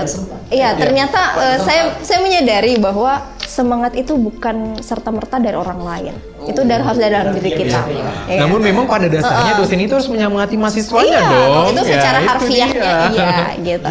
ya 0.52 0.69
ternyata 0.74 1.21
eh, 1.36 1.58
saya 1.60 1.82
saya 2.02 2.19
menyadari 2.19 2.78
bahwa 2.78 3.21
semangat 3.46 3.94
itu 3.96 4.18
bukan 4.18 4.82
serta 4.82 5.10
merta 5.14 5.38
dari 5.38 5.56
orang 5.56 5.80
lain. 5.82 6.14
Itu 6.46 6.62
dari 6.66 6.82
harus 6.82 7.00
dari 7.00 7.14
dalam 7.14 7.34
diri 7.34 7.52
kita. 7.54 7.82
Ya. 8.26 8.42
namun 8.46 8.60
memang 8.62 8.86
pada 8.90 9.06
dasarnya 9.06 9.58
dosen 9.58 9.80
itu 9.82 9.94
harus 9.94 10.10
menyemangati 10.10 10.58
mahasiswanya 10.58 11.20
iya, 11.22 11.22
dong 11.30 11.66
itu 11.74 11.82
Ya, 11.86 11.92
secara 11.98 12.20
itu 12.22 12.30
harfiahnya 12.30 12.82
dia. 12.82 12.98
iya 13.14 13.38
gitu. 13.62 13.90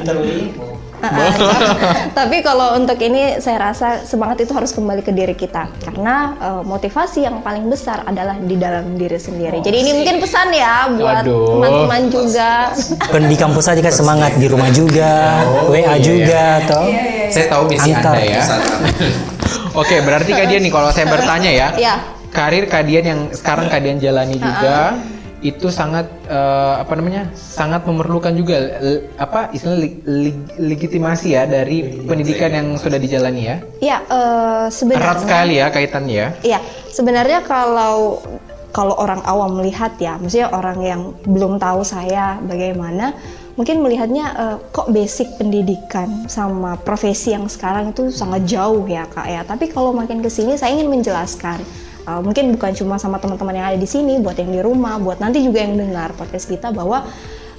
Heeh, 1.05 1.33
Tapi 2.19 2.37
kalau 2.41 2.79
untuk 2.79 2.97
ini 3.05 3.37
saya 3.43 3.73
rasa 3.73 4.01
semangat 4.09 4.41
itu 4.41 4.53
harus 4.57 4.73
kembali 4.73 5.05
ke 5.05 5.13
diri 5.13 5.37
kita 5.37 5.69
karena 5.85 6.33
eh, 6.41 6.63
motivasi 6.65 7.29
yang 7.29 7.45
paling 7.45 7.69
besar 7.69 8.05
adalah 8.09 8.39
di 8.41 8.57
dalam 8.57 8.97
diri 8.97 9.21
sendiri. 9.21 9.61
Jadi 9.61 9.77
ini 9.85 9.91
mungkin 10.01 10.17
pesan 10.23 10.49
ya 10.55 10.89
buat 10.97 11.25
teman-teman 11.27 12.03
juga. 12.09 12.73
Bukan 13.11 13.23
di 13.29 13.37
kampus 13.37 13.67
aja 13.69 13.81
kan 13.85 13.95
semangat, 13.95 14.33
di 14.41 14.47
rumah 14.49 14.71
juga, 14.73 15.45
WA 15.69 15.77
iya. 15.77 15.95
juga, 16.01 16.45
toh. 16.65 16.89
saya 17.29 17.47
tahu 17.51 17.63
misi 17.69 17.91
Antar. 17.91 18.15
anda 18.15 18.23
ya 18.25 18.43
oke 19.73 19.97
berarti 20.01 20.31
kalian 20.31 20.63
nih 20.63 20.73
kalau 20.73 20.91
saya 20.91 21.07
bertanya 21.07 21.51
ya 21.51 21.69
Ya. 21.77 21.95
karir 22.31 22.67
kalian 22.67 23.05
yang 23.05 23.21
sekarang 23.31 23.67
kalian 23.67 23.99
jalani 23.99 24.37
juga 24.37 24.99
itu 25.41 25.69
sangat 25.69 26.09
eh, 26.25 26.75
apa 26.79 26.93
namanya 26.95 27.29
sangat 27.35 27.85
memerlukan 27.85 28.33
juga 28.33 28.57
l- 28.75 29.13
apa 29.15 29.53
istilah 29.53 29.77
leg- 29.77 30.01
leg- 30.03 30.51
legitimasi 30.57 31.29
ya 31.31 31.45
dari 31.45 32.01
pendidikan 32.01 32.49
yang 32.49 32.69
sudah 32.75 32.97
dijalani 32.97 33.43
ya 33.45 33.57
Ya, 33.79 33.97
eh, 34.03 34.65
sebenarnya. 34.69 35.05
erat 35.05 35.19
sekali 35.21 35.55
ya 35.55 35.67
kaitannya 35.69 36.15
ya 36.17 36.29
Iya, 36.43 36.59
sebenarnya 36.89 37.45
kalau 37.45 38.25
kalau 38.71 38.99
orang 38.99 39.23
awam 39.23 39.55
melihat 39.55 39.95
ya, 39.99 40.19
maksudnya 40.19 40.51
orang 40.51 40.83
yang 40.83 41.01
belum 41.23 41.63
tahu 41.63 41.87
saya 41.87 42.43
bagaimana, 42.43 43.15
mungkin 43.55 43.83
melihatnya 43.83 44.27
eh, 44.35 44.57
kok 44.75 44.91
basic 44.91 45.39
pendidikan 45.39 46.27
sama 46.27 46.75
profesi 46.79 47.35
yang 47.35 47.47
sekarang 47.47 47.95
itu 47.95 48.11
sangat 48.11 48.47
jauh 48.47 48.83
ya 48.87 49.07
kak 49.07 49.27
ya. 49.27 49.43
Tapi 49.47 49.71
kalau 49.71 49.95
makin 49.95 50.21
ke 50.23 50.31
sini 50.31 50.59
saya 50.59 50.75
ingin 50.75 50.91
menjelaskan, 50.91 51.63
eh, 52.07 52.21
mungkin 52.21 52.55
bukan 52.59 52.73
cuma 52.75 52.99
sama 52.99 53.23
teman-teman 53.23 53.55
yang 53.55 53.67
ada 53.75 53.79
di 53.79 53.89
sini, 53.89 54.19
buat 54.19 54.39
yang 54.39 54.51
di 54.51 54.61
rumah, 54.63 54.99
buat 54.99 55.23
nanti 55.23 55.43
juga 55.43 55.63
yang 55.63 55.79
dengar 55.79 56.13
podcast 56.19 56.51
kita 56.51 56.75
bahwa 56.75 57.07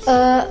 eh, 0.07 0.43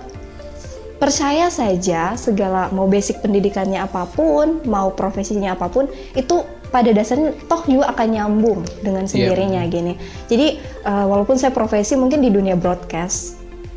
percaya 0.97 1.53
saja 1.53 2.17
segala 2.17 2.73
mau 2.73 2.89
basic 2.89 3.21
pendidikannya 3.21 3.77
apa 3.77 4.09
pun, 4.09 4.65
mau 4.65 4.89
profesinya 4.97 5.53
apa 5.53 5.69
pun, 5.69 5.85
itu 6.17 6.41
pada 6.73 6.91
dasarnya 6.91 7.31
toh 7.47 7.63
juga 7.71 7.95
akan 7.95 8.09
nyambung 8.11 8.61
dengan 8.83 9.07
sendirinya 9.07 9.63
gini. 9.69 9.95
Jadi 10.27 10.59
eh, 10.59 11.07
walaupun 11.07 11.37
saya 11.37 11.53
profesi 11.53 11.95
mungkin 11.95 12.25
di 12.25 12.33
dunia 12.33 12.57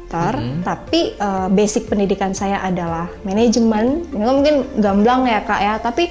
broadcaster, 0.08 0.34
tapi 0.64 1.14
eh, 1.16 1.48
basic 1.52 1.92
pendidikan 1.92 2.32
saya 2.32 2.64
adalah 2.64 3.12
manajemen. 3.24 4.08
Ini 4.12 4.24
kan 4.24 4.36
mungkin 4.36 4.56
gamblang 4.80 5.28
ya 5.28 5.44
kak 5.44 5.62
ya, 5.62 5.76
tapi 5.84 6.10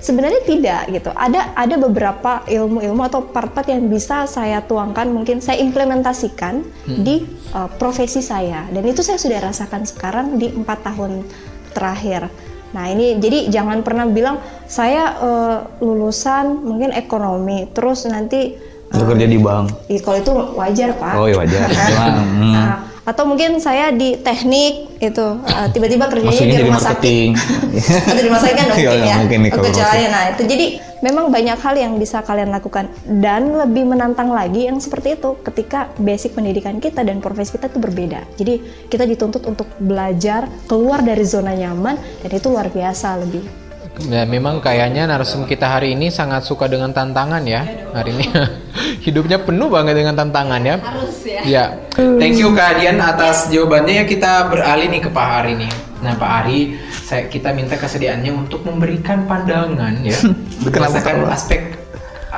sebenarnya 0.00 0.40
tidak 0.44 0.80
gitu. 0.92 1.10
Ada 1.16 1.56
ada 1.56 1.74
beberapa 1.80 2.44
ilmu-ilmu 2.46 3.02
atau 3.08 3.24
part-part 3.24 3.66
yang 3.68 3.88
bisa 3.88 4.28
saya 4.28 4.60
tuangkan, 4.62 5.08
mungkin 5.08 5.40
saya 5.40 5.58
implementasikan 5.64 6.62
di 6.86 7.24
uh, 7.56 7.68
profesi 7.80 8.20
saya. 8.20 8.68
Dan 8.68 8.84
itu 8.86 9.00
saya 9.00 9.16
sudah 9.16 9.40
rasakan 9.40 9.88
sekarang 9.88 10.36
di 10.36 10.52
empat 10.52 10.84
tahun 10.84 11.24
terakhir. 11.72 12.28
Nah 12.76 12.92
ini 12.92 13.16
jadi 13.16 13.48
jangan 13.48 13.80
pernah 13.80 14.04
bilang 14.04 14.42
saya 14.68 15.16
uh, 15.16 15.58
lulusan 15.80 16.60
mungkin 16.60 16.92
ekonomi, 16.92 17.72
terus 17.72 18.04
nanti 18.04 18.76
Untuk 18.86 19.18
kerja 19.18 19.26
di 19.26 19.34
bank. 19.42 19.90
Ih, 19.90 19.98
kalau 19.98 20.18
itu 20.22 20.30
wajar 20.54 20.94
pak. 20.94 21.18
Oh 21.18 21.26
iya 21.26 21.34
wajar. 21.42 21.66
Hmm. 22.06 22.86
Atau 23.06 23.22
mungkin 23.22 23.62
saya 23.62 23.94
di 23.94 24.18
teknik 24.18 24.98
itu 24.98 25.26
uh, 25.38 25.68
tiba-tiba 25.70 26.10
kerjanya 26.10 26.26
Maksudnya 26.26 26.50
di 26.50 26.58
jadi 26.58 26.66
rumah 26.66 26.82
sakit. 26.82 27.30
Atau 28.10 28.18
di 28.18 28.26
rumah 28.26 28.42
sakit 28.42 28.56
kan 28.58 28.66
Iya, 28.66 28.74
mungkin 28.74 28.98
nggak 28.98 29.06
ya. 29.06 29.16
mungkin 29.22 29.38
nih 29.38 29.50
kalau 29.54 30.10
nah 30.10 30.24
itu 30.34 30.42
jadi 30.42 30.66
memang 31.06 31.24
banyak 31.30 31.58
hal 31.60 31.74
yang 31.78 31.92
bisa 32.02 32.18
kalian 32.26 32.50
lakukan 32.50 32.90
dan 33.22 33.54
lebih 33.54 33.86
menantang 33.86 34.34
lagi 34.34 34.66
yang 34.66 34.82
seperti 34.82 35.14
itu 35.14 35.38
ketika 35.46 35.92
basic 36.02 36.34
pendidikan 36.34 36.82
kita 36.82 37.06
dan 37.06 37.22
profesi 37.22 37.54
kita 37.54 37.70
itu 37.70 37.78
berbeda. 37.78 38.26
Jadi 38.34 38.58
kita 38.90 39.06
dituntut 39.06 39.46
untuk 39.46 39.70
belajar 39.78 40.50
keluar 40.66 40.98
dari 41.04 41.22
zona 41.22 41.54
nyaman 41.54 41.94
dan 42.26 42.30
itu 42.34 42.50
luar 42.50 42.74
biasa 42.74 43.22
lebih. 43.22 43.65
Ya 44.04 44.28
memang 44.28 44.60
kayaknya 44.60 45.08
narsum 45.08 45.48
kita 45.48 45.72
hari 45.72 45.96
ini 45.96 46.12
sangat 46.12 46.44
suka 46.44 46.68
dengan 46.68 46.92
tantangan 46.92 47.40
ya 47.48 47.64
hari 47.96 48.12
ini. 48.12 48.28
Hidupnya 49.08 49.40
penuh 49.40 49.72
banget 49.72 49.96
dengan 49.96 50.12
tantangan 50.12 50.60
ya. 50.60 50.76
Harus 50.76 51.24
ya. 51.24 51.40
Ya. 51.48 51.64
Thank 51.96 52.36
you 52.36 52.52
Kak 52.52 52.76
Dian 52.76 53.00
atas 53.00 53.48
jawabannya 53.48 54.04
ya 54.04 54.04
kita 54.04 54.52
beralih 54.52 54.92
nih 54.92 55.00
ke 55.00 55.08
Pak 55.08 55.28
Ari 55.40 55.52
nih. 55.64 55.72
Nah 56.04 56.12
Pak 56.12 56.30
Ari, 56.44 56.76
saya 56.92 57.24
kita 57.32 57.56
minta 57.56 57.80
kesediaannya 57.80 58.36
untuk 58.36 58.68
memberikan 58.68 59.24
pandangan 59.24 59.96
ya 60.04 60.18
berdasarkan 60.68 61.32
aspek 61.32 61.80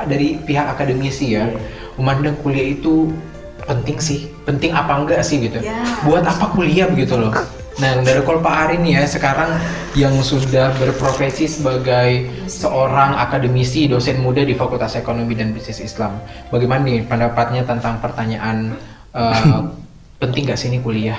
dari 0.07 0.39
pihak 0.39 0.79
akademisi 0.79 1.35
ya. 1.35 1.51
Memandang 1.99 2.39
kuliah 2.39 2.71
itu 2.71 3.11
penting 3.67 3.99
sih, 3.99 4.31
penting 4.47 4.71
apa 4.71 4.95
enggak 4.95 5.27
sih 5.27 5.43
gitu. 5.43 5.59
Buat 6.07 6.23
apa 6.23 6.55
kuliah 6.55 6.87
begitu 6.87 7.19
loh. 7.19 7.35
Nah, 7.79 8.03
dari 8.03 8.19
kalau 8.27 8.43
Pak 8.43 8.55
Ari 8.67 8.75
nih 8.83 8.99
ya 8.99 9.03
sekarang 9.07 9.55
yang 9.95 10.11
sudah 10.19 10.75
berprofesi 10.75 11.47
sebagai 11.47 12.27
seorang 12.51 13.15
akademisi 13.15 13.87
dosen 13.87 14.19
muda 14.19 14.43
di 14.43 14.51
Fakultas 14.51 14.99
Ekonomi 14.99 15.31
dan 15.31 15.55
Bisnis 15.55 15.79
Islam. 15.79 16.19
Bagaimana 16.51 16.83
nih 16.83 17.07
pendapatnya 17.07 17.63
tentang 17.63 18.03
pertanyaan 18.03 18.75
eh, 19.15 19.63
penting 20.21 20.43
gak 20.51 20.59
sih 20.59 20.67
ini 20.67 20.83
kuliah? 20.83 21.15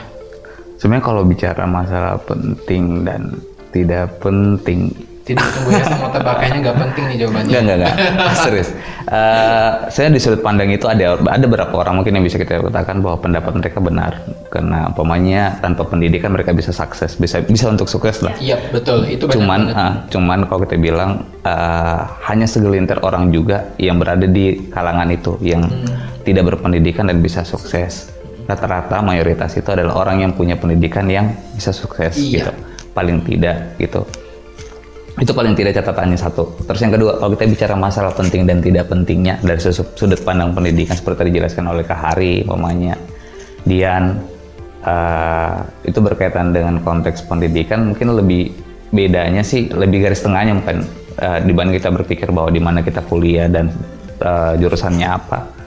Sebenarnya 0.77 1.05
kalau 1.05 1.23
bicara 1.25 1.65
masalah 1.65 2.21
penting 2.29 3.09
dan 3.09 3.41
tidak 3.73 4.21
penting, 4.21 4.93
Tidak 5.31 5.47
tunggu 5.53 5.71
ya 5.71 5.85
sama 5.85 6.07
tebakannya 6.09 6.59
nggak 6.61 6.77
penting 6.79 7.05
nih 7.07 7.17
jawabannya. 7.19 7.49
enggak 7.49 7.63
enggak 7.63 7.95
enggak 7.95 8.37
serius. 8.45 8.69
Eh, 9.07 9.71
saya 9.89 10.07
di 10.07 10.19
sudut 10.19 10.41
pandang 10.41 10.69
itu 10.69 10.85
ada 10.85 11.15
ada 11.17 11.45
beberapa 11.45 11.75
orang 11.77 11.99
mungkin 11.99 12.15
yang 12.15 12.23
bisa 12.23 12.37
kita 12.37 12.61
katakan 12.61 12.99
bahwa 12.99 13.17
pendapat 13.19 13.53
mereka 13.55 13.79
benar 13.79 14.13
karena 14.47 14.87
umpamanya 14.87 15.43
tanpa 15.59 15.83
pendidikan 15.85 16.31
mereka 16.31 16.51
bisa 16.51 16.71
sukses, 16.71 17.15
bisa 17.15 17.39
bisa 17.41 17.67
untuk 17.67 17.87
sukses 17.87 18.21
lah. 18.21 18.35
Iya 18.37 18.59
betul 18.71 19.07
itu 19.07 19.25
benar 19.25 19.35
cuman 19.37 19.61
ah, 19.73 19.93
cuman 20.07 20.39
kalau 20.45 20.63
kita 20.63 20.77
bilang 20.77 21.11
ah, 21.43 22.19
hanya 22.25 22.45
segelintir 22.45 22.99
orang 23.01 23.31
juga 23.31 23.71
yang 23.77 23.97
berada 23.97 24.25
di 24.25 24.69
kalangan 24.69 25.09
itu 25.09 25.35
yang 25.41 25.63
Hmm. 25.63 25.97
tidak 26.23 26.51
berpendidikan 26.51 27.05
dan 27.05 27.19
bisa 27.19 27.41
sukses 27.43 28.11
rata-rata 28.45 28.99
mayoritas 29.01 29.55
itu 29.55 29.69
adalah 29.69 29.95
orang 29.99 30.21
yang 30.21 30.33
punya 30.33 30.55
pendidikan 30.55 31.07
yang 31.07 31.31
bisa 31.53 31.71
sukses 31.71 32.15
Iya. 32.15 32.43
gitu 32.43 32.53
paling 32.91 33.23
tidak 33.23 33.77
gitu 33.77 34.03
itu 35.19 35.33
paling 35.35 35.59
tidak 35.59 35.83
catatannya 35.83 36.15
satu. 36.15 36.55
Terus 36.71 36.81
yang 36.87 36.95
kedua 36.95 37.19
kalau 37.19 37.35
kita 37.35 37.51
bicara 37.51 37.75
masalah 37.75 38.15
penting 38.15 38.47
dan 38.47 38.63
tidak 38.63 38.87
pentingnya 38.87 39.43
dari 39.43 39.59
sudut 39.59 40.21
pandang 40.23 40.55
pendidikan 40.55 40.95
seperti 40.95 41.35
dijelaskan 41.35 41.67
oleh 41.67 41.83
Kak 41.83 41.99
Hari 41.99 42.47
umpamanya 42.47 42.95
Dian 43.67 44.23
eh, 44.87 45.57
itu 45.83 45.99
berkaitan 45.99 46.55
dengan 46.55 46.79
konteks 46.79 47.27
pendidikan 47.27 47.91
mungkin 47.91 48.15
lebih 48.15 48.55
bedanya 48.95 49.43
sih 49.43 49.67
lebih 49.71 50.07
garis 50.07 50.23
tengahnya 50.23 50.55
mungkin 50.63 50.87
eh, 51.19 51.39
dibanding 51.43 51.75
kita 51.83 51.91
berpikir 51.91 52.29
bahwa 52.31 52.55
di 52.55 52.63
mana 52.63 52.79
kita 52.81 53.03
kuliah 53.11 53.51
dan 53.51 53.75
eh, 54.23 54.55
jurusannya 54.63 55.09
apa. 55.11 55.59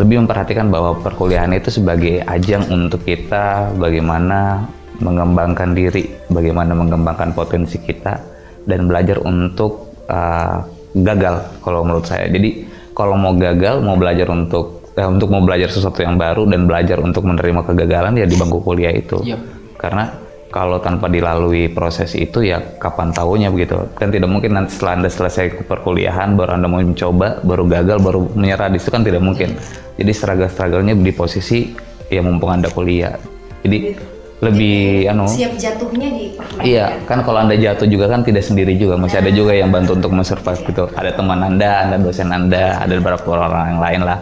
Lebih 0.00 0.24
memperhatikan 0.24 0.72
bahwa 0.72 0.96
perkuliahan 1.04 1.52
itu 1.52 1.68
sebagai 1.68 2.24
ajang 2.24 2.64
untuk 2.72 3.04
kita 3.04 3.76
bagaimana 3.76 4.64
mengembangkan 5.04 5.74
diri 5.76 6.08
bagaimana 6.32 6.72
mengembangkan 6.72 7.34
potensi 7.36 7.76
kita 7.76 8.31
dan 8.68 8.86
belajar 8.86 9.18
untuk 9.22 9.94
uh, 10.08 10.62
gagal 10.92 11.48
kalau 11.64 11.82
menurut 11.82 12.06
saya. 12.06 12.28
Jadi 12.28 12.68
kalau 12.92 13.16
mau 13.16 13.32
gagal 13.36 13.80
mau 13.80 13.96
belajar 13.96 14.28
untuk 14.28 14.84
eh, 14.96 15.08
untuk 15.08 15.32
mau 15.32 15.40
belajar 15.40 15.72
sesuatu 15.72 16.04
yang 16.04 16.20
baru 16.20 16.44
dan 16.44 16.68
belajar 16.68 17.00
untuk 17.00 17.24
menerima 17.24 17.64
kegagalan 17.64 18.12
ya 18.16 18.26
di 18.28 18.36
bangku 18.36 18.60
kuliah 18.60 18.92
itu. 18.92 19.20
Yap. 19.24 19.40
karena 19.82 20.14
kalau 20.52 20.78
tanpa 20.78 21.08
dilalui 21.08 21.72
proses 21.72 22.12
itu 22.12 22.44
ya 22.44 22.60
kapan 22.76 23.10
tahunya 23.10 23.48
begitu. 23.48 23.88
Kan 23.96 24.12
tidak 24.12 24.28
mungkin 24.28 24.52
nanti 24.52 24.76
setelah 24.76 25.00
anda 25.00 25.10
selesai 25.10 25.64
perkuliahan 25.64 26.36
baru 26.36 26.60
anda 26.60 26.68
mau 26.68 26.78
mencoba 26.78 27.40
baru 27.40 27.64
gagal 27.66 27.98
baru 28.04 28.20
menyerah 28.36 28.68
di 28.68 28.78
situ 28.78 28.92
kan 28.92 29.02
tidak 29.02 29.24
mungkin. 29.24 29.56
Jadi 29.96 30.12
struggle-strugglenya 30.12 30.94
di 31.00 31.12
posisi 31.16 31.72
ya 32.12 32.20
mumpung 32.20 32.52
anda 32.52 32.68
kuliah. 32.68 33.16
Jadi 33.64 33.96
lebih 34.42 35.06
anu 35.06 35.30
Siap 35.30 35.54
jatuhnya 35.54 36.10
di 36.10 36.34
Iya, 36.66 36.98
kan 37.06 37.22
kalau 37.22 37.46
anda 37.46 37.54
jatuh 37.54 37.86
juga 37.86 38.10
kan 38.10 38.26
tidak 38.26 38.42
sendiri 38.42 38.74
juga, 38.74 38.98
masih 38.98 39.22
ada 39.22 39.30
juga 39.30 39.54
yang 39.54 39.70
bantu 39.70 39.94
untuk 39.94 40.10
mensurvive 40.10 40.60
gitu. 40.66 40.84
Ada 40.98 41.14
teman 41.14 41.38
anda, 41.46 41.86
ada 41.86 41.96
dosen 41.96 42.28
anda, 42.34 42.82
ada 42.82 42.92
beberapa 42.98 43.22
orang 43.38 43.78
yang 43.78 43.80
lain 43.80 44.00
lah. 44.02 44.18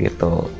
gitu. 0.00 0.50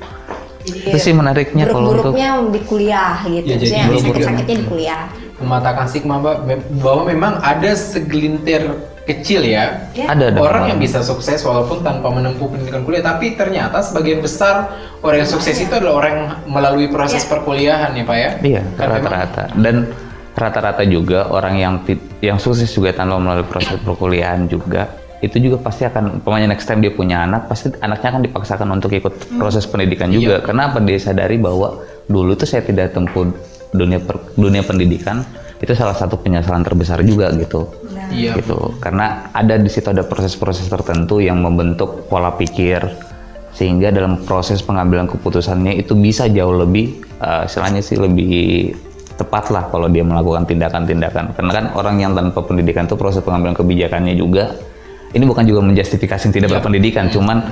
Jadi 0.63 0.95
Itu 0.95 0.99
sih 1.03 1.11
menariknya 1.11 1.67
kalau 1.67 1.99
untuk 1.99 2.15
buruk-buruknya 2.15 2.31
di 2.55 2.61
kuliah 2.63 3.15
gitu. 3.27 3.47
Ya, 3.51 3.57
jadi 3.59 3.75
buruk-buruk. 3.91 4.23
sakit-sakitnya 4.23 4.57
di 4.63 4.67
kuliah. 4.71 5.03
Mematakan 5.43 5.85
stigma 5.91 6.23
me- 6.23 6.63
bahwa 6.79 7.03
memang 7.11 7.33
ada 7.43 7.75
segelintir 7.75 8.71
kecil 9.03 9.43
ya 9.43 9.91
Ya. 9.93 10.07
ada 10.09 10.31
ada 10.31 10.39
orang 10.39 10.65
yang 10.69 10.79
bisa 10.79 11.03
sukses 11.03 11.43
walaupun 11.43 11.83
tanpa 11.83 12.07
menempuh 12.09 12.47
pendidikan 12.47 12.83
kuliah 12.83 13.03
tapi 13.03 13.35
ternyata 13.35 13.81
sebagian 13.81 14.19
besar 14.19 14.71
orang 15.01 15.23
yang 15.23 15.31
sukses 15.31 15.57
itu 15.57 15.71
adalah 15.71 15.99
orang 15.99 16.13
yang 16.13 16.27
melalui 16.47 16.87
proses 16.87 17.23
Ya. 17.23 17.29
perkuliahan 17.29 17.91
ya 17.93 18.05
Pak 18.05 18.17
ya 18.17 18.31
Iya, 18.41 18.63
Kan 18.73 18.87
rata-rata. 18.89 19.43
Dan 19.53 19.75
rata-rata 20.33 20.83
juga 20.85 21.29
orang 21.29 21.55
yang 21.57 21.75
yang 22.21 22.39
sukses 22.39 22.69
juga 22.69 22.91
tanpa 22.91 23.19
melalui 23.19 23.45
proses 23.45 23.77
perkuliahan 23.79 24.47
juga 24.47 24.89
itu 25.19 25.39
juga 25.39 25.55
pasti 25.57 25.83
akan 25.83 26.19
pemainnya 26.19 26.51
next 26.51 26.67
time 26.67 26.79
dia 26.79 26.91
punya 26.91 27.23
anak 27.23 27.47
pasti 27.47 27.71
anaknya 27.79 28.09
akan 28.11 28.23
dipaksakan 28.23 28.69
untuk 28.73 28.91
ikut 28.91 29.13
proses 29.37 29.63
pendidikan 29.65 30.11
juga 30.11 30.39
Iya. 30.39 30.45
karena 30.45 30.63
apa 30.69 30.79
dia 30.79 30.99
sadari 30.99 31.39
bahwa 31.39 31.79
dulu 32.07 32.35
tuh 32.35 32.43
saya 32.45 32.63
tidak 32.63 32.91
tempuh 32.91 33.31
dunia 33.71 33.99
per- 33.99 34.35
dunia 34.35 34.63
pendidikan 34.63 35.23
itu 35.59 35.71
salah 35.73 35.95
satu 35.95 36.19
penyesalan 36.19 36.61
terbesar 36.61 37.07
juga 37.07 37.31
gitu 37.33 37.71
iya 38.13 38.33
gitu. 38.39 38.77
Karena 38.79 39.33
ada 39.33 39.59
di 39.59 39.67
situ 39.73 39.89
ada 39.89 40.05
proses-proses 40.05 40.69
tertentu 40.69 41.19
yang 41.19 41.41
membentuk 41.41 42.07
pola 42.07 42.33
pikir 42.37 42.85
sehingga 43.53 43.93
dalam 43.93 44.25
proses 44.25 44.65
pengambilan 44.65 45.09
keputusannya 45.09 45.77
itu 45.77 45.93
bisa 45.93 46.29
jauh 46.29 46.57
lebih 46.57 47.01
eh, 47.21 47.49
istilahnya 47.49 47.81
sih 47.85 47.97
lebih 47.97 48.73
tepat 49.13 49.53
lah 49.53 49.69
kalau 49.69 49.93
dia 49.93 50.05
melakukan 50.05 50.49
tindakan-tindakan. 50.49 51.37
Karena 51.37 51.53
kan 51.53 51.65
orang 51.77 51.97
yang 52.01 52.13
tanpa 52.17 52.41
pendidikan 52.45 52.89
itu 52.89 52.97
proses 52.97 53.21
pengambilan 53.21 53.57
kebijakannya 53.57 54.17
juga 54.17 54.57
ini 55.13 55.25
bukan 55.29 55.45
juga 55.45 55.61
menjustifikasi 55.61 56.33
tidak 56.33 56.49
berpendidikan 56.57 57.13
cuman 57.13 57.45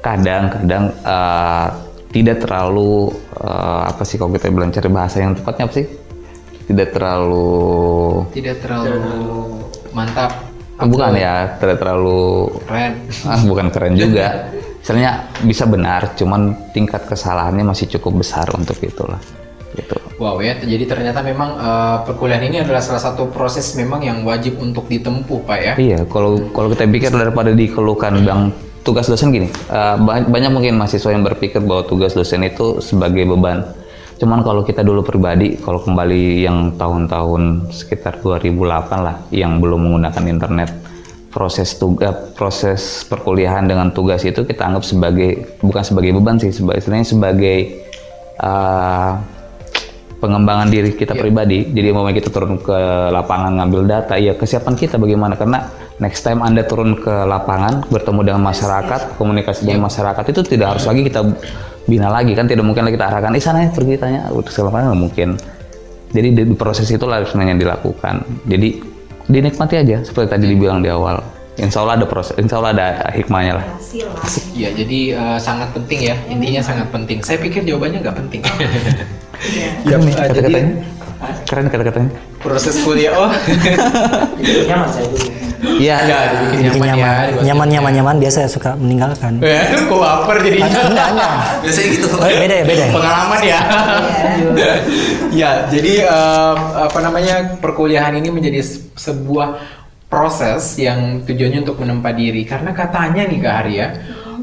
kadang-kadang 0.00 0.90
eh, 1.04 1.68
tidak 2.12 2.44
terlalu 2.44 3.12
eh, 3.40 3.82
apa 3.88 4.02
sih 4.04 4.16
kalau 4.16 4.32
kita 4.32 4.52
bilang 4.52 4.72
cari 4.72 4.88
bahasa 4.88 5.20
yang 5.20 5.36
tepatnya 5.36 5.64
apa 5.68 5.74
sih? 5.76 5.86
Tidak 6.62 6.88
terlalu 6.94 7.50
tidak 8.32 8.64
terlalu 8.64 9.61
mantap. 9.92 10.32
Bukan 10.82 11.14
ya 11.14 11.56
tidak 11.62 11.78
terlalu 11.78 12.50
keren. 12.66 12.92
Ah, 13.22 13.40
bukan 13.46 13.66
keren 13.70 13.94
juga. 13.94 14.50
Misalnya 14.82 15.30
bisa 15.46 15.62
benar 15.62 16.10
cuman 16.18 16.58
tingkat 16.74 17.06
kesalahannya 17.06 17.62
masih 17.62 17.86
cukup 17.86 18.26
besar 18.26 18.50
untuk 18.50 18.74
itulah. 18.82 19.20
Gitu. 19.72 19.96
Wow 20.20 20.44
ya, 20.44 20.52
jadi 20.60 20.84
ternyata 20.84 21.24
memang 21.24 21.56
eh, 21.56 21.96
perkuliahan 22.04 22.44
ini 22.44 22.60
adalah 22.60 22.84
salah 22.84 23.00
satu 23.00 23.32
proses 23.32 23.72
memang 23.72 24.04
yang 24.04 24.20
wajib 24.26 24.60
untuk 24.60 24.84
ditempuh 24.84 25.48
Pak 25.48 25.58
ya. 25.64 25.72
iya 25.80 26.00
kalau 26.04 26.36
kalau 26.52 26.68
kita 26.68 26.84
pikir 26.84 27.08
daripada 27.08 27.56
dikeluhkan 27.56 28.20
bang 28.20 28.52
tugas 28.84 29.08
dosen 29.08 29.32
gini 29.32 29.48
ba- 29.72 30.28
banyak 30.28 30.50
mungkin 30.52 30.76
mahasiswa 30.76 31.14
yang 31.14 31.24
berpikir 31.24 31.64
bahwa 31.64 31.88
tugas 31.88 32.12
dosen 32.12 32.44
itu 32.44 32.84
sebagai 32.84 33.24
beban 33.24 33.64
cuman 34.22 34.46
kalau 34.46 34.62
kita 34.62 34.86
dulu 34.86 35.02
pribadi 35.02 35.58
kalau 35.58 35.82
kembali 35.82 36.46
yang 36.46 36.78
tahun-tahun 36.78 37.74
sekitar 37.74 38.22
2008 38.22 38.54
lah 39.02 39.18
yang 39.34 39.58
belum 39.58 39.90
menggunakan 39.90 40.24
internet 40.30 40.70
proses 41.34 41.74
tugas 41.74 42.14
proses 42.38 43.02
perkuliahan 43.10 43.66
dengan 43.66 43.90
tugas 43.90 44.22
itu 44.22 44.46
kita 44.46 44.62
anggap 44.62 44.86
sebagai 44.86 45.58
bukan 45.58 45.82
sebagai 45.82 46.14
beban 46.14 46.38
sih 46.38 46.54
sebagai 46.54 47.02
sebagai 47.02 47.58
eh, 48.38 49.10
pengembangan 50.22 50.70
diri 50.70 50.94
kita 50.94 51.18
pribadi. 51.18 51.66
Jadi 51.66 51.88
mau 51.90 52.06
kita 52.06 52.30
turun 52.30 52.62
ke 52.62 52.78
lapangan 53.10 53.58
ngambil 53.58 53.90
data, 53.90 54.14
ya 54.14 54.38
kesiapan 54.38 54.78
kita 54.78 54.94
bagaimana? 54.94 55.34
Karena 55.34 55.66
next 55.98 56.22
time 56.22 56.46
Anda 56.46 56.62
turun 56.62 57.02
ke 57.02 57.10
lapangan 57.10 57.90
bertemu 57.90 58.20
dengan 58.22 58.42
masyarakat, 58.46 59.18
komunikasi 59.18 59.66
dengan 59.66 59.90
masyarakat 59.90 60.22
itu 60.30 60.40
tidak 60.46 60.78
harus 60.78 60.86
lagi 60.86 61.02
kita 61.02 61.26
bina 61.82 62.06
lagi 62.06 62.38
kan 62.38 62.46
tidak 62.46 62.62
mungkin 62.62 62.86
lagi 62.86 62.94
kita 62.94 63.10
arahkan, 63.10 63.34
eh 63.34 63.42
sana 63.42 63.66
ya 63.66 63.74
pergi 63.74 63.98
tanya, 63.98 64.30
udah 64.30 64.46
ke 64.46 64.60
lapangan 64.62 64.94
nggak 64.94 65.02
mungkin. 65.02 65.28
Jadi 66.14 66.28
di 66.30 66.42
di 66.46 66.54
proses 66.54 66.86
itu 66.86 67.02
lah 67.02 67.26
sebenarnya 67.26 67.58
yang 67.58 67.60
dilakukan. 67.66 68.14
Jadi 68.46 68.68
dinikmati 69.26 69.74
aja 69.74 70.06
seperti 70.06 70.38
tadi 70.38 70.44
dibilang 70.46 70.78
di 70.78 70.86
awal. 70.86 71.18
Insya 71.58 71.84
Allah 71.84 72.00
ada 72.00 72.06
proses, 72.08 72.32
insya 72.38 72.62
Allah 72.62 72.72
ada 72.72 72.86
hikmahnya 73.12 73.60
lah. 73.60 73.66
Ya, 74.56 74.72
jadi 74.72 75.18
eh, 75.18 75.38
sangat 75.42 75.74
penting 75.76 76.00
ya. 76.00 76.16
Intinya 76.30 76.62
sangat 76.64 76.88
penting. 76.88 77.20
Saya 77.20 77.42
pikir 77.42 77.66
jawabannya 77.66 78.00
nggak 78.00 78.16
penting. 78.24 78.40
ya, 79.42 79.70
Keren 79.84 80.02
jadi 80.06 80.14
kata-katanya. 80.14 80.72
Keren 81.46 81.66
kata-katanya. 81.68 82.10
proses 82.42 82.74
kuliah 82.82 83.14
oh. 83.14 83.30
nyaman 84.66 84.88
saya 84.90 85.06
dulu 85.06 85.28
Iya. 85.62 85.94
Ya, 86.02 86.18
dibikin 86.26 86.74
bikin 86.74 86.82
nyaman, 86.90 86.98
ya. 86.98 87.14
nyaman 87.22 87.38
nyaman 87.46 87.68
nyaman 87.70 87.92
nyaman 87.94 88.16
biasa 88.18 88.50
suka 88.50 88.74
meninggalkan 88.74 89.38
Ya, 89.38 89.62
kok 89.78 89.94
baper 89.94 90.42
enggak 90.42 91.06
enggak 91.14 91.32
Biasanya 91.62 91.88
gitu. 91.94 92.06
Oh, 92.10 92.26
beda 92.26 92.54
ya 92.58 92.64
beda 92.66 92.82
ya 92.82 92.90
Pengalaman 92.90 93.40
ya. 93.46 93.60
ya, 95.30 95.50
jadi 95.70 95.92
eh, 96.02 96.54
apa 96.82 96.98
namanya 96.98 97.34
perkuliahan 97.62 98.18
ini 98.18 98.28
menjadi 98.28 98.58
se- 98.58 98.90
sebuah 98.92 99.62
proses 100.10 100.76
yang 100.76 101.22
tujuannya 101.24 101.62
untuk 101.62 101.78
menempa 101.78 102.10
diri. 102.10 102.42
Karena 102.42 102.74
katanya 102.74 103.22
nih 103.24 103.38
Kak 103.38 103.54
Hari 103.54 103.74
ya, 103.78 103.88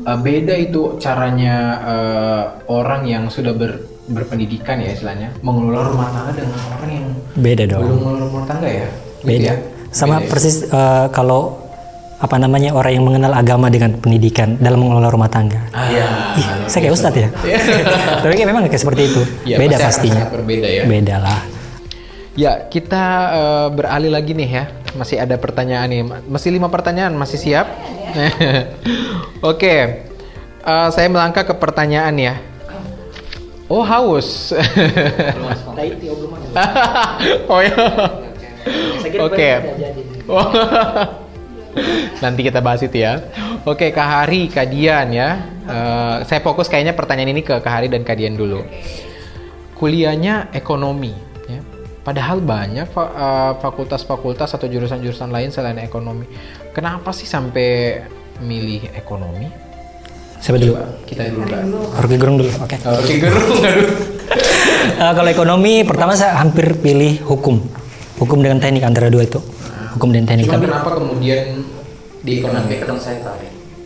eh, 0.01 0.17
beda 0.17 0.55
itu 0.55 0.95
caranya 0.97 1.55
eh, 1.83 2.43
orang 2.71 3.03
yang 3.05 3.23
sudah 3.27 3.51
ber- 3.51 3.83
berpendidikan 4.09 4.81
ya 4.81 4.89
istilahnya 4.91 5.29
mengelola 5.39 5.93
rumah 5.93 6.09
tangga 6.09 6.31
dengan 6.33 6.57
orang 6.73 6.91
yang 6.91 7.07
beda 7.37 7.63
dong 7.65 7.81
belum 7.85 7.97
mengelola 7.97 8.25
rumah 8.25 8.45
tangga 8.45 8.67
ya. 8.67 8.87
Gitu 8.89 9.25
beda 9.25 9.45
ya? 9.45 9.55
sama 9.89 10.15
Beda 10.15 10.25
ya? 10.25 10.29
persis 10.29 10.55
eh, 10.65 11.07
kalau 11.09 11.41
apa 12.19 12.35
namanya 12.35 12.75
orang 12.75 12.91
yang 12.91 13.05
mengenal 13.07 13.31
agama 13.31 13.71
dengan 13.71 13.95
pendidikan 13.95 14.59
dalam 14.59 14.83
mengelola 14.83 15.07
rumah 15.07 15.31
tangga 15.31 15.63
Ah, 15.71 15.87
Ih, 16.35 16.43
saya 16.67 16.83
kayak 16.83 16.93
ustadz 16.93 17.15
ya 17.15 17.29
tapi 18.21 18.33
kayak 18.35 18.49
memang 18.49 18.67
kayak 18.67 18.81
seperti 18.81 19.07
itu 19.07 19.21
Ya, 19.45 19.55
beda 19.55 19.79
pasti 19.79 20.11
pastinya 20.11 20.27
berbeda 20.27 20.67
ya. 20.67 20.83
beda 20.83 21.17
lah 21.17 21.41
Ya, 22.37 22.55
kita 22.71 23.03
eh, 23.35 23.67
beralih 23.75 24.15
lagi 24.15 24.31
nih 24.31 24.47
ya. 24.47 24.63
Masih 24.95 25.19
ada 25.19 25.35
pertanyaan 25.35 25.91
nih. 25.91 26.07
Masih 26.23 26.55
lima 26.55 26.71
pertanyaan, 26.71 27.11
masih 27.11 27.35
siap? 27.35 27.67
Oke, 29.43 30.07
Eh, 30.59 30.89
saya 30.91 31.07
melangkah 31.07 31.43
ke 31.43 31.55
pertanyaan 31.55 32.13
ya. 32.15 32.33
Oh 33.69 33.85
haus. 33.85 34.49
oh 37.53 37.61
ya. 37.61 37.77
Oke. 39.21 39.49
Oh. 40.25 40.49
Nanti 42.25 42.41
kita 42.41 42.65
bahas 42.65 42.81
itu 42.81 42.97
ya. 42.97 43.21
Oke, 43.63 43.93
Kak 43.93 44.09
Hari, 44.09 44.49
Kak 44.49 44.73
Dian 44.73 45.13
ya. 45.13 45.37
Eh, 45.69 46.15
saya 46.25 46.41
fokus 46.41 46.65
kayaknya 46.65 46.97
pertanyaan 46.97 47.37
ini 47.37 47.45
ke 47.45 47.61
Kak 47.61 47.69
Hari 47.69 47.93
dan 47.93 48.01
Kak 48.01 48.17
Dian 48.17 48.33
dulu 48.33 48.65
kuliahnya 49.79 50.51
ekonomi 50.51 51.15
ya. 51.47 51.63
Padahal 52.03 52.43
banyak 52.43 52.91
eh, 52.91 53.53
fakultas-fakultas 53.63 54.59
atau 54.59 54.67
jurusan-jurusan 54.67 55.31
lain 55.31 55.49
selain 55.53 55.79
ekonomi. 55.79 56.27
Kenapa 56.75 57.15
sih 57.15 57.25
sampai 57.25 58.03
milih 58.43 58.91
ekonomi? 58.97 59.68
Siapa 60.39 60.57
dulu? 60.57 60.73
Kita 61.03 61.21
dulu. 61.29 61.45
Kak. 61.47 61.61
Rocky 62.03 62.17
Gerung 62.17 62.37
dulu 62.39 62.51
oke. 62.63 62.75
Oke, 62.79 63.13
gerung 63.19 63.59
aduh. 63.69 63.87
Eh, 64.99 65.13
kalau 65.15 65.29
ekonomi 65.29 65.73
pertama 65.83 66.15
saya 66.15 66.39
hampir 66.39 66.79
pilih 66.79 67.19
hukum. 67.27 67.59
Hukum 68.19 68.43
dengan 68.43 68.59
teknik 68.59 68.83
antara 68.83 69.07
dua 69.07 69.23
itu. 69.23 69.39
Hukum 69.95 70.11
dan 70.11 70.27
teknik. 70.27 70.47
Cuma 70.47 70.59
tapi 70.59 70.65
kenapa 70.67 70.89
kemudian 70.99 71.63
di 72.23 72.31
ekonomi? 72.43 72.75
saya 72.99 73.19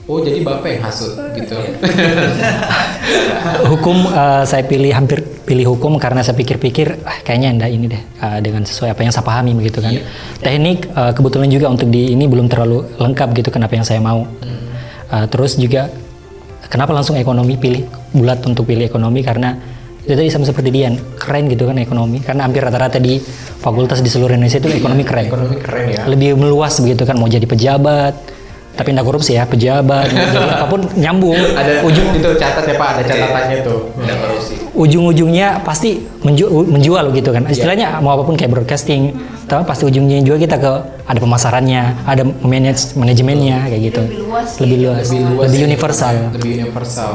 Oh, 0.03 0.19
jadi 0.19 0.43
Bapak 0.43 0.67
yang 0.67 0.83
hasut 0.83 1.15
gitu. 1.31 1.55
hukum 3.71 4.03
eh, 4.11 4.43
saya 4.43 4.67
pilih 4.67 4.91
hampir 4.91 5.23
pilih 5.47 5.75
hukum 5.75 5.95
karena 5.95 6.19
saya 6.19 6.35
pikir-pikir 6.35 7.07
ah, 7.07 7.23
kayaknya 7.23 7.55
enggak 7.55 7.71
ini 7.71 7.85
deh 7.87 8.03
eh, 8.03 8.39
dengan 8.43 8.67
sesuai 8.67 8.91
apa 8.91 8.99
yang 8.99 9.15
saya 9.15 9.23
pahami 9.23 9.55
begitu 9.55 9.79
kan. 9.79 9.95
Teknik 10.43 10.91
eh, 10.91 11.11
kebetulan 11.15 11.47
juga 11.47 11.71
untuk 11.71 11.87
di 11.87 12.11
ini 12.11 12.27
belum 12.27 12.51
terlalu 12.51 12.83
lengkap 12.99 13.31
gitu 13.31 13.47
kenapa 13.47 13.79
yang 13.79 13.87
saya 13.87 14.03
mau. 14.03 14.27
Eh, 15.07 15.25
terus 15.31 15.55
juga 15.55 15.87
kenapa 16.73 16.89
langsung 16.97 17.13
ekonomi 17.21 17.53
pilih 17.61 17.85
bulat 18.17 18.41
untuk 18.49 18.65
pilih 18.65 18.89
ekonomi? 18.89 19.21
Karena 19.21 19.53
itu 20.03 20.17
tadi 20.17 20.27
sama 20.33 20.49
seperti 20.49 20.73
Dian 20.73 20.97
keren 21.13 21.45
gitu 21.45 21.69
kan 21.69 21.77
ekonomi. 21.77 22.17
Karena 22.25 22.49
hampir 22.49 22.65
rata-rata 22.65 22.97
di 22.97 23.21
fakultas 23.61 24.01
di 24.01 24.09
seluruh 24.09 24.33
Indonesia 24.33 24.57
itu 24.57 24.73
ekonomi 24.73 25.05
keren. 25.05 25.29
ekonomi 25.29 25.55
keren 25.61 25.85
ya. 25.93 26.01
lebih 26.09 26.33
meluas 26.33 26.73
begitu 26.81 27.05
kan 27.05 27.21
mau 27.21 27.29
jadi 27.29 27.45
pejabat 27.45 28.32
tapi 28.73 28.89
enggak 28.89 29.05
korupsi 29.05 29.37
ya 29.37 29.45
pejabat 29.45 30.09
apa 30.57 30.65
pun 30.65 30.81
nyambung. 30.97 31.37
Ada 31.37 31.85
ujung 31.85 32.09
itu 32.17 32.29
catat 32.35 32.65
ya 32.65 32.75
Pak, 32.75 32.87
ada 32.97 33.01
catatannya 33.05 33.57
tuh. 33.61 33.79
ujung-ujungnya 34.73 35.61
pasti 35.61 36.01
menju- 36.25 36.49
menjual 36.65 37.13
gitu 37.13 37.29
kan. 37.29 37.45
Istilahnya 37.45 38.01
mau 38.01 38.17
apa 38.17 38.25
pun 38.25 38.33
kayak 38.33 38.49
broadcasting 38.49 39.13
tapi 39.45 39.61
pasti 39.67 39.85
ujungnya 39.85 40.23
juga 40.25 40.37
kita 40.41 40.55
ke 40.57 40.71
ada 41.05 41.19
pemasarannya 41.19 41.81
ada 42.07 42.23
manage 42.41 42.97
manajemennya 42.97 43.69
kayak 43.69 43.81
gitu. 43.93 44.01
Lebih 44.01 44.19
luas 44.25 44.49
lebih 44.57 44.77
luas. 44.81 44.97
Lebih, 45.05 45.21
luas 45.29 45.49
ya, 45.51 45.61
universal. 45.63 46.13
Lebih 46.33 46.51
universal. 46.63 47.13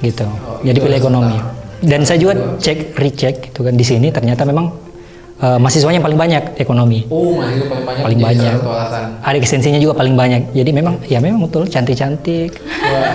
gitu. 0.00 0.26
Jadi 0.62 0.78
pilih 0.78 0.96
ekonomi. 0.96 1.36
Dan 1.80 2.04
saya 2.04 2.20
juga 2.20 2.56
cek 2.60 2.94
recheck 2.96 3.34
gitu 3.50 3.64
kan. 3.64 3.74
Di 3.74 3.84
sini 3.84 4.12
ternyata 4.12 4.44
memang 4.44 4.89
eh, 5.40 5.58
mahasiswanya 5.58 6.00
paling 6.00 6.16
banyak 6.16 6.42
ekonomi. 6.56 7.08
Oh, 7.08 7.40
masih 7.40 7.64
paling 7.66 7.84
banyak. 7.84 8.02
Paling 8.04 8.18
jadi 8.20 8.28
banyak. 8.28 8.54
Ada 9.20 9.36
ekstensinya 9.36 9.78
juga 9.78 9.94
paling 9.96 10.14
banyak. 10.14 10.42
Jadi 10.52 10.70
memang 10.70 10.94
ya 11.04 11.18
memang 11.18 11.44
betul 11.44 11.64
cantik-cantik, 11.66 12.60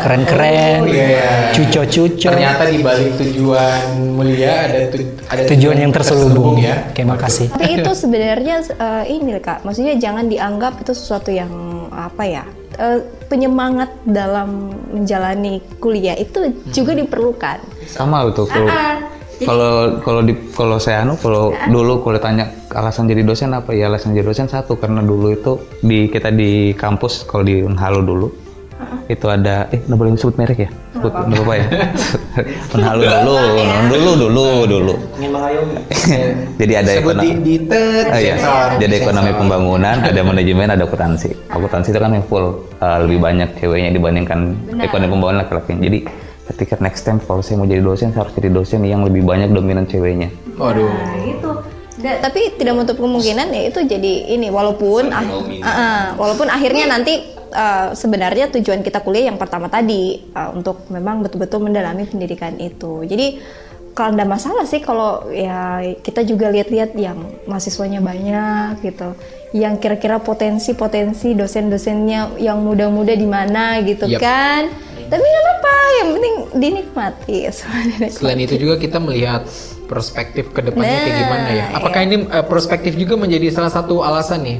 keren-keren, 0.01 0.79
Oh, 0.81 0.89
iya. 0.89 1.49
cuco-cuco. 1.51 2.29
Ternyata 2.29 2.63
di 2.67 2.79
balik 2.81 3.15
tujuan 3.15 3.81
mulia 4.11 4.67
ada 4.67 4.79
tu- 4.89 5.13
ada 5.25 5.41
Tujuan 5.45 5.77
yang 5.77 5.91
terselubung 5.91 6.57
ya. 6.57 6.89
Terima 6.91 7.15
kasih. 7.15 7.49
Tapi 7.49 7.79
itu 7.79 7.91
sebenarnya 7.93 8.55
eh, 8.67 9.03
ini 9.09 9.37
kak, 9.37 9.63
maksudnya 9.63 9.95
jangan 9.95 10.25
dianggap 10.25 10.81
itu 10.81 10.91
sesuatu 10.91 11.29
yang 11.29 11.49
apa 11.91 12.23
ya 12.25 12.43
eh, 12.75 12.99
penyemangat 13.25 13.89
dalam 14.03 14.69
menjalani 14.91 15.61
kuliah 15.79 16.13
itu 16.13 16.39
juga 16.69 16.93
diperlukan. 16.93 17.57
sama 17.85 18.25
betul 18.25 18.49
kalau 18.49 18.65
kalau 19.43 19.99
kalau 19.99 20.21
di 20.23 20.33
kalau 20.55 20.77
saya 20.79 21.03
anu 21.03 21.19
kalau 21.19 21.51
dulu 21.67 21.99
kalau 22.05 22.15
ditanya 22.15 22.45
alasan 22.71 23.11
jadi 23.11 23.27
dosen 23.27 23.51
apa? 23.51 23.75
Ya 23.75 23.91
alasan 23.91 24.15
jadi 24.15 24.23
dosen 24.23 24.47
satu 24.47 24.79
karena 24.79 25.03
dulu 25.03 25.35
itu 25.35 25.59
di 25.83 26.07
kita 26.07 26.31
di 26.31 26.71
kampus 26.77 27.27
kalau 27.27 27.43
di 27.43 27.59
Unhalo 27.59 27.99
dulu 27.99 28.27
itu 29.05 29.25
ada 29.29 29.69
eh 29.69 29.79
nggak 29.83 29.97
boleh 29.97 30.17
sebut 30.17 30.35
merek 30.39 30.59
ya? 30.65 30.69
Sebut 30.95 31.13
nggak 31.13 31.41
apa 31.43 31.53
ya? 31.59 31.65
Unhalo 32.75 33.01
dulu 33.03 33.35
dulu 33.89 34.11
dulu 34.15 34.45
dulu. 34.67 34.93
Jadi 36.59 36.73
ada 36.75 36.91
di, 36.91 36.99
ekonomi. 36.99 37.29
di 37.43 37.55
Oh 37.65 38.19
iya, 38.19 38.35
sensor. 38.39 38.79
jadi 38.79 38.93
ekonomi 39.03 39.31
pembangunan, 39.35 39.95
ada 40.05 40.21
manajemen, 40.23 40.67
ada 40.71 40.83
akuntansi. 40.87 41.33
Akuntansi 41.51 41.91
itu 41.91 41.99
kan 41.99 42.11
yang 42.13 42.25
full 42.29 42.63
uh, 42.79 42.97
lebih 43.03 43.19
banyak 43.19 43.49
ceweknya 43.59 43.91
dibandingkan 43.91 44.55
ekonomi 44.79 45.09
pembangunan 45.11 45.39
laki-laki. 45.43 45.73
Jadi 45.81 45.99
ketika 46.53 46.77
next 46.83 47.07
time 47.07 47.17
kalau 47.23 47.41
saya 47.41 47.57
mau 47.57 47.67
jadi 47.69 47.81
dosen, 47.81 48.13
saya 48.13 48.27
harus 48.27 48.35
jadi 48.37 48.49
dosen 48.53 48.85
yang 48.85 49.01
lebih 49.01 49.25
banyak 49.25 49.49
dominan 49.49 49.89
ceweknya. 49.89 50.29
Waduh. 50.57 50.89
Nah, 50.89 51.15
itu. 51.25 51.51
Da- 51.95 52.19
tapi 52.21 52.53
tidak 52.59 52.75
menutup 52.75 52.99
kemungkinan 52.99 53.55
ya 53.55 53.71
itu 53.71 53.79
jadi 53.87 54.35
ini 54.35 54.51
walaupun 54.51 55.15
ah, 55.15 55.23
ah, 55.63 56.05
walaupun 56.19 56.51
akhirnya 56.51 56.91
nanti 56.91 57.23
uh, 57.55 57.95
sebenarnya 57.95 58.51
tujuan 58.51 58.83
kita 58.83 58.99
kuliah 58.99 59.31
yang 59.31 59.39
pertama 59.39 59.71
tadi 59.71 60.19
uh, 60.35 60.51
untuk 60.51 60.85
memang 60.91 61.23
betul-betul 61.23 61.63
mendalami 61.63 62.03
pendidikan 62.03 62.59
itu. 62.59 63.07
Jadi 63.07 63.39
kalau 63.95 64.11
ada 64.11 64.27
masalah 64.27 64.67
sih 64.67 64.83
kalau 64.83 65.31
ya 65.31 65.79
kita 66.03 66.27
juga 66.27 66.51
lihat-lihat 66.51 66.99
yang 66.99 67.15
mahasiswanya 67.47 68.03
banyak 68.03 68.83
gitu. 68.83 69.15
Yang 69.55 69.87
kira-kira 69.87 70.19
potensi-potensi 70.19 71.31
dosen-dosennya 71.31 72.35
yang 72.43 72.59
muda-muda 72.59 73.15
di 73.15 73.23
mana 73.23 73.79
gitu 73.87 74.03
Yap. 74.11 74.19
kan. 74.19 74.63
Tapi 75.05 75.21
nggak 75.21 75.43
apa-apa, 75.45 75.73
yang 76.01 76.09
penting 76.17 76.35
dinikmati. 76.57 77.37
Selain 78.17 78.39
itu 78.41 78.55
juga 78.57 78.81
kita 78.81 78.97
melihat 78.97 79.45
perspektif 79.85 80.49
ke 80.49 80.65
depannya 80.65 80.97
kayak 80.97 81.13
Nah, 81.13 81.21
gimana 81.21 81.49
ya. 81.53 81.65
Apakah 81.77 82.01
ini 82.01 82.15
uh, 82.25 82.45
perspektif 82.45 82.97
juga 82.97 83.15
menjadi 83.15 83.53
salah 83.53 83.69
satu 83.69 84.01
alasan 84.01 84.41
nih? 84.41 84.57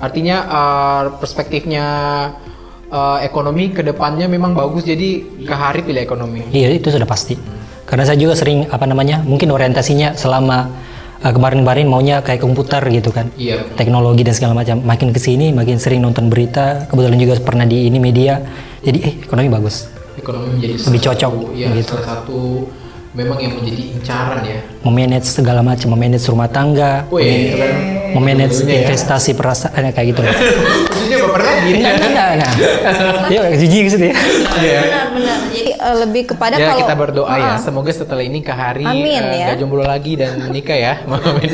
Artinya 0.00 0.36
uh, 0.48 1.02
perspektifnya 1.16 1.84
uh, 2.92 3.18
ekonomi 3.24 3.72
ke 3.72 3.80
depannya 3.80 4.28
memang 4.28 4.52
bagus 4.52 4.84
jadi 4.84 5.24
ke 5.44 5.54
hari 5.54 5.80
pilih 5.80 6.04
ekonomi. 6.04 6.44
Iya 6.52 6.76
itu 6.76 6.92
sudah 6.92 7.08
pasti. 7.08 7.36
Karena 7.88 8.06
saya 8.06 8.20
juga 8.20 8.38
sering 8.38 8.70
apa 8.70 8.86
namanya 8.86 9.24
mungkin 9.24 9.50
orientasinya 9.50 10.14
selama 10.14 10.70
uh, 11.20 11.30
kemarin-kemarin 11.30 11.86
maunya 11.86 12.20
kayak 12.20 12.40
komputer 12.40 12.82
gitu 12.88 13.10
kan. 13.10 13.28
Iya. 13.34 13.64
Teknologi 13.74 14.22
dan 14.22 14.34
segala 14.34 14.52
macam. 14.54 14.80
Makin 14.80 15.08
ke 15.10 15.20
sini 15.20 15.50
makin 15.50 15.76
sering 15.76 16.00
nonton 16.00 16.26
berita. 16.26 16.84
Kebetulan 16.86 17.16
juga 17.16 17.34
pernah 17.38 17.64
di 17.64 17.86
ini 17.86 17.96
media. 17.96 18.40
Jadi 18.80 18.98
eh 19.00 19.14
ekonomi 19.20 19.48
bagus. 19.48 19.88
Ekonomi 20.16 20.56
menjadi 20.56 20.74
Lebih 20.80 21.00
salah 21.00 21.06
cocok, 21.06 21.32
satu- 21.32 21.52
ya, 21.54 21.66
gitu. 21.72 21.92
salah 21.94 22.06
satu 22.06 22.38
memang 23.10 23.38
yang 23.38 23.52
menjadi 23.54 23.82
incaran 23.90 24.40
ya. 24.42 24.58
Memanage 24.80 25.26
segala 25.26 25.60
macam, 25.60 25.88
memanage 25.90 26.24
rumah 26.26 26.46
tangga, 26.46 27.04
Wih, 27.10 27.24
itu 27.48 27.56
kan. 27.56 27.72
memanage 28.12 28.54
Tentunya 28.54 28.76
ya. 28.76 28.80
investasi 28.86 29.30
perasaan 29.34 29.82
kayak 29.90 30.06
gitu. 30.12 30.22
Khususnya 30.90 31.16
bapak 31.20 31.40
lagi. 31.42 31.70
Enggak, 31.74 31.94
enggak, 32.00 32.28
enggak. 32.36 32.52
Iya, 33.28 33.40
jijik 33.56 33.82
gitu 33.88 33.96
ya. 33.98 34.14
Benar-benar. 34.14 35.38
Jadi 35.38 35.39
eh, 35.80 35.96
lebih 36.04 36.22
kepada 36.36 36.60
Ya 36.60 36.70
kalau 36.70 36.80
kita 36.84 36.94
berdoa 36.94 37.34
ya, 37.34 37.56
Ah, 37.56 37.58
semoga 37.58 37.90
setelah 37.90 38.20
ini 38.20 38.44
Kak 38.44 38.56
Hari 38.56 38.84
Amin, 38.84 39.22
eh, 39.22 39.40
ya. 39.40 39.46
nggak 39.50 39.58
jomblo 39.58 39.82
lagi 39.82 40.20
dan 40.20 40.36
menikah 40.44 40.76
ya. 40.76 40.94
Amin. 41.08 41.50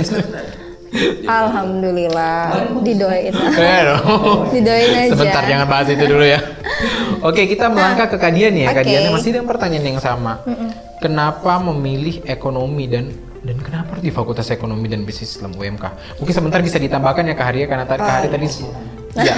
Alhamdulillah 1.27 2.39
didoain. 2.81 3.35
Didoain 4.55 4.93
aja. 4.97 5.13
Sebentar 5.13 5.43
jangan 5.45 5.67
bahas 5.69 5.89
itu 5.93 6.05
dulu 6.07 6.25
ya. 6.25 6.41
Oke, 7.21 7.45
kita 7.51 7.69
melangkah 7.69 8.07
ke 8.09 8.17
Kadian 8.17 8.55
ya. 8.57 8.71
Oke. 8.73 8.81
Kadian 8.85 9.13
masih 9.13 9.31
dengan 9.37 9.49
pertanyaan 9.51 9.97
yang 9.97 10.01
sama. 10.01 10.41
Kenapa 11.03 11.61
memilih 11.61 12.25
ekonomi 12.25 12.89
dan 12.89 13.13
dan 13.47 13.63
kenapa 13.63 14.03
di 14.03 14.11
Fakultas 14.11 14.51
Ekonomi 14.51 14.91
dan 14.91 15.07
Bisnis 15.07 15.39
Islam 15.39 15.55
UMK? 15.55 15.85
Mungkin 16.19 16.35
sebentar 16.35 16.59
bisa 16.65 16.83
ditambahkan 16.83 17.23
ya 17.31 17.35
Kak 17.39 17.47
Hari 17.47 17.59
ya, 17.63 17.67
karena 17.71 17.85
tadi 17.87 18.03
Kak 18.03 18.15
Hari 18.19 18.29
tadi 18.33 18.47
Iya. 19.17 19.35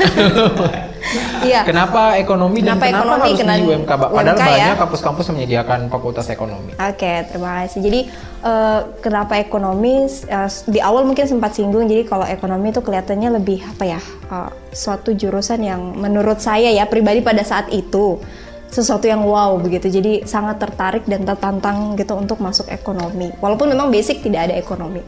Iya. 1.47 1.61
kenapa 1.69 2.19
ekonomi 2.19 2.61
dan 2.61 2.77
Kenapa 2.77 2.85
kenapa 2.85 2.99
ekonomi, 2.99 3.23
harus 3.23 3.31
di 3.31 3.43
kenapa 3.43 3.65
UMK? 3.65 3.91
Padahal 3.91 4.37
UMK 4.37 4.43
ya? 4.43 4.53
banyak 4.53 4.79
kampus-kampus 4.83 5.25
menyediakan 5.33 5.81
fakultas 5.89 6.27
ekonomi. 6.29 6.73
Oke, 6.77 7.13
terima 7.31 7.51
kasih. 7.65 7.79
Jadi 7.81 8.01
eh, 8.43 8.81
kenapa 9.01 9.35
ekonomi 9.39 9.95
eh, 10.11 10.51
di 10.67 10.79
awal 10.83 11.07
mungkin 11.07 11.25
sempat 11.25 11.55
singgung. 11.55 11.87
Jadi 11.87 12.03
kalau 12.05 12.27
ekonomi 12.27 12.75
itu 12.75 12.83
kelihatannya 12.83 13.31
lebih 13.39 13.63
apa 13.65 13.85
ya? 13.87 14.01
eh, 14.29 14.51
suatu 14.75 15.15
jurusan 15.15 15.63
yang 15.63 15.81
menurut 15.97 16.43
saya 16.43 16.69
ya 16.75 16.85
pribadi 16.85 17.23
pada 17.23 17.41
saat 17.47 17.71
itu 17.73 18.21
sesuatu 18.69 19.09
yang 19.09 19.25
wow 19.25 19.57
begitu. 19.57 19.89
Jadi 19.89 20.29
sangat 20.29 20.61
tertarik 20.61 21.09
dan 21.09 21.25
tertantang 21.25 21.97
gitu 21.97 22.15
untuk 22.15 22.39
masuk 22.43 22.69
ekonomi. 22.69 23.33
Walaupun 23.41 23.73
memang 23.73 23.89
basic 23.89 24.21
tidak 24.21 24.53
ada 24.53 24.55
ekonomi. 24.61 25.01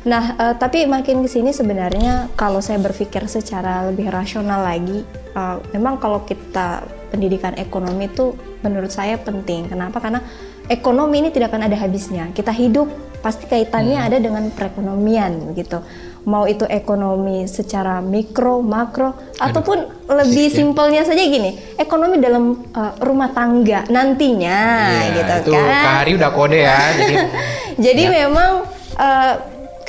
Nah, 0.00 0.32
eh, 0.32 0.54
tapi 0.56 0.88
makin 0.88 1.20
ke 1.20 1.28
sini 1.28 1.52
sebenarnya 1.52 2.32
kalau 2.32 2.64
saya 2.64 2.80
berpikir 2.80 3.28
secara 3.28 3.84
lebih 3.84 4.08
rasional 4.08 4.64
lagi, 4.64 5.04
eh, 5.30 5.56
memang 5.72 6.00
kalau 6.00 6.24
kita 6.24 6.80
pendidikan 7.10 7.52
ekonomi 7.54 8.08
itu 8.08 8.32
menurut 8.62 8.88
saya 8.88 9.20
penting. 9.20 9.68
Kenapa? 9.68 10.00
Karena 10.00 10.24
ekonomi 10.66 11.20
ini 11.20 11.28
tidak 11.28 11.52
akan 11.52 11.68
ada 11.68 11.76
habisnya. 11.76 12.32
Kita 12.32 12.48
hidup 12.48 12.88
pasti 13.20 13.44
kaitannya 13.44 14.00
ada 14.00 14.16
dengan 14.16 14.48
perekonomian 14.48 15.52
gitu. 15.52 15.84
Mau 16.20 16.44
itu 16.44 16.64
ekonomi 16.64 17.44
secara 17.44 18.00
mikro, 18.00 18.60
makro, 18.60 19.12
ataupun 19.36 19.84
lebih 20.08 20.48
simpelnya 20.48 21.00
saja 21.00 21.20
gini, 21.20 21.76
ekonomi 21.76 22.16
dalam 22.16 22.56
eh, 22.72 22.92
rumah 23.00 23.32
tangga 23.32 23.84
nantinya 23.84 24.60
Iya, 24.96 25.12
gitu 25.12 25.32
itu 25.44 25.50
kan. 25.52 25.68
Kak 25.84 25.94
Hari 26.00 26.12
udah 26.16 26.30
kode 26.32 26.58
ya. 26.60 26.80
Jadi 26.96 27.14
Jadi 27.88 28.02
Ya. 28.04 28.10
memang 28.24 28.50
eh, 28.96 29.32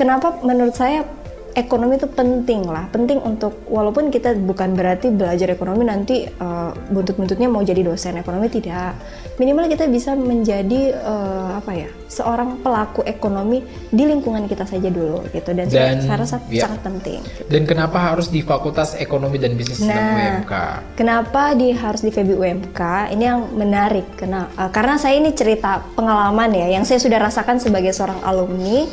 kenapa 0.01 0.41
menurut 0.41 0.73
saya 0.73 1.05
ekonomi 1.53 1.99
itu 1.99 2.07
penting 2.07 2.63
lah, 2.67 2.87
penting 2.91 3.19
untuk 3.19 3.67
walaupun 3.67 4.07
kita 4.07 4.35
bukan 4.39 4.73
berarti 4.75 5.11
belajar 5.11 5.51
ekonomi 5.51 5.83
nanti 5.83 6.27
eh, 6.27 6.71
buntut-buntutnya 6.91 7.51
mau 7.51 7.61
jadi 7.63 7.83
dosen 7.83 8.19
ekonomi 8.19 8.47
tidak. 8.47 8.95
Minimal 9.39 9.67
kita 9.71 9.85
bisa 9.91 10.15
menjadi 10.15 10.95
eh, 10.95 11.49
apa 11.59 11.71
ya 11.75 11.89
seorang 12.07 12.59
pelaku 12.63 13.03
ekonomi 13.07 13.63
di 13.91 14.03
lingkungan 14.03 14.47
kita 14.47 14.67
saja 14.67 14.91
dulu 14.91 15.23
gitu 15.31 15.51
dan, 15.55 15.67
Dan, 15.71 16.03
saya 16.03 16.17
rasa 16.23 16.37
ya. 16.47 16.67
sangat 16.67 16.81
penting. 16.83 17.19
Dan 17.47 17.63
kenapa 17.67 18.11
harus 18.11 18.27
di 18.31 18.43
Fakultas 18.43 18.95
Ekonomi 18.99 19.39
dan 19.39 19.55
Bisnis 19.55 19.83
Nah, 19.83 19.95
UMK? 19.95 20.53
Kenapa 20.95 21.55
di 21.55 21.71
harus 21.75 22.03
di 22.03 22.11
FEBI 22.11 22.35
UMK? 22.35 22.81
Ini 23.15 23.23
yang 23.23 23.51
menarik. 23.55 24.07
Kena, 24.15 24.47
eh, 24.55 24.71
karena 24.71 24.95
saya 24.95 25.19
ini 25.19 25.35
cerita 25.35 25.83
pengalaman 25.95 26.51
ya, 26.55 26.79
yang 26.79 26.83
saya 26.87 26.99
sudah 26.99 27.19
rasakan 27.19 27.59
sebagai 27.59 27.91
seorang 27.91 28.23
alumni 28.23 28.87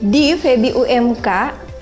di 0.00 0.34
FEBI 0.34 0.74
UMK. 0.74 1.28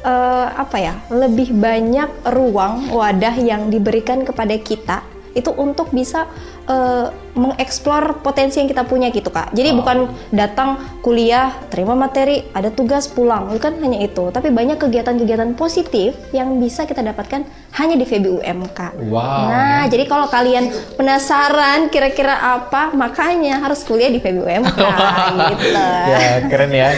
eh, 0.02 0.48
apa 0.58 0.76
ya? 0.82 0.98
Lebih 1.14 1.54
banyak 1.54 2.26
ruang 2.34 2.90
wadah 2.90 3.38
yang 3.38 3.70
diberikan 3.70 4.26
kepada 4.26 4.58
kita 4.58 4.98
itu 5.32 5.50
untuk 5.54 5.88
bisa 5.94 6.28
eh, 6.68 7.08
mengeksplor 7.32 8.20
potensi 8.20 8.60
yang 8.60 8.68
kita 8.68 8.84
punya 8.84 9.08
gitu 9.08 9.32
kak. 9.32 9.56
Jadi 9.56 9.72
bukan 9.72 10.12
datang 10.36 10.76
kuliah, 11.00 11.48
terima 11.72 11.96
materi, 11.96 12.44
ada 12.52 12.68
tugas 12.68 13.08
pulang, 13.08 13.48
bukan 13.48 13.80
hanya 13.80 14.04
itu. 14.04 14.28
Tapi 14.28 14.52
banyak 14.52 14.76
kegiatan-kegiatan 14.76 15.56
positif 15.56 16.12
yang 16.36 16.60
bisa 16.60 16.84
kita 16.84 17.00
dapatkan 17.00 17.48
hanya 17.80 17.96
di 17.96 18.04
FEBI 18.04 18.28
UMK. 18.36 18.80
Wow. 19.08 19.48
Nah, 19.48 19.82
jadi 19.88 20.04
kalau 20.04 20.28
kalian 20.28 20.68
penasaran 21.00 21.88
kira-kira 21.88 22.36
apa, 22.36 22.92
makanya 22.92 23.64
harus 23.64 23.80
kuliah 23.80 24.12
di 24.12 24.20
FEBI 24.20 24.40
UMK 24.44 24.80
gitu. 25.56 25.72
Ya 25.72 26.20
keren 26.52 26.72
ya. 26.76 26.88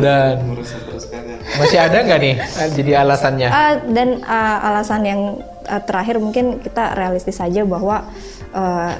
Dan 0.00 0.56
masih 1.56 1.78
ada 1.78 1.98
nggak 2.02 2.20
nih 2.20 2.34
eh, 2.36 2.68
jadi 2.74 2.90
alasannya? 3.06 3.48
Ah, 3.48 3.74
dan 3.86 4.20
ah, 4.26 4.72
alasan 4.72 5.02
yang 5.06 5.20
ah, 5.70 5.80
terakhir 5.80 6.18
mungkin 6.18 6.58
kita 6.60 6.98
realistis 6.98 7.38
saja 7.38 7.62
bahwa 7.62 8.08
ah, 8.54 8.94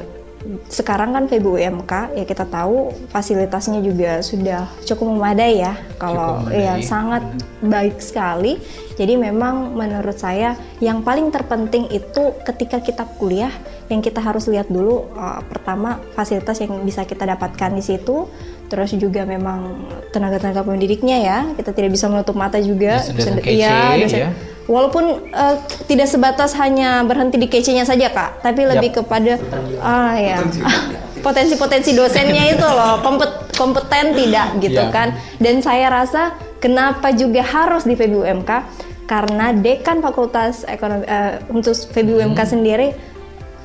sekarang 0.70 1.14
kan 1.14 1.24
FEBU 1.26 1.58
UMK 1.58 1.92
ya 2.14 2.24
kita 2.24 2.46
tahu 2.46 2.94
fasilitasnya 3.10 3.82
juga 3.82 4.22
sudah 4.22 4.70
cukup 4.86 5.18
memadai 5.18 5.62
ya. 5.62 5.74
Kalau 5.98 6.42
memadai. 6.46 6.62
ya 6.62 6.72
sangat 6.82 7.22
baik 7.62 7.98
sekali. 7.98 8.58
Jadi 8.96 9.18
memang 9.18 9.76
menurut 9.76 10.16
saya 10.16 10.56
yang 10.80 11.04
paling 11.04 11.28
terpenting 11.28 11.90
itu 11.92 12.32
ketika 12.46 12.80
kita 12.80 13.04
kuliah 13.18 13.52
yang 13.92 14.00
kita 14.00 14.18
harus 14.22 14.48
lihat 14.48 14.66
dulu 14.72 15.06
uh, 15.14 15.42
pertama 15.46 16.00
fasilitas 16.16 16.58
yang 16.62 16.80
bisa 16.82 17.04
kita 17.04 17.28
dapatkan 17.28 17.76
di 17.76 17.82
situ 17.84 18.26
terus 18.66 18.90
juga 18.92 19.22
memang 19.22 19.78
tenaga-tenaga 20.10 20.62
pendidiknya 20.62 21.16
ya 21.18 21.38
kita 21.52 21.70
tidak 21.70 21.90
bisa 21.90 22.06
menutup 22.06 22.34
mata 22.34 22.58
juga 22.58 22.98
Dosen-dosen 22.98 23.14
Dosen- 23.32 23.38
kece, 23.40 23.54
iya, 23.56 23.78
dosen- 23.96 24.20
ya. 24.20 24.30
walaupun 24.66 25.04
eh, 25.24 25.56
tidak 25.86 26.06
sebatas 26.06 26.50
hanya 26.54 27.02
berhenti 27.02 27.36
di 27.36 27.46
kece-nya 27.46 27.82
saja 27.82 28.08
kak 28.08 28.42
tapi 28.42 28.64
lebih 28.64 28.90
kepada 28.96 29.38
ah 29.78 30.14
ya 30.14 30.42
potensi-potensi 31.22 31.90
dosennya 31.92 32.44
itu 32.48 32.62
loh 32.62 33.00
kompet- 33.00 33.54
kompeten 33.54 34.12
tidak 34.12 34.48
gitu 34.60 34.78
Ya. 34.80 34.90
kan 34.90 35.08
dan 35.38 35.58
saya 35.58 35.86
rasa 35.88 36.22
kenapa 36.56 37.10
juga 37.10 37.40
harus 37.40 37.82
di 37.82 37.94
PBUMK 37.94 38.50
karena 39.06 39.54
dekan 39.54 39.98
Fakultas 40.00 40.66
Ekonomi 40.66 41.04
eh, 41.04 41.38
untuk 41.48 41.72
PBUMK 41.88 42.34
Hmm. 42.36 42.50
sendiri 42.50 42.88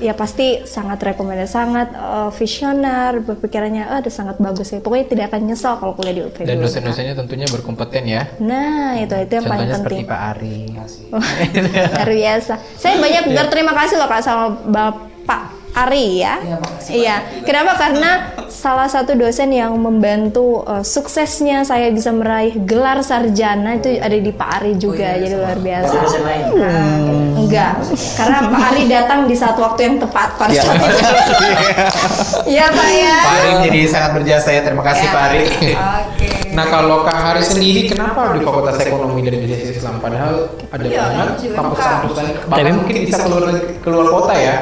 ya 0.01 0.17
pasti 0.17 0.65
sangat 0.65 0.97
rekomendasi 0.99 1.47
sangat 1.47 1.93
eh, 1.93 2.29
visioner 2.33 3.21
berpikirannya 3.21 3.85
ah, 3.85 4.01
udah 4.01 4.09
sangat 4.09 4.41
bagus 4.41 4.73
ya 4.73 4.81
pokoknya 4.81 5.05
tidak 5.07 5.25
akan 5.29 5.41
nyesal 5.47 5.77
kalau 5.77 5.93
kuliah 5.93 6.13
di 6.17 6.21
PBUMK 6.25 6.49
Dan 6.49 6.57
dosen-dosennya 6.57 7.13
tentunya 7.13 7.45
berkompeten 7.45 8.03
ya. 8.09 8.25
nah 8.41 8.97
itu 8.97 9.13
itu 9.13 9.33
yang 9.37 9.45
paling 9.45 9.69
Contohnya 9.69 9.77
penting. 9.77 10.01
seperti 10.01 10.09
Pak 10.09 10.21
Ari. 10.33 10.59
luar 11.93 12.09
biasa. 12.09 12.53
Saya 12.75 12.95
banyak 12.97 13.23
berterima 13.29 13.73
kasih 13.77 13.95
loh 14.01 14.09
kak 14.09 14.21
sama 14.25 14.45
bapak 14.65 15.60
Ari 15.71 16.19
ya? 16.19 16.35
Iya 16.85 17.15
kenapa? 17.41 17.79
Karena 17.79 18.11
salah 18.51 18.85
satu 18.85 19.15
dosen 19.15 19.49
yang 19.49 19.71
membantu 19.75 20.67
eh, 20.67 20.83
suksesnya 20.83 21.63
saya 21.63 21.87
bisa 21.89 22.11
meraih 22.11 22.59
gelar 22.61 22.99
sarjana 23.01 23.79
itu 23.79 23.95
ada 23.95 24.13
di 24.13 24.31
Pak 24.31 24.49
Ari 24.59 24.75
juga 24.75 25.15
jadi 25.15 25.31
luar 25.31 25.57
biasa. 25.57 25.95
Hmm, 26.51 27.39
enggak. 27.39 27.73
Karena 28.19 28.37
Pak 28.51 28.63
Ari 28.67 28.83
datang 28.85 29.19
di 29.25 29.35
saat 29.35 29.55
waktu 29.55 29.79
yang 29.81 29.95
tepat 29.97 30.35
pada 30.35 30.51
saat 30.53 30.75
itu 30.75 30.99
iya 32.51 32.67
Pak 32.67 32.89
ya. 32.91 33.15
Pak 33.17 33.33
Ari 33.33 33.49
menjadi 33.63 33.79
sangat 33.87 34.11
berjasa 34.13 34.49
ya. 34.51 34.61
Terima 34.61 34.83
kasih 34.83 35.05
Ya. 35.07 35.11
Pak 35.11 35.23
Ari. 35.23 35.41
oke 35.81 36.40
Nah 36.51 36.65
kalau 36.67 37.07
Kak 37.07 37.15
Hari 37.15 37.43
sendiri 37.43 37.87
kenapa 37.87 38.35
di 38.35 38.43
Fakultas 38.43 38.75
Ekonomi 38.83 39.23
dan 39.23 39.39
Bisnis 39.39 39.79
Islam? 39.79 40.03
Padahal 40.03 40.51
ada 40.67 40.83
Iya, 40.83 41.01
banyak 41.07 41.27
juga 41.39 41.53
kampus-kampus 41.63 42.11
lain. 42.17 42.33
Bahkan 42.35 42.59
Tapi- 42.59 42.75
mungkin 42.75 42.95
bisa 43.07 43.17
keluar 43.23 43.43
keluar 43.79 44.05
kota 44.11 44.33
ya. 44.35 44.55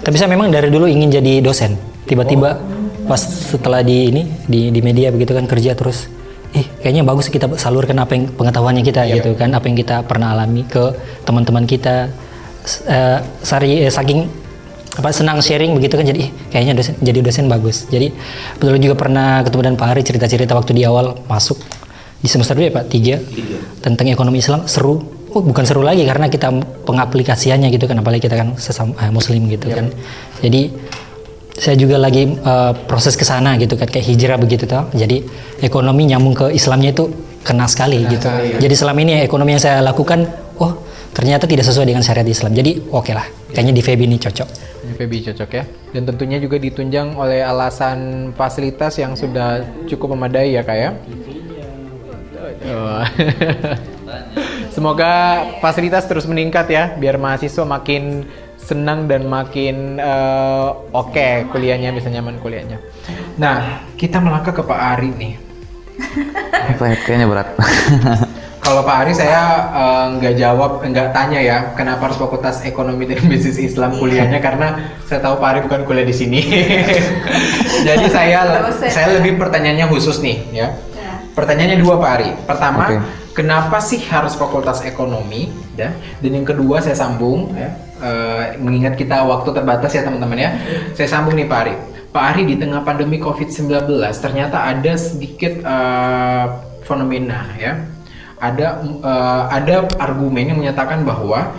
Tapi 0.00 0.16
saya 0.16 0.30
memang 0.32 0.48
dari 0.48 0.68
dulu 0.72 0.88
ingin 0.88 1.12
jadi 1.12 1.44
dosen. 1.44 1.76
Tiba-tiba 2.08 2.56
pas 3.04 3.20
setelah 3.20 3.84
di 3.84 4.08
ini 4.08 4.22
di 4.46 4.72
di 4.72 4.80
media 4.80 5.10
begitu 5.10 5.34
kan 5.34 5.44
kerja 5.44 5.74
terus 5.74 6.06
ih 6.50 6.66
kayaknya 6.82 7.02
bagus 7.06 7.30
kita 7.30 7.46
salurkan 7.58 7.94
apa 7.98 8.14
yang 8.14 8.26
pengetahuannya 8.34 8.82
kita 8.82 9.06
gitu 9.06 9.34
kan 9.38 9.54
apa 9.54 9.66
yang 9.70 9.78
kita 9.78 10.02
pernah 10.02 10.34
alami 10.34 10.64
ke 10.64 10.94
teman-teman 11.22 11.68
kita. 11.68 12.08
Eh, 12.86 13.18
sari 13.40 13.88
eh, 13.88 13.92
saking 13.92 14.39
apa 15.00 15.08
senang 15.16 15.40
sharing 15.40 15.72
begitu 15.72 15.96
kan? 15.96 16.04
Jadi 16.04 16.28
kayaknya 16.52 16.76
dosen 16.76 16.94
jadi 17.00 17.18
dosen 17.24 17.44
bagus. 17.48 17.88
Jadi 17.88 18.12
betul 18.60 18.76
juga 18.76 18.94
pernah 19.00 19.40
ketemu 19.40 19.60
dengan 19.72 19.78
Pak 19.80 19.88
Hari 19.96 20.02
cerita-cerita 20.04 20.52
waktu 20.52 20.76
di 20.76 20.84
awal 20.84 21.16
masuk 21.24 21.56
di 22.20 22.28
semester 22.28 22.52
2 22.52 22.68
ya 22.68 22.72
Pak? 22.76 22.84
Tiga. 22.92 23.16
Tentang 23.80 24.06
ekonomi 24.12 24.44
Islam 24.44 24.68
seru. 24.68 25.00
Oh 25.30 25.42
bukan 25.46 25.62
seru 25.62 25.80
lagi 25.80 26.02
karena 26.02 26.26
kita 26.26 26.50
pengaplikasiannya 26.84 27.70
gitu 27.70 27.86
kan 27.86 28.02
apalagi 28.02 28.26
kita 28.26 28.34
kan 28.34 28.58
sesama 28.60 28.92
eh, 29.00 29.10
muslim 29.14 29.46
gitu 29.48 29.70
kan. 29.72 29.88
Jadi 30.42 30.70
saya 31.54 31.76
juga 31.78 31.96
lagi 32.02 32.28
eh, 32.34 32.72
proses 32.84 33.14
ke 33.14 33.24
sana 33.24 33.54
gitu 33.56 33.78
kan 33.78 33.88
kayak 33.88 34.04
hijrah 34.04 34.36
begitu 34.36 34.66
toh. 34.66 34.90
Jadi 34.92 35.22
ekonomi 35.62 36.10
nyambung 36.10 36.34
ke 36.34 36.46
Islamnya 36.52 36.92
itu 36.92 37.08
kena 37.40 37.64
sekali 37.64 38.04
gitu. 38.04 38.28
sekali, 38.28 38.52
ya. 38.52 38.68
jadi 38.68 38.74
selama 38.76 38.98
ini 39.00 39.12
ya, 39.16 39.20
ekonomi 39.24 39.56
yang 39.56 39.62
saya 39.64 39.80
lakukan 39.80 40.28
oh 40.60 40.84
ternyata 41.16 41.48
tidak 41.48 41.64
sesuai 41.64 41.88
dengan 41.88 42.04
syariat 42.04 42.28
Islam. 42.28 42.52
Jadi 42.52 42.90
oke 42.90 43.12
lah 43.16 43.24
kayaknya 43.54 43.72
di 43.72 43.82
FEB 43.82 44.00
ini 44.06 44.18
cocok 44.20 44.69
PB 44.94 45.12
cocok 45.32 45.50
ya. 45.54 45.64
Dan 45.94 46.02
tentunya 46.06 46.38
juga 46.38 46.56
ditunjang 46.58 47.18
oleh 47.18 47.42
alasan 47.42 48.30
fasilitas 48.34 48.98
yang 48.98 49.18
sudah 49.18 49.62
cukup 49.90 50.14
memadai 50.14 50.54
ya 50.54 50.62
kak 50.62 50.78
ya. 50.78 50.90
Oh. 52.70 53.02
Semoga 54.74 55.42
fasilitas 55.58 56.06
terus 56.06 56.28
meningkat 56.30 56.70
ya, 56.70 56.94
biar 56.94 57.18
mahasiswa 57.18 57.66
makin 57.66 58.22
senang 58.60 59.10
dan 59.10 59.26
makin 59.26 59.98
eh, 59.98 60.68
oke 60.94 61.50
kuliahnya, 61.50 61.90
bisa 61.90 62.06
nyaman 62.12 62.38
kuliahnya. 62.38 62.78
Nah, 63.40 63.82
kita 63.98 64.22
melangkah 64.22 64.54
ke 64.54 64.62
Pak 64.62 64.80
Ari 64.96 65.10
nih. 65.16 65.32
Ya? 66.70 66.74
Kayaknya 66.78 67.26
berat. 67.26 67.48
Kalau 68.70 68.86
Pak 68.86 69.02
Ari 69.02 69.12
saya 69.18 69.66
eh, 69.74 70.04
nggak 70.14 70.34
jawab, 70.38 70.78
nggak 70.86 71.10
tanya 71.10 71.42
ya, 71.42 71.74
kenapa 71.74 72.06
harus 72.06 72.22
Fakultas 72.22 72.62
Ekonomi 72.62 73.02
dan 73.02 73.18
Bisnis 73.26 73.58
Islam 73.58 73.98
kuliahnya 73.98 74.38
karena 74.38 74.94
saya 75.10 75.18
tahu 75.18 75.42
Pak 75.42 75.48
Ari 75.50 75.60
bukan 75.66 75.82
kuliah 75.90 76.06
di 76.06 76.14
sini. 76.14 76.38
Jadi 77.90 78.06
saya 78.06 78.70
saya 78.78 79.18
lebih 79.18 79.42
pertanyaannya 79.42 79.90
khusus 79.90 80.22
nih 80.22 80.54
ya. 80.54 80.70
Pertanyaannya 81.34 81.82
dua 81.82 81.98
Pak 81.98 82.10
Ari. 82.14 82.30
Pertama, 82.46 82.84
Oke. 82.86 82.96
kenapa 83.34 83.82
sih 83.82 84.06
harus 84.06 84.38
Fakultas 84.38 84.86
Ekonomi? 84.86 85.50
Ya. 85.74 85.90
Dan 86.22 86.38
yang 86.38 86.46
kedua 86.46 86.78
saya 86.78 86.94
sambung 86.94 87.50
ya, 87.58 87.74
eh, 87.98 88.54
mengingat 88.62 88.94
kita 88.94 89.26
waktu 89.26 89.50
terbatas 89.50 89.98
ya 89.98 90.06
teman-teman 90.06 90.46
ya. 90.46 90.50
Saya 90.94 91.10
sambung 91.10 91.34
nih 91.34 91.50
Pak 91.50 91.58
Ari. 91.58 91.74
Pak 92.14 92.22
Ari 92.22 92.42
di 92.46 92.54
tengah 92.54 92.86
pandemi 92.86 93.18
COVID-19 93.18 93.98
ternyata 94.22 94.62
ada 94.62 94.94
sedikit 94.94 95.58
eh, 95.58 96.46
fenomena 96.86 97.50
ya. 97.58 97.98
Ada 98.40 98.80
eh, 98.82 99.44
ada 99.52 99.74
argumen 100.00 100.48
yang 100.48 100.58
menyatakan 100.58 101.04
bahwa 101.04 101.52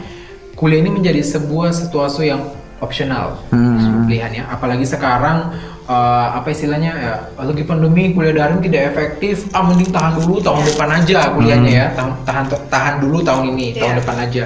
kuliah 0.57 0.81
ini 0.81 0.91
menjadi 0.93 1.21
sebuah 1.21 1.73
situasi 1.73 2.33
yang 2.33 2.41
opsional 2.81 3.37
Hmm. 3.53 4.09
pilihannya. 4.09 4.49
Apalagi 4.49 4.89
sekarang 4.89 5.53
eh, 5.85 6.27
apa 6.33 6.49
istilahnya 6.49 6.91
ya 6.97 7.13
lagi 7.37 7.61
pandemi 7.61 8.09
kuliah 8.17 8.33
daring 8.33 8.61
tidak 8.65 8.97
efektif. 8.97 9.45
Ah 9.53 9.61
mending 9.61 9.93
tahan 9.93 10.17
dulu 10.17 10.41
tahun 10.41 10.65
depan 10.65 10.89
aja 10.89 11.29
kuliahnya 11.31 11.71
ya. 11.71 11.85
Tahan 11.93 12.11
tahan 12.25 12.45
tahan 12.69 12.93
dulu 13.05 13.21
tahun 13.21 13.53
ini 13.53 13.77
tahun 13.77 14.01
depan 14.01 14.17
aja. 14.25 14.43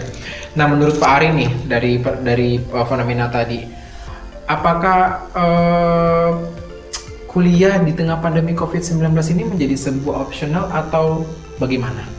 Nah 0.56 0.66
menurut 0.72 0.96
Pak 1.00 1.12
Ari 1.20 1.28
nih 1.36 1.50
dari 1.68 1.92
dari 2.04 2.50
eh, 2.60 2.86
fenomena 2.88 3.32
tadi 3.32 3.64
apakah 4.46 5.00
eh, 5.34 6.32
kuliah 7.28 7.84
di 7.84 7.92
tengah 7.92 8.24
pandemi 8.24 8.56
COVID-19 8.56 9.12
ini 9.36 9.44
menjadi 9.44 9.76
sebuah 9.76 10.24
opsional 10.24 10.72
atau 10.72 11.28
bagaimana? 11.60 12.15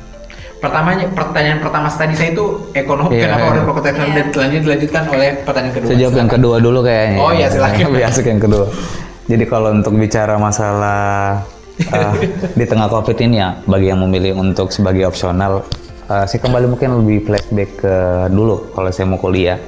Pertamanya 0.56 1.04
pertanyaan 1.12 1.60
pertama 1.60 1.86
tadi 1.92 2.16
saya 2.16 2.32
itu 2.32 2.44
ekonomi 2.72 3.20
Iya, 3.20 3.28
kenapa 3.28 3.44
iya. 3.44 3.52
orang 3.52 3.64
fakultas 3.68 3.90
ekonomi 3.92 4.12
dan 4.16 4.26
lanjut 4.32 4.60
dilanjutkan 4.64 5.02
oleh 5.12 5.30
pertanyaan 5.44 5.74
kedua. 5.76 5.88
Saya 5.92 5.98
jawab 6.00 6.16
yang 6.16 6.30
kedua 6.32 6.56
dulu 6.58 6.78
kayaknya. 6.80 7.18
Oh 7.20 7.30
iya, 7.36 7.46
silakan. 7.52 7.84
Lebih 7.92 8.04
asik 8.08 8.26
yang 8.26 8.40
kedua. 8.40 8.66
Jadi 9.26 9.44
kalau 9.44 9.68
untuk 9.74 9.92
bicara 9.98 10.34
masalah 10.40 11.02
eh, 11.82 12.14
di 12.58 12.64
tengah 12.64 12.88
covid 12.88 13.16
ini 13.20 13.36
ya, 13.36 13.48
bagi 13.68 13.86
yang 13.92 14.00
memilih 14.00 14.32
untuk 14.40 14.72
sebagai 14.72 15.04
opsional, 15.04 15.60
eh, 16.08 16.24
saya 16.24 16.40
kembali 16.40 16.66
mungkin 16.72 17.04
lebih 17.04 17.28
flashback 17.28 17.70
ke 17.84 17.94
dulu 18.32 18.72
kalau 18.72 18.88
saya 18.88 19.06
mau 19.06 19.20
kuliah. 19.20 19.60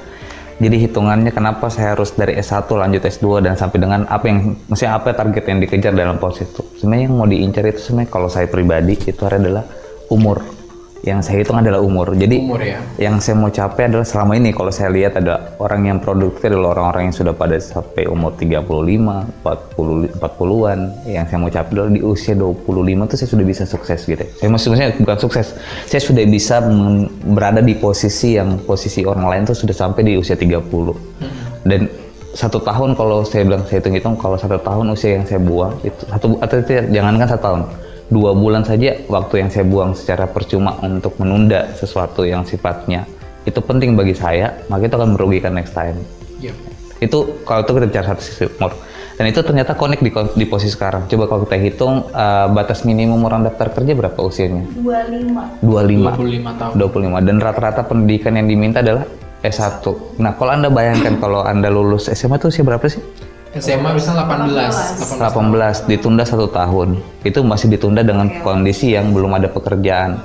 Jadi 0.59 0.75
hitungannya 0.75 1.31
kenapa 1.31 1.71
saya 1.71 1.95
harus 1.95 2.11
dari 2.11 2.35
S1 2.35 2.67
lanjut 2.67 2.99
S2 2.99 3.47
dan 3.47 3.55
sampai 3.55 3.79
dengan 3.79 4.03
apa 4.11 4.27
yang, 4.27 4.59
maksudnya 4.67 4.99
apa 4.99 5.15
target 5.15 5.47
yang 5.47 5.63
dikejar 5.63 5.95
dalam 5.95 6.19
pos 6.19 6.43
itu. 6.43 6.59
Sebenarnya 6.75 7.07
yang 7.07 7.15
mau 7.15 7.23
diincar 7.23 7.63
itu 7.63 7.79
sebenarnya 7.79 8.11
kalau 8.11 8.27
saya 8.27 8.51
pribadi 8.51 8.99
itu 8.99 9.23
adalah 9.23 9.63
umur. 10.11 10.58
Yang 10.99 11.19
saya 11.31 11.35
hitung 11.39 11.59
adalah 11.63 11.79
umur. 11.79 12.11
Jadi 12.11 12.43
Umur 12.43 12.59
ya. 12.59 12.83
yang 12.99 13.23
saya 13.23 13.39
mau 13.39 13.47
capai 13.47 13.87
adalah 13.87 14.03
selama 14.03 14.35
ini 14.35 14.51
kalau 14.51 14.67
saya 14.67 14.91
lihat 14.91 15.15
ada 15.15 15.55
orang 15.55 15.87
yang 15.87 15.97
produktif 16.03 16.51
adalah 16.51 16.75
orang-orang 16.75 17.07
yang 17.07 17.15
sudah 17.15 17.31
pada 17.31 17.55
sampai 17.55 18.03
umur 18.11 18.35
35, 18.35 18.67
40 18.67 20.19
40-an. 20.19 20.79
Yang 21.07 21.25
saya 21.31 21.37
mau 21.39 21.51
capai 21.51 21.71
adalah 21.71 21.91
di 21.95 22.01
usia 22.03 22.33
25 22.35 23.07
itu 23.07 23.15
saya 23.15 23.29
sudah 23.31 23.45
bisa 23.47 23.63
sukses 23.63 23.99
gitu. 24.03 24.25
Saya 24.43 24.49
maksudnya 24.51 24.91
bukan 24.99 25.17
sukses. 25.23 25.47
Saya 25.87 26.01
sudah 26.03 26.23
bisa 26.27 26.59
berada 27.31 27.63
di 27.63 27.79
posisi 27.79 28.35
yang 28.35 28.59
posisi 28.67 29.07
orang 29.07 29.25
lain 29.31 29.41
tuh 29.47 29.55
sudah 29.55 29.75
sampai 29.75 30.03
di 30.03 30.13
usia 30.19 30.35
30. 30.35 30.59
Dan 31.63 31.87
satu 32.35 32.61
tahun 32.61 32.93
kalau 32.93 33.25
saya 33.25 33.47
bilang 33.47 33.65
saya 33.65 33.81
hitung-hitung 33.81 34.15
kalau 34.19 34.37
satu 34.37 34.59
tahun 34.61 34.93
usia 34.93 35.17
yang 35.17 35.25
saya 35.25 35.41
buang 35.41 35.73
itu 35.81 35.97
satu 36.05 36.37
atau 36.37 36.55
jangankan 36.93 37.25
satu 37.25 37.41
tahun 37.41 37.61
dua 38.09 38.33
bulan 38.33 38.65
saja 38.65 38.97
waktu 39.05 39.45
yang 39.45 39.49
saya 39.53 39.65
buang 39.65 39.93
secara 39.93 40.25
percuma 40.25 40.75
untuk 40.81 41.15
menunda 41.21 41.69
sesuatu 41.77 42.25
yang 42.25 42.43
sifatnya. 42.43 43.05
Itu 43.45 43.61
penting 43.63 43.93
bagi 43.95 44.17
saya 44.17 44.59
maka 44.67 44.89
itu 44.89 44.95
akan 44.97 45.15
merugikan 45.15 45.55
next 45.55 45.73
time. 45.73 45.97
Iya. 46.39 46.53
itu 46.99 47.47
kalau 47.47 47.63
itu 47.63 47.71
kita 47.79 47.87
bicara 47.87 48.05
satu 48.11 48.21
sisi 48.21 48.43
umur. 48.59 48.75
Dan 49.15 49.31
itu 49.31 49.39
ternyata 49.39 49.71
connect 49.71 50.03
di, 50.03 50.11
di 50.11 50.45
posisi 50.47 50.75
sekarang. 50.75 51.07
Coba 51.07 51.31
kalau 51.31 51.47
kita 51.47 51.55
hitung 51.55 52.11
eh, 52.11 52.47
batas 52.51 52.83
minimum 52.83 53.23
orang 53.23 53.47
daftar 53.47 53.71
kerja 53.71 53.95
berapa 53.95 54.19
usianya? 54.19 54.67
25 54.75 55.63
25 55.63 55.63
25 55.63 56.59
tahun. 56.59 56.73
25 56.75 57.27
dan 57.27 57.35
rata-rata 57.39 57.81
pendidikan 57.87 58.35
yang 58.35 58.51
diminta 58.51 58.83
adalah 58.83 59.07
S1 59.39 59.83
nah 60.19 60.35
kalau 60.35 60.51
anda 60.51 60.67
bayangkan 60.67 61.15
kalau 61.15 61.41
anda 61.47 61.71
lulus 61.71 62.11
SMA 62.11 62.35
itu 62.39 62.51
usia 62.51 62.63
berapa 62.67 62.83
sih 62.91 62.99
SMA 63.57 63.97
bisa 63.97 64.13
18. 64.13 65.17
18 65.17 65.89
ditunda 65.89 66.21
satu 66.21 66.45
tahun 66.53 67.01
itu 67.25 67.41
masih 67.41 67.73
ditunda 67.73 68.05
dengan 68.05 68.29
kondisi 68.45 68.93
yang 68.93 69.09
belum 69.09 69.41
ada 69.41 69.49
pekerjaan 69.49 70.21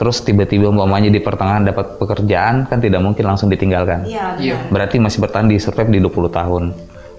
terus 0.00 0.24
tiba-tiba 0.24 0.72
umpamanya 0.72 1.12
di 1.12 1.20
pertengahan 1.20 1.68
dapat 1.68 2.00
pekerjaan 2.00 2.64
kan 2.66 2.80
tidak 2.80 3.04
mungkin 3.04 3.28
langsung 3.28 3.52
ditinggalkan 3.52 4.08
Iya 4.08 4.40
Iya. 4.40 4.56
berarti 4.72 4.96
masih 4.98 5.20
bertahan 5.20 5.52
di 5.52 5.60
survive 5.60 5.92
di 5.92 6.00
20 6.00 6.32
tahun 6.32 6.62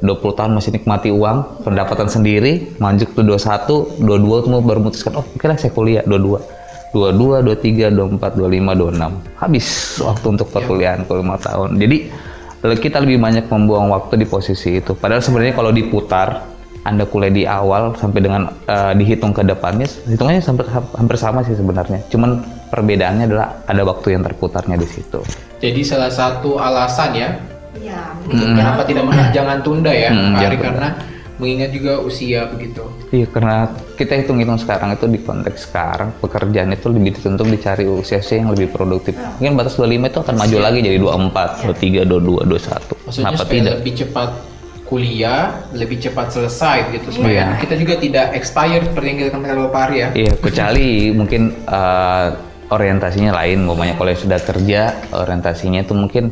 20 0.03 0.35
tahun 0.35 0.51
masih 0.51 0.75
nikmati 0.75 1.15
uang, 1.15 1.63
pendapatan 1.63 2.11
sendiri, 2.11 2.75
maju 2.75 3.05
ke 3.07 3.23
21, 3.23 4.03
22 4.03 4.43
tuh 4.43 4.51
mau 4.51 4.59
baru 4.59 4.83
memutuskan, 4.83 5.15
oh 5.15 5.23
oke 5.23 5.47
lah 5.47 5.55
saya 5.55 5.71
kuliah 5.71 6.03
22. 6.03 6.43
22, 6.91 7.39
23, 7.39 7.87
24, 7.87 8.35
25, 8.35 8.99
26. 8.99 9.39
Habis 9.39 9.65
waktu 10.03 10.25
untuk 10.27 10.47
perkuliahan 10.51 11.07
ke 11.07 11.13
5 11.15 11.39
tahun. 11.39 11.69
Jadi 11.79 11.97
kita 12.79 13.03
lebih 13.03 13.19
banyak 13.19 13.51
membuang 13.51 13.91
waktu 13.91 14.23
di 14.23 14.27
posisi 14.29 14.79
itu. 14.79 14.95
Padahal 14.95 15.19
sebenarnya 15.19 15.51
kalau 15.51 15.75
diputar, 15.75 16.47
anda 16.87 17.03
kuliah 17.03 17.31
di 17.31 17.43
awal 17.43 17.95
sampai 17.99 18.19
dengan 18.23 18.47
uh, 18.47 18.95
dihitung 18.95 19.35
ke 19.35 19.43
depannya, 19.43 19.87
hitungannya 20.07 20.39
hampir, 20.39 20.67
hampir 20.71 21.17
sama 21.19 21.43
sih 21.43 21.55
sebenarnya. 21.59 21.99
Cuman 22.07 22.39
perbedaannya 22.71 23.27
adalah 23.27 23.47
ada 23.67 23.83
waktu 23.83 24.15
yang 24.15 24.23
terputarnya 24.23 24.79
di 24.79 24.87
situ. 24.87 25.19
Jadi 25.59 25.81
salah 25.83 26.11
satu 26.11 26.59
alasan 26.59 27.11
ya, 27.15 27.29
Ya, 27.81 28.13
hmm. 28.29 28.53
kenapa 28.53 28.85
tidak 28.85 29.03
menang 29.09 29.33
jangan 29.33 29.57
tunda 29.65 29.89
ya, 29.89 30.13
Hmm, 30.13 30.37
Pak 30.37 30.45
Ari, 30.45 30.57
jangan 30.61 30.61
karena 30.61 30.89
mengingat 31.43 31.69
juga 31.69 31.99
usia 31.99 32.47
begitu. 32.47 32.87
Iya, 33.11 33.27
karena 33.27 33.67
kita 33.93 34.15
hitung-hitung 34.15 34.55
sekarang 34.55 34.95
itu 34.95 35.05
di 35.05 35.19
konteks 35.19 35.67
sekarang 35.67 36.15
pekerjaan 36.17 36.71
itu 36.71 36.87
lebih 36.87 37.11
dituntut 37.11 37.43
dicari 37.45 37.83
usia-usia 37.83 38.39
yang 38.39 38.49
lebih 38.49 38.71
produktif. 38.71 39.11
Mungkin 39.37 39.59
batas 39.59 39.75
25 39.75 40.07
itu 40.07 40.19
akan 40.23 40.35
maju 40.39 40.57
lagi 40.57 40.79
jadi 40.79 40.97
24, 40.97 41.67
23, 41.67 42.07
22, 42.07 42.47
21. 42.47 42.95
Maksudnya 43.03 43.25
Kenapa 43.27 43.37
supaya 43.37 43.59
tidak? 43.59 43.73
lebih 43.77 43.93
cepat 43.99 44.29
kuliah, 44.83 45.43
lebih 45.73 45.97
cepat 45.99 46.27
selesai 46.29 46.77
gitu 46.93 47.07
supaya 47.11 47.33
Iya. 47.33 47.59
kita 47.59 47.75
juga 47.75 47.93
tidak 47.97 48.25
expired 48.33 48.83
seperti 48.87 49.07
yang 49.09 49.17
kita 49.19 49.29
katakan 49.33 49.57
Bapak 49.67 49.81
Ari 49.89 49.95
ya. 49.99 50.07
Iya, 50.15 50.31
kecuali 50.37 50.87
mungkin 51.19 51.41
eh, 51.65 52.27
orientasinya 52.69 53.31
lain, 53.33 53.65
umpamanya 53.65 53.93
kalau 53.93 54.09
yang 54.09 54.21
sudah 54.21 54.39
kerja, 54.39 54.81
orientasinya 55.11 55.81
itu 55.81 55.93
mungkin 55.93 56.23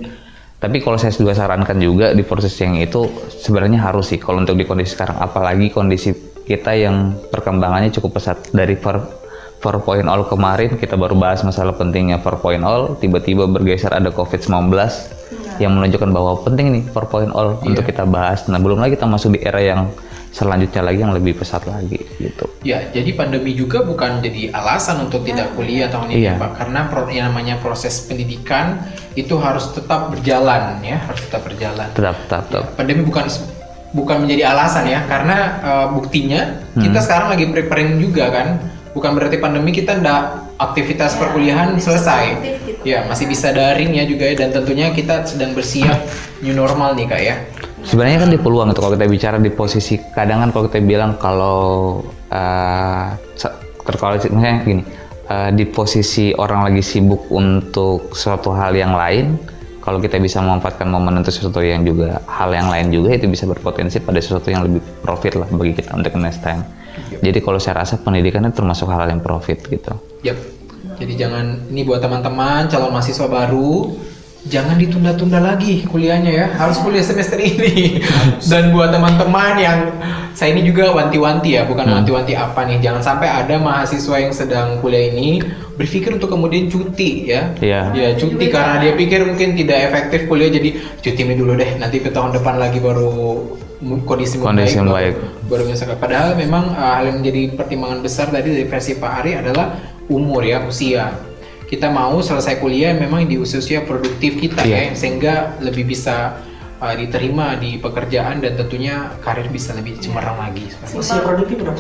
tapi 0.62 0.78
kalau 0.78 0.94
saya 1.02 1.10
juga 1.10 1.34
sarankan 1.34 1.82
juga 1.82 2.14
di 2.14 2.22
proses 2.22 2.54
yang 2.62 2.78
itu 2.78 3.10
sebenarnya 3.34 3.82
harus 3.82 4.14
sih. 4.14 4.22
Kalau 4.22 4.46
untuk 4.46 4.54
di 4.54 4.70
kondisi 4.70 4.94
sekarang 4.94 5.18
apalagi 5.18 5.74
kondisi 5.74 6.14
kita 6.46 6.78
yang 6.78 7.18
perkembangannya 7.34 7.90
cukup 7.90 8.22
pesat. 8.22 8.38
Dari 8.54 8.78
4 8.78 9.22
4.0 9.62 10.06
kemarin 10.26 10.74
kita 10.74 10.98
baru 10.98 11.14
bahas 11.14 11.46
masalah 11.46 11.78
pentingnya 11.78 12.18
4.0 12.18 12.98
tiba-tiba 12.98 13.46
bergeser 13.46 13.94
ada 13.94 14.10
COVID-19 14.10 14.74
yang 15.62 15.78
menunjukkan 15.78 16.10
bahwa 16.10 16.42
penting 16.42 16.68
nih 16.74 16.84
4.0 16.90 17.62
untuk 17.62 17.86
kita 17.86 18.10
bahas. 18.10 18.50
Nah 18.50 18.58
belum 18.58 18.82
lagi 18.82 18.98
kita 18.98 19.06
masuk 19.06 19.38
di 19.38 19.40
era 19.46 19.62
yang 19.62 19.90
selanjutnya 20.32 20.82
lagi 20.82 21.00
yang 21.00 21.12
lebih 21.12 21.36
pesat 21.36 21.64
lagi 21.64 22.00
gitu 22.18 22.48
Ya, 22.62 22.78
jadi 22.88 23.18
pandemi 23.18 23.52
juga 23.52 23.82
bukan 23.82 24.22
jadi 24.22 24.54
alasan 24.54 25.02
untuk 25.04 25.26
tidak 25.26 25.58
kuliah 25.58 25.90
tahun 25.90 26.14
ini 26.14 26.22
Iya. 26.24 26.34
Pak, 26.38 26.52
karena 26.56 26.80
pro- 26.88 27.10
yang 27.10 27.34
namanya 27.34 27.58
proses 27.58 28.06
pendidikan 28.06 28.86
itu 29.14 29.34
harus 29.36 29.74
tetap 29.74 30.14
berjalan 30.14 30.78
ya, 30.80 31.02
harus 31.02 31.26
tetap 31.26 31.42
berjalan. 31.42 31.90
tetap 31.92 32.16
tetap, 32.22 32.44
tetap. 32.48 32.64
Pandemi 32.78 33.02
bukan 33.02 33.26
bukan 33.92 34.18
menjadi 34.24 34.44
alasan 34.48 34.86
ya, 34.86 35.04
karena 35.04 35.38
eh, 35.60 35.88
buktinya 35.90 36.42
kita 36.78 37.02
sekarang 37.02 37.28
lagi 37.28 37.50
preparing 37.50 37.98
juga 37.98 38.30
kan, 38.30 38.48
bukan 38.94 39.12
berarti 39.12 39.42
pandemi 39.42 39.74
kita 39.74 39.98
ndak 39.98 40.22
aktivitas 40.56 41.18
perkuliahan 41.18 41.74
selesai. 41.76 42.24
gitu. 42.40 42.86
Ya, 42.86 43.04
masih 43.04 43.26
bisa 43.26 43.50
daring 43.50 43.98
ya 43.98 44.06
juga 44.06 44.30
ya, 44.30 44.38
dan 44.38 44.54
tentunya 44.54 44.94
kita 44.94 45.26
sedang 45.26 45.52
bersiap 45.52 45.98
new 46.40 46.54
normal 46.54 46.94
nih 46.94 47.10
kak 47.10 47.22
ya. 47.22 47.36
Sebenarnya 47.82 48.24
kan 48.24 48.30
di 48.30 48.40
peluang 48.40 48.70
itu 48.72 48.80
kalau 48.80 48.94
kita 48.94 49.08
bicara 49.10 49.38
di 49.42 49.52
posisi 49.52 49.98
kadang 50.14 50.46
kan 50.46 50.50
kalau 50.54 50.64
kita 50.70 50.80
bilang 50.86 51.18
kalau 51.18 52.00
uh, 52.30 53.06
terkala 53.84 54.22
misalnya 54.22 54.62
gini 54.62 54.84
uh, 55.28 55.50
di 55.50 55.66
posisi 55.66 56.30
orang 56.38 56.70
lagi 56.70 56.86
sibuk 56.86 57.26
untuk 57.34 58.14
suatu 58.14 58.54
hal 58.54 58.78
yang 58.78 58.94
lain 58.94 59.34
kalau 59.82 59.98
kita 59.98 60.22
bisa 60.22 60.38
memanfaatkan 60.46 60.86
momen 60.86 61.26
untuk 61.26 61.34
sesuatu 61.34 61.58
yang 61.66 61.82
juga 61.82 62.22
hal 62.30 62.54
yang 62.54 62.70
lain 62.70 62.94
juga 62.94 63.18
itu 63.18 63.26
bisa 63.26 63.50
berpotensi 63.50 63.98
pada 63.98 64.22
sesuatu 64.22 64.54
yang 64.54 64.62
lebih 64.62 64.80
profit 65.02 65.42
lah 65.42 65.50
bagi 65.50 65.74
kita 65.74 65.98
untuk 65.98 66.14
next 66.22 66.46
time. 66.46 66.62
Jadi 67.18 67.42
kalau 67.42 67.58
saya 67.58 67.82
rasa 67.82 67.98
pendidikan 67.98 68.46
itu 68.46 68.62
termasuk 68.62 68.86
hal 68.94 69.10
yang 69.10 69.26
profit 69.26 69.58
gitu. 69.66 69.94
Yap. 70.22 70.38
Jadi 71.02 71.14
jangan 71.18 71.66
ini 71.74 71.82
buat 71.82 71.98
teman-teman 71.98 72.70
calon 72.70 72.94
mahasiswa 72.94 73.26
baru 73.26 73.98
jangan 74.42 74.74
ditunda-tunda 74.76 75.38
lagi 75.38 75.86
kuliahnya 75.86 76.32
ya. 76.34 76.48
Harus 76.58 76.82
kuliah 76.82 77.06
semester 77.06 77.38
ini. 77.38 78.02
Dan 78.50 78.74
buat 78.74 78.90
teman-teman 78.90 79.54
yang 79.62 79.80
saya 80.34 80.56
ini 80.56 80.66
juga 80.66 80.90
wanti-wanti 80.96 81.60
ya, 81.60 81.68
bukan 81.68 81.86
wanti-wanti 81.86 82.34
apa 82.34 82.66
nih. 82.66 82.82
Jangan 82.82 83.02
sampai 83.04 83.30
ada 83.30 83.62
mahasiswa 83.62 84.18
yang 84.18 84.34
sedang 84.34 84.82
kuliah 84.82 85.14
ini 85.14 85.44
berpikir 85.78 86.14
untuk 86.18 86.34
kemudian 86.34 86.66
cuti 86.68 87.30
ya. 87.30 87.54
Iya. 87.62 87.82
Ya 87.94 88.10
cuti 88.18 88.50
karena 88.50 88.82
dia 88.82 88.94
pikir 88.98 89.26
mungkin 89.28 89.54
tidak 89.54 89.92
efektif 89.92 90.26
kuliah 90.26 90.50
jadi 90.50 90.70
cuti 91.00 91.22
ini 91.22 91.36
dulu 91.38 91.54
deh. 91.54 91.78
Nanti 91.78 92.02
ke 92.02 92.10
tahun 92.10 92.34
depan 92.34 92.58
lagi 92.58 92.82
baru 92.82 93.46
kondisi 94.06 94.38
membaik, 94.38 94.46
Kondisi 94.46 94.78
baru- 94.78 94.86
membaik. 94.94 95.16
baru 95.50 95.64
misalkan 95.66 95.98
padahal 95.98 96.38
memang 96.38 96.70
uh, 96.70 97.02
hal 97.02 97.10
yang 97.10 97.18
menjadi 97.18 97.58
pertimbangan 97.58 98.00
besar 98.06 98.30
tadi 98.30 98.54
dari 98.54 98.70
versi 98.70 98.94
Pak 98.94 99.12
Ari 99.26 99.32
adalah 99.42 99.74
umur 100.06 100.46
ya 100.46 100.62
usia 100.62 101.10
kita 101.72 101.88
mau 101.88 102.20
selesai 102.20 102.60
kuliah 102.60 102.92
memang 102.92 103.24
di 103.24 103.40
usia-usia 103.40 103.82
produktif 103.82 104.36
kita 104.36 104.60
Iya. 104.62 104.92
ya 104.92 104.94
sehingga 104.94 105.34
lebih 105.58 105.88
bisa 105.88 106.36
uh, 106.78 106.92
diterima 106.92 107.56
di 107.56 107.80
pekerjaan 107.80 108.44
dan 108.44 108.60
tentunya 108.60 109.16
karir 109.24 109.48
bisa 109.48 109.72
lebih 109.72 109.96
cemerlang 109.98 110.36
lagi 110.38 110.68
Usia 110.92 111.24
produktif 111.24 111.64
berapa? 111.64 111.80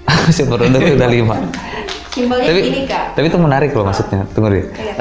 si 0.36 0.44
produk 0.44 0.68
itu 0.68 0.94
udah 0.94 1.08
lima. 1.08 1.36
Simpelnya 2.10 2.50
tapi 2.50 2.60
gini 2.60 2.80
kak. 2.84 3.14
tapi 3.14 3.26
itu 3.26 3.38
menarik 3.38 3.70
loh 3.72 3.86
maksudnya 3.86 4.26
tunggu 4.30 4.48
deh 4.50 4.64
Iya. 4.76 4.94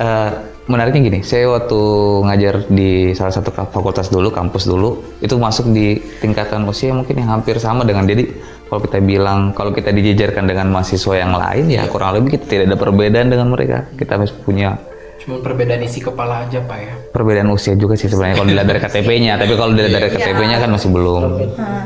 Menariknya 0.70 1.02
gini 1.10 1.20
saya 1.26 1.50
waktu 1.50 1.82
ngajar 2.30 2.70
di 2.70 3.18
salah 3.18 3.34
satu 3.34 3.50
fakultas 3.50 4.14
dulu 4.14 4.30
kampus 4.30 4.70
dulu 4.70 5.02
itu 5.18 5.34
masuk 5.34 5.74
di 5.74 5.98
tingkatan 6.22 6.62
usia 6.70 6.94
mungkin 6.94 7.18
yang 7.18 7.42
hampir 7.42 7.58
sama 7.58 7.82
dengan 7.82 8.06
jadi 8.06 8.30
kalau 8.70 8.86
kita 8.86 9.02
bilang 9.02 9.50
kalau 9.58 9.74
kita 9.74 9.90
dijejerkan 9.90 10.46
dengan 10.46 10.70
mahasiswa 10.70 11.18
yang 11.18 11.34
lain 11.34 11.74
ya 11.74 11.90
kurang 11.90 12.14
lebih 12.14 12.38
kita 12.38 12.46
tidak 12.46 12.66
ada 12.70 12.78
perbedaan 12.78 13.34
dengan 13.34 13.50
mereka. 13.50 13.90
Kita 13.98 14.22
masih 14.22 14.38
punya 14.46 14.78
cuma 15.20 15.36
perbedaan 15.44 15.84
isi 15.84 16.00
kepala 16.00 16.48
aja 16.48 16.64
Pak 16.64 16.80
ya. 16.80 16.94
perbedaan 17.12 17.52
usia 17.52 17.76
juga 17.76 18.00
sih 18.00 18.08
sebenarnya 18.08 18.40
kalau 18.40 18.48
dilihat 18.48 18.68
dari 18.72 18.80
KTP-nya 18.80 19.34
tapi 19.36 19.54
kalau 19.60 19.72
dilihat 19.76 19.94
dari 20.00 20.08
KTP-nya 20.16 20.58
kan 20.64 20.70
masih 20.72 20.90
belum. 20.96 21.22
Nah, 21.60 21.84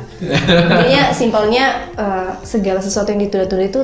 intinya 0.69 1.03
simpelnya 1.09 1.65
eh, 1.97 2.29
segala 2.45 2.79
sesuatu 2.83 3.09
yang 3.09 3.25
ditunda-tunda 3.25 3.65
itu 3.65 3.81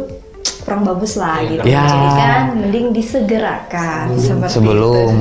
kurang 0.70 0.86
bagus 0.86 1.18
lah 1.18 1.42
gitu. 1.42 1.66
Ya. 1.66 1.82
Jadi 1.82 2.10
kan 2.14 2.42
mending 2.54 2.86
disegerakan 2.94 4.14
seperti 4.14 4.54
sebelum 4.54 5.18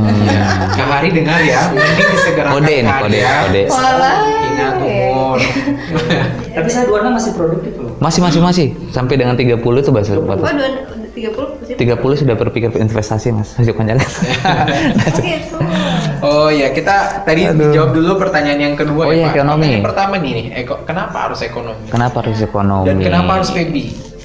Kak 0.68 0.86
Hari 0.92 1.08
dengar 1.10 1.40
ya 1.40 1.72
mending 1.72 2.08
disegerakan 2.12 2.52
kode 2.54 2.68
nih 2.68 2.92
kode 2.92 3.16
karya. 3.16 3.32
kode 3.40 3.58
itu. 3.58 3.72
Walah. 3.72 4.16
ingat 4.44 4.74
umur 4.78 5.38
Tapi 6.58 6.68
saya 6.68 6.84
dua 6.84 7.00
masih 7.08 7.32
produktif 7.32 7.72
loh. 7.74 7.96
masih 7.96 8.20
masih 8.20 8.40
masih 8.40 8.66
sampai 8.90 9.16
dengan 9.16 9.32
30 9.32 9.56
itu 9.56 9.90
bahasa 9.90 10.12
Oh, 10.12 10.36
tiga 11.16 11.30
puluh 11.32 11.48
pasti. 11.56 11.74
30 11.74 12.20
sudah 12.20 12.34
berpikir 12.36 12.70
investasi 12.72 13.32
mas 13.32 13.56
masih 13.56 13.72
panjang 13.72 13.98
Oh 13.98 15.18
gitu. 15.18 15.56
Oh 16.20 16.48
ya, 16.48 16.70
kita 16.70 17.22
tadi 17.22 17.46
dijawab 17.48 17.90
dulu 17.90 18.12
pertanyaan 18.18 18.60
yang 18.60 18.74
kedua 18.74 19.02
Oh 19.02 19.10
ya, 19.10 19.16
iya, 19.16 19.26
Pak. 19.26 19.34
ekonomi. 19.34 19.62
Pertanyaan 19.62 19.82
pertama 19.84 20.14
nih, 20.18 20.30
nih, 20.32 20.46
eko- 20.62 20.82
kenapa 20.84 21.16
harus 21.26 21.40
ekonomi? 21.40 21.86
kenapa 21.88 22.16
harus 22.22 22.38
ekonomi 22.38 22.86
Dan 22.86 22.96
kenapa 23.00 23.30
harus 23.34 23.50
PB? 23.50 23.74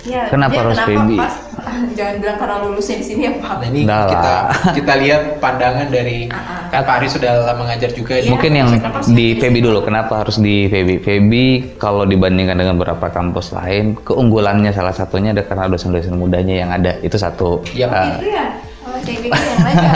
Ya, 0.04 0.28
Kenapa 0.28 0.52
dia 0.52 0.62
harus 0.62 0.80
baby? 0.84 1.16
pas- 1.16 1.40
Jangan 1.98 2.16
bilang 2.20 2.38
karena 2.38 2.56
lulusnya 2.60 2.96
di 3.00 3.06
sini 3.06 3.22
ya 3.24 3.34
Pak. 3.34 3.54
Nah 3.56 3.68
ini 3.70 3.80
Udah 3.82 3.96
lah. 3.96 4.10
kita 4.10 4.34
kita 4.76 4.94
lihat 5.00 5.22
pandangan 5.40 5.88
dari 5.88 6.28
kan 6.68 6.82
Pak 6.82 6.96
Ari 6.98 7.08
sudah 7.08 7.32
lama 7.42 7.64
mengajar 7.64 7.90
juga. 7.90 8.20
di- 8.20 8.28
Mungkin 8.28 8.52
yang 8.52 8.68
Kenapa 8.70 9.00
sih? 9.00 9.14
di 9.14 9.28
FEBI 9.34 9.60
dulu, 9.62 9.80
kenapa 9.82 10.14
harus 10.20 10.38
di 10.38 10.68
FEBI? 10.68 10.96
FEBI 11.00 11.46
kalau 11.78 12.04
dibandingkan 12.04 12.58
dengan 12.58 12.76
beberapa 12.76 13.08
kampus 13.08 13.54
lain, 13.54 13.96
keunggulannya 13.98 14.70
salah 14.70 14.92
satunya 14.92 15.32
ada 15.32 15.42
karena 15.42 15.66
dosen-dosen 15.68 16.14
mudanya 16.14 16.56
yang 16.58 16.70
ada, 16.70 17.00
itu 17.00 17.16
satu. 17.16 17.64
Iya. 17.70 17.88
Ah, 17.88 18.08
Itu 18.14 18.28
ya. 18.28 18.46
Oh, 18.84 19.00
saya 19.00 19.16
pikir 19.16 19.32
yang 19.32 19.64
lain 19.64 19.76
ya. 19.78 19.94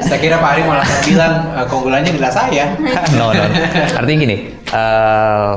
Saya 0.06 0.18
kira 0.18 0.36
Pak 0.38 0.50
Ari 0.50 0.62
malah 0.62 0.88
bilang 1.02 1.34
eh, 1.52 1.66
keunggulannya 1.66 2.10
adalah 2.12 2.32
saya. 2.32 2.64
no, 3.18 3.34
no. 3.34 3.44
Artinya 3.92 4.18
gini, 4.20 4.36
eh, 4.54 5.52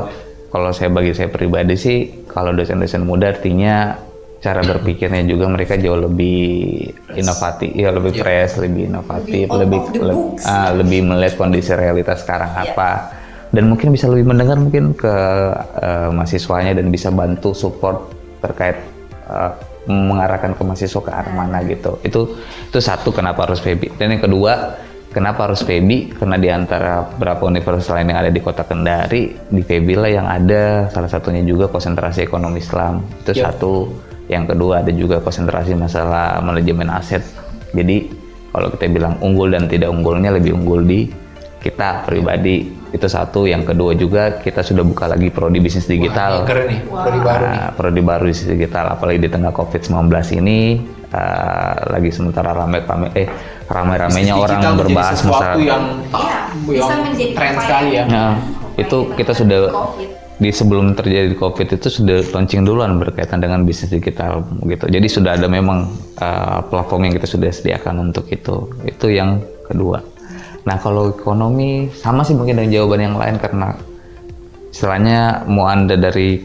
kalau 0.50 0.70
saya 0.72 0.90
bagi 0.90 1.14
saya 1.14 1.30
pribadi 1.30 1.78
sih, 1.78 2.21
kalau 2.32 2.52
dosen-dosen 2.52 3.04
muda 3.04 3.30
artinya 3.30 3.96
cara 4.42 4.66
berpikirnya 4.66 5.22
juga 5.30 5.46
mereka 5.46 5.78
jauh 5.78 6.02
lebih 6.02 6.90
inovatif, 7.14 7.70
ya 7.78 7.94
lebih 7.94 8.18
Iya. 8.18 8.22
fresh, 8.26 8.54
lebih 8.58 8.90
inovatif, 8.90 9.46
Lebih 9.46 9.60
lebih 9.62 9.80
le- 10.02 10.34
ah, 10.42 10.70
lebih 10.74 11.00
melihat 11.06 11.38
kondisi 11.38 11.70
realitas 11.78 12.26
sekarang 12.26 12.50
Iya. 12.58 12.74
apa, 12.74 12.90
dan 13.54 13.70
mungkin 13.70 13.94
bisa 13.94 14.10
lebih 14.10 14.26
mendengar 14.26 14.58
mungkin 14.58 14.98
ke 14.98 15.14
eh, 15.78 16.10
mahasiswanya 16.10 16.74
dan 16.74 16.90
bisa 16.90 17.14
bantu 17.14 17.54
support 17.54 18.10
terkait 18.42 18.82
eh, 19.30 19.52
mengarahkan 19.86 20.54
ke 20.54 20.62
mahasiswa 20.62 21.02
ke 21.02 21.12
arah 21.14 21.34
mana 21.34 21.62
gitu. 21.66 22.02
Itu 22.02 22.38
itu 22.66 22.80
satu 22.82 23.14
kenapa 23.14 23.46
harus 23.46 23.62
FEBI. 23.62 23.94
Dan 23.98 24.18
yang 24.18 24.26
kedua 24.26 24.78
Kenapa 25.12 25.44
harus 25.44 25.60
FEBI? 25.68 26.16
Karena 26.16 26.40
di 26.40 26.48
antara 26.48 27.04
beberapa 27.04 27.52
universitas 27.52 27.92
lain 27.92 28.16
yang 28.16 28.24
ada 28.24 28.32
di 28.32 28.40
kota 28.40 28.64
Kendari, 28.64 29.36
di 29.52 29.60
FEBI 29.60 29.94
lah 30.00 30.12
yang 30.12 30.28
ada 30.32 30.88
salah 30.88 31.12
satunya 31.12 31.44
juga 31.44 31.68
konsentrasi 31.68 32.24
ekonomi 32.24 32.64
Islam. 32.64 33.04
Itu 33.20 33.36
Ya. 33.36 33.52
satu. 33.52 33.92
Yang 34.32 34.56
kedua 34.56 34.80
ada 34.80 34.92
juga 34.96 35.20
konsentrasi 35.20 35.76
masalah 35.76 36.40
manajemen 36.40 36.88
aset. 36.88 37.20
Jadi 37.76 38.08
kalau 38.56 38.72
kita 38.72 38.88
bilang 38.88 39.20
unggul 39.20 39.52
dan 39.52 39.68
tidak 39.68 39.92
unggulnya 39.92 40.32
lebih 40.32 40.56
unggul 40.56 40.80
di 40.88 41.12
kita 41.62 42.10
pribadi 42.10 42.74
itu 42.92 43.08
satu 43.08 43.46
yang 43.46 43.62
kedua 43.64 43.94
juga 43.96 44.42
kita 44.42 44.66
sudah 44.66 44.84
buka 44.84 45.06
lagi 45.08 45.30
prodi 45.30 45.62
bisnis 45.62 45.86
digital 45.88 46.44
Wah, 46.44 46.48
keren 46.50 46.66
nih, 46.68 46.80
prodi 46.90 47.20
baru 47.22 47.44
nih. 47.48 47.62
Prodi 47.78 48.02
baru 48.02 48.24
bisnis 48.28 48.50
digital 48.52 48.86
apalagi 48.98 49.20
di 49.22 49.30
tengah 49.30 49.54
covid 49.54 49.82
19 49.86 50.42
ini 50.42 50.60
eh, 51.14 51.76
lagi 51.88 52.10
sementara 52.10 52.52
rame-rame 52.58 53.08
eh 53.16 53.30
rame-ramenya 53.72 54.34
Bisnis 54.36 54.46
orang 54.50 54.62
berbahas 54.76 55.20
masalah 55.24 55.56
yang 55.62 55.84
Iya, 56.12 56.38
yang 56.68 56.68
bisa 56.68 56.94
menjadi 57.00 57.26
tren 57.38 57.54
sekali 57.62 57.90
ya. 57.96 58.04
Nah, 58.10 58.32
itu 58.76 58.98
kita 59.16 59.32
sudah 59.32 59.62
di 60.42 60.50
sebelum 60.50 60.98
terjadi 60.98 61.38
COVID 61.38 61.78
itu 61.78 61.88
sudah 61.88 62.26
launching 62.34 62.66
duluan 62.66 62.98
berkaitan 62.98 63.40
dengan 63.46 63.62
bisnis 63.62 63.94
digital 63.94 64.42
gitu. 64.66 64.90
Jadi 64.90 65.06
sudah 65.06 65.38
ada 65.38 65.46
memang 65.46 65.86
uh, 66.18 66.66
platform 66.66 67.08
yang 67.08 67.14
kita 67.14 67.30
sudah 67.30 67.54
sediakan 67.54 68.10
untuk 68.10 68.26
itu. 68.34 68.74
Itu 68.84 69.14
yang 69.14 69.38
kedua. 69.70 70.02
Nah, 70.62 70.78
kalau 70.78 71.10
ekonomi 71.10 71.90
sama 71.90 72.22
sih 72.22 72.38
mungkin 72.38 72.62
dengan 72.62 72.70
jawaban 72.70 73.02
yang 73.02 73.18
lain 73.18 73.36
karena 73.42 73.74
istilahnya 74.70 75.46
mau 75.50 75.66
Anda 75.66 75.98
dari 75.98 76.38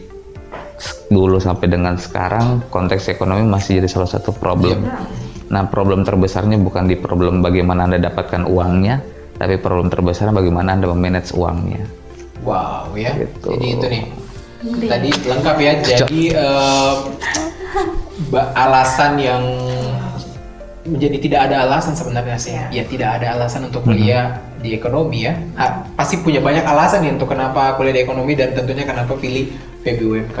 dulu 1.09 1.41
sampai 1.41 1.69
dengan 1.69 1.97
sekarang 1.97 2.69
konteks 2.69 3.09
ekonomi 3.13 3.45
masih 3.45 3.81
jadi 3.81 3.89
salah 3.89 4.09
satu 4.09 4.33
problem. 4.33 4.85
Nah, 5.47 5.63
problem 5.69 6.03
terbesarnya 6.03 6.59
bukan 6.59 6.89
di 6.89 6.97
problem 6.99 7.39
bagaimana 7.39 7.85
Anda 7.87 8.01
dapatkan 8.01 8.49
uangnya, 8.49 8.99
tapi 9.37 9.55
problem 9.61 9.87
terbesarnya 9.87 10.33
bagaimana 10.35 10.75
Anda 10.75 10.91
memanage 10.91 11.31
uangnya. 11.37 11.87
Wow 12.43 12.93
ya. 12.97 13.15
Gitu. 13.15 13.49
Jadi 13.53 13.67
itu 13.69 13.85
nih. 13.87 14.03
Tadi 14.89 15.09
lengkap 15.13 15.57
ya. 15.61 15.71
Jadi 15.85 16.21
eh, 16.33 16.93
ba- 18.33 18.51
alasan 18.57 19.13
yang 19.21 19.43
menjadi 20.87 21.17
tidak 21.19 21.39
ada 21.51 21.55
alasan 21.67 21.93
sebenarnya 21.93 22.37
sih. 22.39 22.55
Ya 22.71 22.83
tidak 22.87 23.19
ada 23.21 23.35
alasan 23.35 23.67
untuk 23.67 23.83
kuliah 23.83 24.39
di 24.63 24.73
ekonomi 24.73 25.27
ya. 25.27 25.35
Ah, 25.59 25.85
pasti 25.93 26.17
punya 26.23 26.39
banyak 26.39 26.63
alasan 26.63 27.03
nih 27.03 27.13
untuk 27.19 27.35
kenapa 27.35 27.75
kuliah 27.75 27.95
di 27.99 28.01
ekonomi 28.07 28.33
dan 28.33 28.55
tentunya 28.55 28.87
kenapa 28.87 29.13
pilih 29.19 29.51
FEBUMK. 29.83 30.39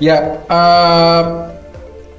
Ya 0.00 0.16
eh, 0.48 1.22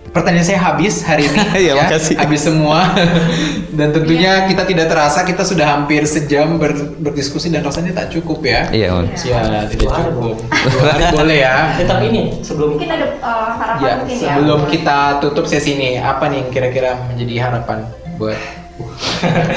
pertanyaan 0.09 0.43
saya 0.43 0.59
habis 0.61 1.01
hari 1.01 1.25
ini 1.25 1.37
Iya, 1.65 1.73
makasih. 1.77 2.15
habis 2.15 2.41
semua 2.41 2.89
dan 3.77 3.91
tentunya 3.91 4.45
kita 4.45 4.63
tidak 4.63 4.87
terasa 4.87 5.21
kita 5.21 5.41
sudah 5.41 5.67
hampir 5.69 6.03
sejam 6.03 6.55
ber- 6.55 6.95
berdiskusi 6.97 7.47
dan 7.47 7.61
rasanya 7.61 7.93
tak 7.93 8.11
cukup 8.11 8.41
ya. 8.41 8.67
Iya, 8.69 8.87
Mun. 8.91 9.05
Ya, 9.13 9.65
tidak 9.65 9.89
cukup. 9.93 10.35
Hari 10.81 11.03
boleh 11.15 11.37
ya. 11.39 11.55
Eh 11.75 11.85
tapi 11.85 12.03
ini 12.09 12.21
sebelum 12.41 12.75
Mungkin 12.75 12.89
ada 12.89 13.07
uh, 13.19 13.49
harapan 13.53 13.79
Ya, 13.79 13.91
mungkin 13.95 14.15
ya. 14.15 14.21
sebelum 14.31 14.59
kita 14.67 14.97
tutup 15.19 15.45
sesi 15.45 15.73
ini, 15.73 15.97
apa 15.97 16.27
nih 16.27 16.37
yang 16.39 16.49
kira-kira 16.49 16.91
menjadi 17.07 17.35
harapan 17.43 17.85
buat 18.17 18.37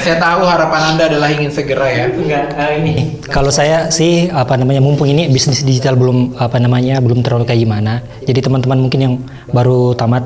Saya 0.01 0.17
tahu 0.17 0.41
harapan 0.49 0.81
Anda 0.95 1.03
adalah 1.05 1.29
ingin 1.29 1.53
segera 1.53 1.85
ya. 1.85 2.05
enggak 2.09 2.57
eh, 2.57 2.71
ini 2.81 2.93
Kalau 3.29 3.53
saya 3.53 3.93
sih 3.93 4.27
apa 4.33 4.57
namanya 4.57 4.81
mumpung 4.81 5.05
ini 5.05 5.29
bisnis 5.29 5.61
digital 5.61 5.93
belum 5.93 6.35
apa 6.41 6.57
namanya 6.57 6.97
belum 6.97 7.21
terlalu 7.21 7.45
kayak 7.45 7.61
gimana. 7.61 8.01
Jadi 8.25 8.39
teman-teman 8.41 8.79
mungkin 8.81 8.99
yang 8.99 9.13
baru 9.53 9.93
tamat 9.93 10.25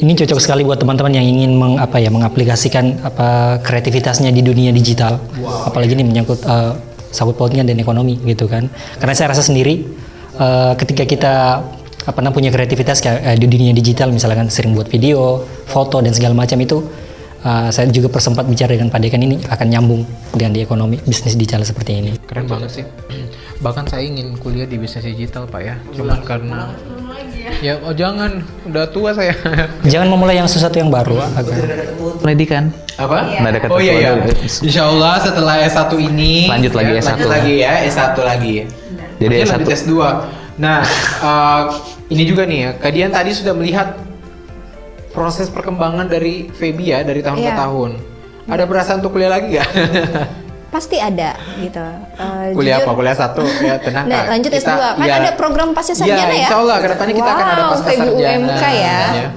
ini 0.00 0.16
cocok 0.16 0.40
sekali 0.40 0.64
buat 0.64 0.80
teman-teman 0.80 1.12
yang 1.12 1.26
ingin 1.28 1.52
meng, 1.60 1.76
apa 1.76 2.00
ya 2.00 2.08
mengaplikasikan 2.08 3.04
apa 3.04 3.60
kreativitasnya 3.60 4.32
di 4.32 4.40
dunia 4.40 4.72
digital. 4.72 5.20
Apalagi 5.68 5.96
ini 5.96 6.04
menyangkut 6.04 6.40
eh, 6.44 6.72
sangkut 7.12 7.36
pautnya 7.40 7.64
dan 7.64 7.76
ekonomi 7.80 8.20
gitu 8.24 8.48
kan. 8.48 8.68
Karena 9.00 9.14
saya 9.16 9.32
rasa 9.32 9.44
sendiri 9.44 9.84
eh, 10.36 10.72
ketika 10.76 11.04
kita 11.08 11.34
apa 12.00 12.16
namanya 12.24 12.32
punya 12.32 12.50
kreativitas 12.52 13.04
kayak 13.04 13.20
eh, 13.24 13.36
di 13.36 13.48
dunia 13.48 13.72
digital 13.76 14.12
misalkan 14.12 14.48
sering 14.48 14.72
buat 14.72 14.88
video, 14.88 15.44
foto 15.68 16.00
dan 16.00 16.12
segala 16.16 16.32
macam 16.32 16.56
itu 16.60 16.80
Uh, 17.40 17.72
saya 17.72 17.88
juga 17.88 18.12
persempat 18.12 18.44
bicara 18.44 18.76
dengan 18.76 18.92
Pak 18.92 19.00
Dekan 19.00 19.24
ini 19.24 19.40
akan 19.48 19.66
nyambung 19.72 20.04
dengan 20.36 20.52
di 20.52 20.60
ekonomi 20.60 21.00
bisnis 21.08 21.40
digital 21.40 21.64
seperti 21.64 21.96
ini. 21.96 22.12
Keren 22.28 22.44
banget 22.44 22.68
sih. 22.68 22.84
Bahkan 23.64 23.88
saya 23.88 24.04
ingin 24.04 24.36
kuliah 24.36 24.68
di 24.68 24.76
bisnis 24.76 25.08
digital, 25.08 25.48
Pak 25.48 25.60
ya. 25.64 25.80
Cuman 25.96 26.20
karena 26.20 26.68
ya 27.64 27.80
oh 27.80 27.96
jangan, 27.96 28.44
udah 28.68 28.84
tua 28.92 29.16
saya. 29.16 29.32
Jangan 29.92 30.08
memulai 30.12 30.36
yang 30.36 30.48
sesuatu 30.48 30.76
yang 30.76 30.92
baru 30.92 31.16
agar 31.16 31.56
Pendidikan. 32.20 32.68
Apa? 33.00 33.24
Nggak 33.40 33.50
ada 33.56 33.58
kata 33.64 33.70
Oh 33.72 33.80
iya 33.80 33.92
iya. 33.96 34.10
Insya 34.44 34.92
Allah 34.92 35.16
setelah 35.24 35.56
S1 35.64 35.92
ini 35.96 36.44
Lanjut 36.44 36.76
lagi 36.76 36.92
ya, 36.92 37.00
S1. 37.00 37.08
Lanjut 37.08 37.28
lagi 37.32 37.54
ya 37.56 37.72
S1 37.88 38.16
lagi. 38.20 38.54
Jadi 39.16 39.32
Mungkin 39.32 39.48
S1. 39.48 39.52
lanjut 39.56 39.68
S2. 39.72 39.92
Nah, 40.60 40.78
eh, 41.24 41.62
ini 42.12 42.22
juga 42.28 42.42
nih 42.44 42.58
ya. 42.60 42.70
Kalian 42.76 43.10
tadi 43.12 43.30
sudah 43.32 43.56
melihat 43.56 43.96
proses 45.10 45.46
perkembangan 45.46 46.06
dari 46.06 46.48
Feby 46.48 46.84
ya 46.88 47.00
dari 47.02 47.20
tahun 47.20 47.38
ke 47.38 47.46
Iya. 47.46 47.58
tahun. 47.58 47.90
Ada 48.46 48.64
perasaan 48.64 48.96
untuk 48.98 49.12
kuliah 49.12 49.30
lagi 49.30 49.46
gak? 49.52 49.68
Pasti 50.70 50.96
ada 50.96 51.34
gitu. 51.58 51.82
Uh, 52.14 52.54
kuliah 52.54 52.78
jujur- 52.78 52.86
apa? 52.86 52.92
Kuliah 52.94 53.16
satu 53.16 53.42
ya 53.42 53.74
tenang 53.84 54.06
Nah, 54.06 54.22
lanjut 54.28 54.48
Kita- 54.48 54.70
S2. 54.70 54.82
Kan 54.92 55.02
iya. 55.02 55.14
ada 55.16 55.30
program 55.34 55.68
pasca 55.70 55.92
sarjana 55.92 56.30
ya? 56.30 56.46
Insya 56.46 56.56
Allah 56.56 56.76
ke 56.78 56.86
depannya 56.88 57.14
kita 57.16 57.26
akan 57.28 57.46
ada 57.48 57.58
Wow, 57.60 57.70
pasca 57.72 57.90
sarjana. 57.92 58.54
ya. 58.70 58.98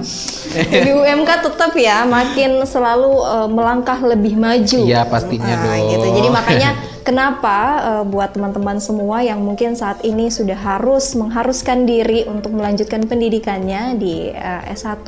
PBUMK 0.54 1.30
tetap 1.42 1.72
ya 1.74 2.06
makin 2.06 2.62
selalu 2.62 3.10
uh, 3.18 3.48
melangkah 3.50 3.98
lebih 3.98 4.38
maju. 4.38 4.78
Iya, 4.80 5.02
pastinya 5.04 5.50
Nah, 5.52 5.74
dong. 5.74 5.90
Gitu. 5.90 6.06
Jadi 6.14 6.28
makanya 6.30 6.70
kenapa 7.04 7.56
uh, 7.84 8.04
buat 8.08 8.32
teman-teman 8.32 8.80
semua 8.80 9.20
yang 9.20 9.44
mungkin 9.44 9.76
saat 9.76 10.00
ini 10.02 10.32
sudah 10.32 10.56
harus 10.56 11.12
mengharuskan 11.14 11.84
diri 11.84 12.24
untuk 12.24 12.56
melanjutkan 12.56 13.04
pendidikannya 13.04 14.00
di 14.00 14.32
uh, 14.32 14.64
S1 14.72 15.04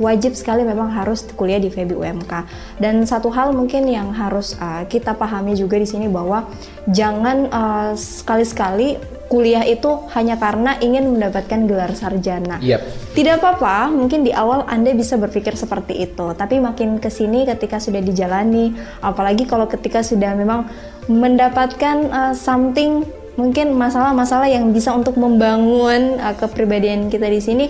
wajib 0.00 0.34
sekali 0.34 0.64
memang 0.66 0.90
harus 0.90 1.22
kuliah 1.36 1.60
di 1.60 1.68
FEBUMK. 1.70 2.32
Dan 2.80 3.04
satu 3.04 3.30
hal 3.30 3.52
mungkin 3.52 3.86
yang 3.86 4.10
harus 4.16 4.56
uh, 4.58 4.88
kita 4.88 5.14
pahami 5.14 5.54
juga 5.54 5.78
di 5.78 5.86
sini 5.86 6.08
bahwa 6.08 6.48
jangan 6.90 7.52
uh, 7.52 7.92
sekali-sekali 7.94 9.14
kuliah 9.34 9.64
itu 9.66 9.88
hanya 10.14 10.36
karena 10.38 10.76
ingin 10.78 11.10
mendapatkan 11.10 11.66
gelar 11.66 11.92
sarjana. 11.96 12.60
Yap. 12.60 12.84
Tidak 13.14 13.40
apa-apa, 13.40 13.90
mungkin 13.90 14.22
di 14.26 14.30
awal 14.34 14.66
Anda 14.66 14.94
bisa 14.94 15.18
berpikir 15.18 15.54
seperti 15.58 16.02
itu, 16.02 16.34
tapi 16.34 16.58
makin 16.58 16.98
ke 16.98 17.10
sini 17.10 17.46
ketika 17.46 17.78
sudah 17.78 18.02
dijalani, 18.02 18.74
apalagi 19.00 19.46
kalau 19.46 19.70
ketika 19.70 20.02
sudah 20.02 20.34
memang 20.34 20.66
mendapatkan 21.10 21.96
uh, 22.08 22.34
something 22.36 23.04
mungkin 23.34 23.74
masalah-masalah 23.74 24.46
yang 24.46 24.70
bisa 24.70 24.94
untuk 24.94 25.18
membangun 25.18 26.16
uh, 26.22 26.34
kepribadian 26.38 27.10
kita 27.10 27.26
di 27.28 27.40
sini. 27.42 27.66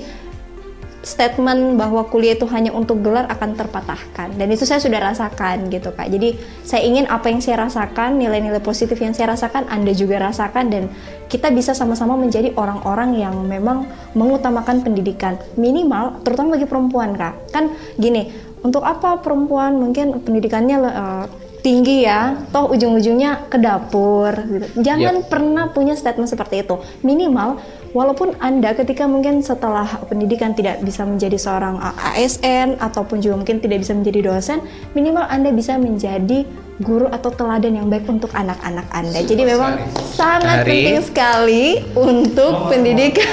Statement 1.05 1.77
bahwa 1.77 2.09
kuliah 2.09 2.33
itu 2.33 2.49
hanya 2.49 2.73
untuk 2.73 3.05
gelar 3.05 3.29
akan 3.29 3.61
terpatahkan. 3.61 4.41
Dan 4.41 4.49
itu 4.49 4.65
saya 4.65 4.81
sudah 4.81 5.05
rasakan 5.05 5.69
gitu 5.69 5.93
kak. 5.93 6.09
Jadi 6.09 6.33
saya 6.65 6.81
ingin 6.81 7.05
apa 7.13 7.29
yang 7.29 7.45
saya 7.45 7.69
rasakan 7.69 8.17
nilai-nilai 8.17 8.65
positif 8.65 8.97
yang 9.05 9.13
saya 9.13 9.37
rasakan 9.37 9.69
anda 9.69 9.93
juga 9.93 10.17
rasakan. 10.17 10.73
Dan 10.73 10.89
kita 11.29 11.53
bisa 11.53 11.77
sama-sama 11.77 12.17
menjadi 12.17 12.57
orang-orang 12.57 13.21
yang 13.21 13.37
memang 13.37 13.85
mengutamakan 14.17 14.81
pendidikan. 14.81 15.37
Minimal 15.61 16.25
terutama 16.25 16.57
bagi 16.57 16.65
perempuan 16.73 17.13
kak. 17.13 17.53
Kan 17.53 17.77
gini 18.01 18.33
untuk 18.65 18.81
apa 18.81 19.21
perempuan 19.21 19.77
mungkin 19.77 20.25
pendidikannya 20.25 20.77
eh, 20.89 21.25
tinggi 21.65 22.05
ya, 22.05 22.37
toh 22.53 22.69
ujung-ujungnya 22.69 23.49
ke 23.49 23.57
dapur. 23.57 24.37
Gitu. 24.37 24.85
Jangan 24.85 25.25
pernah 25.25 25.73
punya 25.73 25.97
statement 25.97 26.29
seperti 26.29 26.61
itu. 26.61 26.77
Minimal, 27.01 27.57
walaupun 27.97 28.37
anda 28.45 28.77
ketika 28.77 29.09
mungkin 29.09 29.41
setelah 29.41 29.89
pendidikan 30.05 30.53
tidak 30.53 30.85
bisa 30.85 31.09
menjadi 31.09 31.41
seorang 31.41 31.81
ASN 32.13 32.77
ataupun 32.77 33.25
juga 33.25 33.41
mungkin 33.41 33.65
tidak 33.65 33.81
bisa 33.81 33.97
menjadi 33.97 34.21
dosen, 34.29 34.61
minimal 34.93 35.25
anda 35.25 35.49
bisa 35.57 35.81
menjadi 35.81 36.45
guru 36.85 37.07
atau 37.09 37.31
teladan 37.33 37.81
yang 37.81 37.87
baik 37.89 38.05
untuk 38.13 38.29
anak-anak 38.37 38.85
anda. 38.93 39.25
Jadi 39.25 39.43
memang 39.49 39.81
sangat 40.13 40.67
Hari- 40.67 40.69
penting 40.69 41.01
sekali 41.01 41.65
untuk 41.97 42.69
pendidikan. 42.69 43.25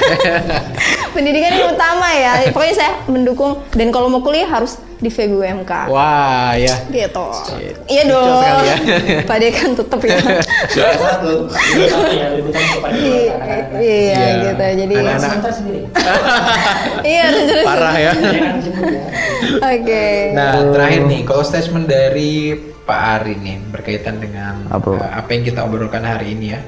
pendidikan 1.17 1.51
yang 1.51 1.75
utama 1.75 2.07
ya. 2.15 2.47
Pokoknya 2.55 2.75
saya 2.79 2.93
mendukung 3.11 3.59
dan 3.75 3.91
kalau 3.91 4.07
mau 4.07 4.23
kuliah 4.23 4.47
harus 4.47 4.79
di 5.01 5.09
FEBUMK 5.09 5.89
Wah 5.89 6.53
ya. 6.53 6.77
gitu. 6.87 7.25
Iya 7.89 8.03
dong. 8.05 8.37
sekali 8.37 8.63
ya. 8.63 8.75
Pak 9.29 9.37
Dekan 9.41 9.71
tetap 9.73 9.99
ya. 9.99 10.13
ya 10.77 10.87
iya 13.01 13.17
Iya. 13.81 14.21
gitu. 14.45 14.63
Jadi 14.77 14.93
Anak-anak. 14.95 15.51
sendiri 15.51 15.79
iya 17.17 17.25
terus. 17.33 17.65
Parah 17.65 17.95
ya. 17.97 18.11
Oke. 19.57 20.05
Nah, 20.31 20.51
terakhir 20.69 21.01
nih, 21.05 21.21
kalau 21.25 21.41
statement 21.41 21.89
dari 21.89 22.53
Pak 22.81 22.99
Ari 23.17 23.33
nih 23.37 23.57
berkaitan 23.67 24.17
dengan 24.17 24.69
Apa? 24.69 24.97
eh, 24.97 25.11
apa 25.17 25.29
yang 25.31 25.43
kita 25.43 25.59
obrolkan 25.63 26.03
hari 26.03 26.33
ini 26.33 26.53
ya. 26.53 26.61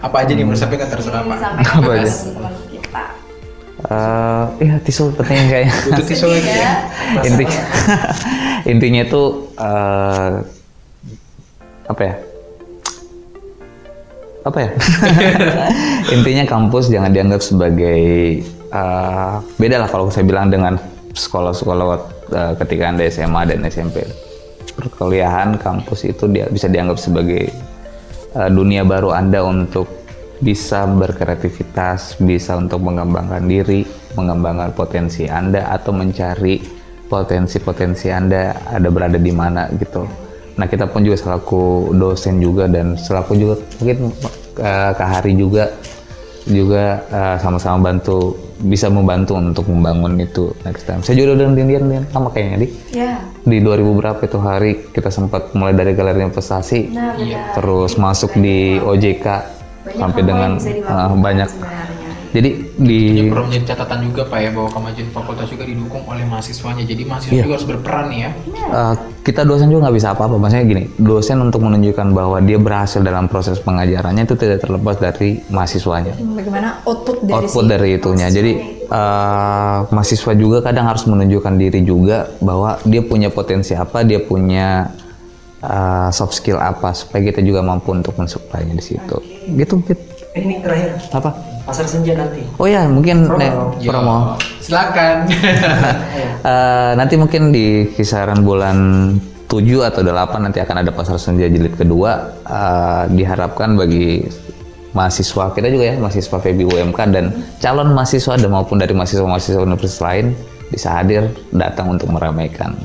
Apa 0.00 0.20
aja 0.20 0.32
nih 0.32 0.44
mau 0.44 0.52
disampaikan 0.52 0.88
terserah 0.88 1.24
Pak. 1.24 1.38
Apa 1.60 1.90
aja? 1.92 2.08
kita. 2.68 3.04
Eh, 3.84 4.44
iya 4.64 4.76
tisu 4.80 5.12
penting 5.12 5.44
kayaknya. 5.52 5.74
Butuh 5.88 6.04
tisu 6.08 6.26
lagi 6.32 6.48
ya. 6.48 6.72
Inti 7.20 7.44
intinya 8.72 9.00
itu 9.04 9.22
eh, 9.60 10.32
apa 11.84 12.02
ya? 12.02 12.14
Apa 14.44 14.58
ya? 14.60 14.70
intinya 16.16 16.44
kampus 16.48 16.88
jangan 16.88 17.12
dianggap 17.12 17.44
sebagai 17.44 18.00
eh, 18.72 19.34
beda 19.60 19.76
lah 19.84 19.88
kalau 19.92 20.08
saya 20.08 20.24
bilang 20.24 20.48
dengan 20.48 20.80
sekolah-sekolah 21.12 21.86
eh, 22.32 22.52
ketika 22.64 22.84
anda 22.88 23.04
SMA 23.12 23.52
dan 23.52 23.68
SMP. 23.68 24.00
perkuliahan 24.74 25.54
kampus 25.62 26.02
itu 26.02 26.26
dia 26.34 26.50
bisa 26.50 26.66
dianggap 26.66 26.98
sebagai 26.98 27.46
uh, 28.34 28.50
dunia 28.50 28.82
baru 28.82 29.14
anda 29.14 29.38
untuk 29.46 29.86
bisa 30.42 30.86
berkreativitas 30.86 32.18
bisa 32.18 32.58
untuk 32.58 32.82
mengembangkan 32.82 33.44
diri 33.46 33.86
mengembangkan 34.14 34.74
potensi 34.74 35.26
anda 35.26 35.70
atau 35.70 35.94
mencari 35.94 36.58
potensi-potensi 37.06 38.10
anda 38.10 38.56
ada 38.66 38.88
berada 38.90 39.18
di 39.20 39.30
mana 39.30 39.68
gitu 39.78 40.06
nah 40.54 40.66
kita 40.70 40.86
pun 40.86 41.02
juga 41.02 41.18
selaku 41.18 41.94
dosen 41.94 42.38
juga 42.38 42.70
dan 42.70 42.94
selaku 42.94 43.32
juga 43.34 43.54
mungkin 43.82 43.98
uh, 44.62 44.90
Kak 44.94 45.08
Hari 45.18 45.34
juga 45.34 45.70
juga 46.44 47.00
uh, 47.08 47.36
sama-sama 47.40 47.90
bantu 47.90 48.36
bisa 48.60 48.92
membantu 48.92 49.34
untuk 49.34 49.64
membangun 49.66 50.20
itu 50.20 50.52
next 50.62 50.84
time. 50.84 51.00
Saya 51.00 51.16
juga 51.24 51.40
udah 51.40 51.56
Dindian 51.56 51.88
Dindian 51.88 52.04
sama 52.12 52.28
kayaknya 52.30 52.58
di 52.64 52.68
Ya. 52.94 53.16
di 53.42 53.58
2000 53.64 53.98
berapa 53.98 54.20
itu 54.20 54.38
hari 54.38 54.72
kita 54.92 55.08
sempat 55.08 55.56
mulai 55.56 55.72
dari 55.74 55.96
galeri 55.96 56.20
investasi 56.22 56.92
Nah, 56.92 57.16
benar. 57.16 57.56
terus 57.56 57.96
masuk 57.96 58.36
di 58.38 58.76
OJK 58.78 59.26
Banyak 59.84 60.00
sampai 60.00 60.22
dengan 60.24 60.50
uh, 60.88 61.12
banyak 61.20 61.48
sebenarnya. 61.52 61.86
jadi 62.34 62.50
di 62.74 62.98
Ini 63.14 63.30
perlu 63.30 63.46
menjadi 63.46 63.64
catatan 63.76 63.98
juga 64.10 64.22
Pak 64.26 64.38
ya 64.42 64.50
bahwa 64.50 64.70
kemajuan 64.72 65.08
fakultas 65.14 65.46
juga 65.52 65.64
didukung 65.70 66.02
oleh 66.08 66.24
mahasiswanya. 66.26 66.82
Jadi 66.82 67.02
mahasiswa 67.06 67.30
Iya. 67.30 67.44
juga 67.46 67.54
harus 67.54 67.68
berperan 67.68 68.06
ya. 68.10 68.30
uh, 68.72 68.94
kita 69.22 69.40
dosen 69.44 69.70
juga 69.72 69.88
nggak 69.88 69.96
bisa 69.96 70.08
apa-apa 70.12 70.36
maksudnya 70.36 70.64
gini 70.68 70.84
dosen 71.00 71.40
untuk 71.40 71.64
menunjukkan 71.64 72.12
bahwa 72.12 72.38
dia 72.44 72.58
berhasil 72.60 73.00
dalam 73.00 73.24
proses 73.24 73.56
pengajarannya 73.56 74.28
itu 74.28 74.36
tidak 74.36 74.60
terlepas 74.60 75.00
dari 75.00 75.40
mahasiswanya 75.48 76.12
Bagaimana 76.12 76.84
output 76.84 77.24
dari 77.24 77.32
output 77.32 77.64
si 77.64 77.70
dari 77.72 77.88
itunya. 77.96 78.28
Jadi 78.28 78.52
uh, 78.92 79.78
mahasiswa 79.88 80.32
juga 80.36 80.58
kadang 80.60 80.84
harus 80.90 81.08
menunjukkan 81.08 81.54
diri 81.56 81.80
juga 81.84 82.28
bahwa 82.44 82.76
dia 82.84 83.00
punya 83.00 83.32
potensi 83.32 83.72
apa, 83.72 84.04
dia 84.04 84.20
punya 84.20 84.92
uh, 85.64 86.08
soft 86.12 86.36
skill 86.36 86.60
apa 86.60 86.92
supaya 86.92 87.24
kita 87.32 87.40
juga 87.40 87.64
mampu 87.64 87.96
untuk 87.96 88.12
mensuplainya 88.18 88.76
di 88.76 88.84
situ. 88.84 89.16
Gitu, 89.52 89.74
Pit. 89.84 89.98
Eh, 90.34 90.42
ini 90.42 90.58
terakhir. 90.64 90.98
Apa? 91.14 91.30
Pasar 91.64 91.86
senja 91.88 92.12
nanti. 92.12 92.44
Oh 92.60 92.68
ya, 92.68 92.84
mungkin 92.90 93.24
Promo. 93.24 93.40
nih, 93.40 93.50
Ya, 93.80 93.88
promo. 93.92 94.16
Silakan. 94.60 95.16
Eh, 96.44 96.92
nanti 97.00 97.16
mungkin 97.16 97.56
di 97.56 97.88
kisaran 97.96 98.44
bulan 98.44 98.76
7 99.48 99.80
atau 99.80 100.04
8 100.04 100.44
nanti 100.44 100.60
akan 100.60 100.84
ada 100.84 100.92
pasar 100.92 101.16
senja 101.16 101.48
jilid 101.48 101.72
kedua. 101.72 102.36
Eh, 102.44 103.02
diharapkan 103.16 103.80
bagi 103.80 104.28
mahasiswa 104.92 105.56
kita 105.56 105.72
juga 105.72 105.84
ya, 105.88 105.94
mahasiswa 105.96 106.36
FEB 106.36 106.68
UMK 106.68 107.00
dan 107.16 107.32
calon 107.64 107.96
mahasiswa 107.96 108.36
dan 108.36 108.52
maupun 108.52 108.76
dari 108.76 108.92
mahasiswa-mahasiswa 108.92 109.64
universitas 109.64 110.04
lain 110.04 110.36
bisa 110.68 110.92
hadir 110.92 111.32
datang 111.48 111.96
untuk 111.96 112.12
meramaikan. 112.12 112.76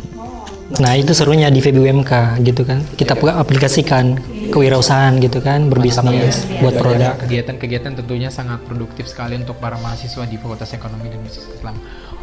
Nah 0.80 0.93
itu 0.93 1.18
serunya 1.18 1.49
di 1.49 1.60
FEBUMK 1.60 2.45
gitu 2.45 2.62
kan. 2.62 2.80
Kita 2.93 3.18
aplikasikan 3.18 4.22
kewirausahaan 4.50 5.16
gitu 5.22 5.39
kan, 5.39 5.70
berbisnis, 5.70 6.45
buat 6.60 6.76
produk. 6.76 7.16
Kegiatan-kegiatan 7.22 7.93
tentunya 8.02 8.30
sangat 8.34 8.66
produktif 8.66 9.08
sekali 9.08 9.38
untuk 9.38 9.58
para 9.62 9.78
mahasiswa 9.80 10.26
di 10.26 10.36
Fakultas 10.36 10.74
Ekonomi 10.74 11.08
dan 11.08 11.22
Bisnis 11.22 11.47
Islam. 11.50 11.78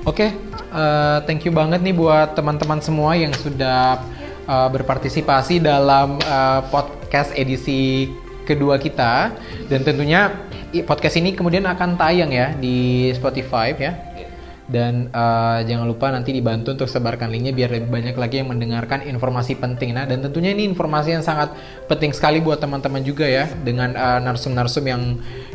Oke, 0.06 0.30
eh, 0.30 1.18
thank 1.26 1.42
you 1.42 1.50
banget 1.50 1.82
nih 1.82 1.90
buat 1.90 2.38
teman-teman 2.38 2.78
semua 2.78 3.18
yang 3.18 3.34
sudah 3.34 3.98
eh, 4.46 4.68
berpartisipasi 4.70 5.58
dalam 5.58 6.22
eh, 6.22 6.60
podcast 6.70 7.34
edisi 7.34 8.10
kedua 8.46 8.78
kita 8.78 9.34
dan 9.66 9.82
tentunya 9.82 10.30
podcast 10.86 11.18
ini 11.18 11.34
kemudian 11.34 11.66
akan 11.66 11.98
tayang 11.98 12.30
ya 12.30 12.54
di 12.54 13.10
Spotify 13.10 13.74
ya 13.74 14.05
dan 14.66 15.06
eh, 15.14 15.58
jangan 15.62 15.86
lupa 15.86 16.10
nanti 16.10 16.34
dibantu 16.34 16.74
untuk 16.74 16.90
sebarkan 16.90 17.30
linknya 17.30 17.54
biar 17.54 17.70
lebih 17.70 17.90
banyak 17.90 18.16
lagi 18.18 18.42
yang 18.42 18.50
mendengarkan 18.50 19.06
informasi 19.06 19.54
penting. 19.54 19.94
Nah 19.94 20.10
dan 20.10 20.26
tentunya 20.26 20.50
ini 20.50 20.66
informasi 20.66 21.14
yang 21.14 21.22
sangat 21.22 21.54
penting 21.86 22.10
sekali 22.10 22.42
buat 22.42 22.58
teman-teman 22.58 23.02
juga 23.06 23.26
ya. 23.26 23.46
Dengan 23.46 23.94
eh, 23.94 24.20
narsum-narsum 24.26 24.84
yang 24.86 25.02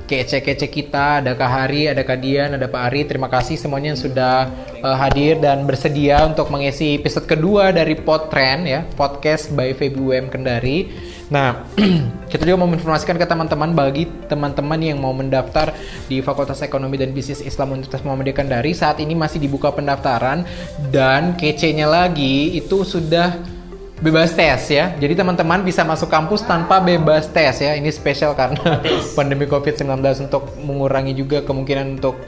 kece-kece 0.07 0.67
kita 0.67 1.23
ada 1.23 1.35
Kak 1.35 1.51
Hari, 1.51 1.91
ada 1.91 2.03
Kak 2.03 2.19
Dian, 2.19 2.55
ada 2.55 2.67
Pak 2.67 2.81
Ari 2.91 3.07
terima 3.07 3.31
kasih 3.31 3.59
semuanya 3.59 3.95
yang 3.95 3.99
sudah 3.99 4.47
eh, 4.79 4.97
hadir 4.97 5.43
dan 5.43 5.67
bersedia 5.67 6.23
untuk 6.23 6.47
mengisi 6.47 6.95
episode 6.95 7.27
kedua 7.27 7.75
dari 7.75 7.99
Podtrend 7.99 8.63
ya 8.63 8.87
podcast 8.95 9.51
by 9.51 9.75
FEBUM 9.75 10.31
Kendari 10.31 10.87
Nah, 11.31 11.63
kita 12.31 12.43
juga 12.43 12.59
mau 12.59 12.67
menginformasikan 12.67 13.15
ke 13.15 13.23
teman-teman 13.23 13.71
bagi 13.71 14.03
teman-teman 14.27 14.75
yang 14.83 14.99
mau 14.99 15.15
mendaftar 15.15 15.71
di 16.11 16.19
Fakultas 16.19 16.59
Ekonomi 16.59 16.99
dan 16.99 17.15
Bisnis 17.15 17.39
Islam 17.39 17.79
Universitas 17.79 18.03
Muhammadiyah 18.03 18.35
Kendari 18.35 18.75
saat 18.75 18.99
ini 18.99 19.15
masih 19.15 19.39
dibuka 19.39 19.71
pendaftaran 19.71 20.43
dan 20.91 21.39
kece-nya 21.39 21.87
lagi 21.87 22.59
itu 22.59 22.83
sudah 22.83 23.39
bebas 24.03 24.35
tes 24.35 24.75
ya. 24.75 24.91
Jadi 24.99 25.15
teman-teman 25.15 25.63
bisa 25.63 25.87
masuk 25.87 26.11
kampus 26.11 26.43
tanpa 26.43 26.83
bebas 26.83 27.31
tes 27.31 27.63
ya. 27.63 27.79
Ini 27.79 27.87
spesial 27.95 28.35
karena 28.35 28.83
pandemi 29.17 29.47
Covid-19 29.47 29.87
untuk 30.27 30.51
mengurangi 30.59 31.15
juga 31.15 31.39
kemungkinan 31.47 31.95
untuk 31.95 32.19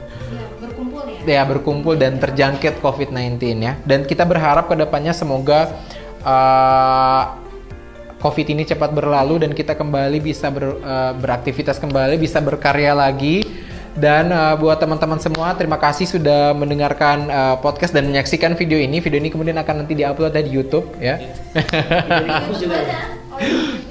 ya 1.28 1.44
berkumpul 1.44 2.00
dan 2.00 2.16
terjangkit 2.16 2.80
COVID-19 2.80 3.36
ya. 3.60 3.76
Dan 3.84 4.08
kita 4.08 4.24
berharap 4.24 4.64
ke 4.64 4.80
depannya 4.80 5.12
semoga 5.12 5.76
uh, 6.24 7.43
COVID 8.24 8.56
ini 8.56 8.64
cepat 8.64 8.96
berlalu 8.96 9.44
dan 9.44 9.52
kita 9.52 9.76
kembali 9.76 10.16
bisa 10.24 10.48
ber- 10.48 10.80
uh, 10.80 11.12
beraktivitas 11.12 11.76
kembali, 11.76 12.16
bisa 12.16 12.40
berkarya 12.40 12.96
lagi. 12.96 13.44
Dan 13.94 14.34
uh, 14.34 14.58
buat 14.58 14.80
teman-teman 14.80 15.22
semua, 15.22 15.54
terima 15.54 15.78
kasih 15.78 16.08
sudah 16.08 16.50
mendengarkan 16.56 17.30
uh, 17.30 17.56
podcast 17.62 17.94
dan 17.94 18.08
menyaksikan 18.08 18.58
video 18.58 18.80
ini. 18.80 18.98
Video 18.98 19.22
ini 19.22 19.30
kemudian 19.30 19.54
akan 19.60 19.84
nanti 19.84 19.94
diupload 19.94 20.34
di 20.34 20.50
YouTube 20.50 20.88
ya. 20.98 21.20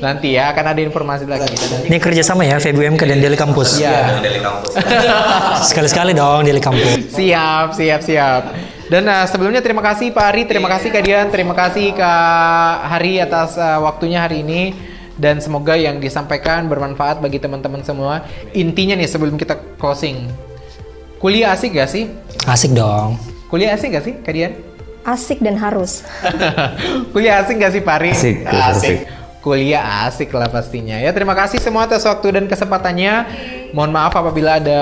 nanti 0.03 0.35
ya 0.35 0.51
akan 0.51 0.65
ada 0.75 0.81
informasi 0.83 1.23
lagi. 1.23 1.55
Ini 1.87 1.97
kerjasama 2.03 2.43
ya 2.43 2.59
FEBUMK 2.59 2.99
dan 3.05 3.23
Deli 3.23 3.39
Kampus. 3.39 3.79
Ya. 3.79 4.19
Sekali-sekali 5.63 6.11
dong 6.11 6.43
Deli 6.43 6.59
Kampus. 6.59 7.15
Siap, 7.15 7.71
siap, 7.71 8.01
siap. 8.03 8.43
Dan 8.93 9.09
uh, 9.09 9.25
sebelumnya 9.25 9.57
terima 9.57 9.81
kasih 9.81 10.13
Pak 10.13 10.21
Ari, 10.21 10.45
terima 10.45 10.69
kasih 10.69 10.93
Kak 10.93 11.01
Dian, 11.01 11.25
terima 11.33 11.57
kasih 11.57 11.97
Kak 11.97 12.93
Hari 12.93 13.25
atas 13.25 13.57
uh, 13.57 13.81
waktunya 13.81 14.21
hari 14.21 14.45
ini 14.45 14.69
dan 15.17 15.41
semoga 15.41 15.73
yang 15.73 15.97
disampaikan 15.97 16.69
bermanfaat 16.69 17.17
bagi 17.17 17.41
teman-teman 17.41 17.81
semua. 17.81 18.21
Intinya 18.53 18.93
nih 18.93 19.09
sebelum 19.09 19.33
kita 19.33 19.57
closing, 19.81 20.29
kuliah 21.17 21.57
asik 21.57 21.73
gak 21.73 21.89
sih? 21.89 22.05
Asik 22.45 22.77
dong. 22.77 23.17
Kuliah 23.49 23.73
asik 23.73 23.97
gak 23.97 24.05
sih 24.05 24.13
Kak 24.21 24.29
Dian? 24.29 24.53
Asik 25.01 25.41
dan 25.41 25.57
harus. 25.57 26.05
kuliah 27.17 27.41
asik 27.41 27.65
gak 27.65 27.73
sih 27.73 27.81
Pak 27.81 27.95
Ari? 27.97 28.13
Asik, 28.13 28.37
asik. 28.45 28.97
Kuliah 29.41 30.05
asik 30.05 30.29
lah 30.37 30.53
pastinya. 30.53 31.01
Ya 31.01 31.09
terima 31.09 31.33
kasih 31.33 31.57
semua 31.57 31.89
atas 31.89 32.05
waktu 32.05 32.29
dan 32.29 32.45
kesempatannya. 32.45 33.25
Mohon 33.73 33.91
maaf 33.97 34.13
apabila 34.13 34.61
ada 34.61 34.81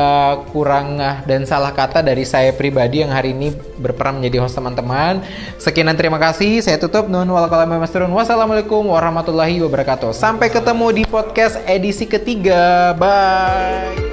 kurang 0.51 0.99
dan 1.23 1.47
salah 1.47 1.71
kata 1.71 2.03
dari 2.03 2.27
saya 2.27 2.51
pribadi 2.51 2.99
yang 2.99 3.07
hari 3.07 3.31
ini 3.31 3.55
berperan 3.79 4.19
menjadi 4.19 4.43
host 4.43 4.59
teman-teman. 4.59 5.23
Sekian 5.55 5.87
dan 5.87 5.95
terima 5.95 6.19
kasih. 6.19 6.59
Saya 6.59 6.75
tutup. 6.75 7.07
Nun. 7.07 7.31
Wassalamualaikum 7.31 8.91
warahmatullahi 8.91 9.63
wabarakatuh. 9.63 10.11
Sampai 10.11 10.51
ketemu 10.51 10.91
di 10.91 11.03
podcast 11.07 11.55
edisi 11.63 12.03
ketiga. 12.03 12.91
Bye. 12.99 14.10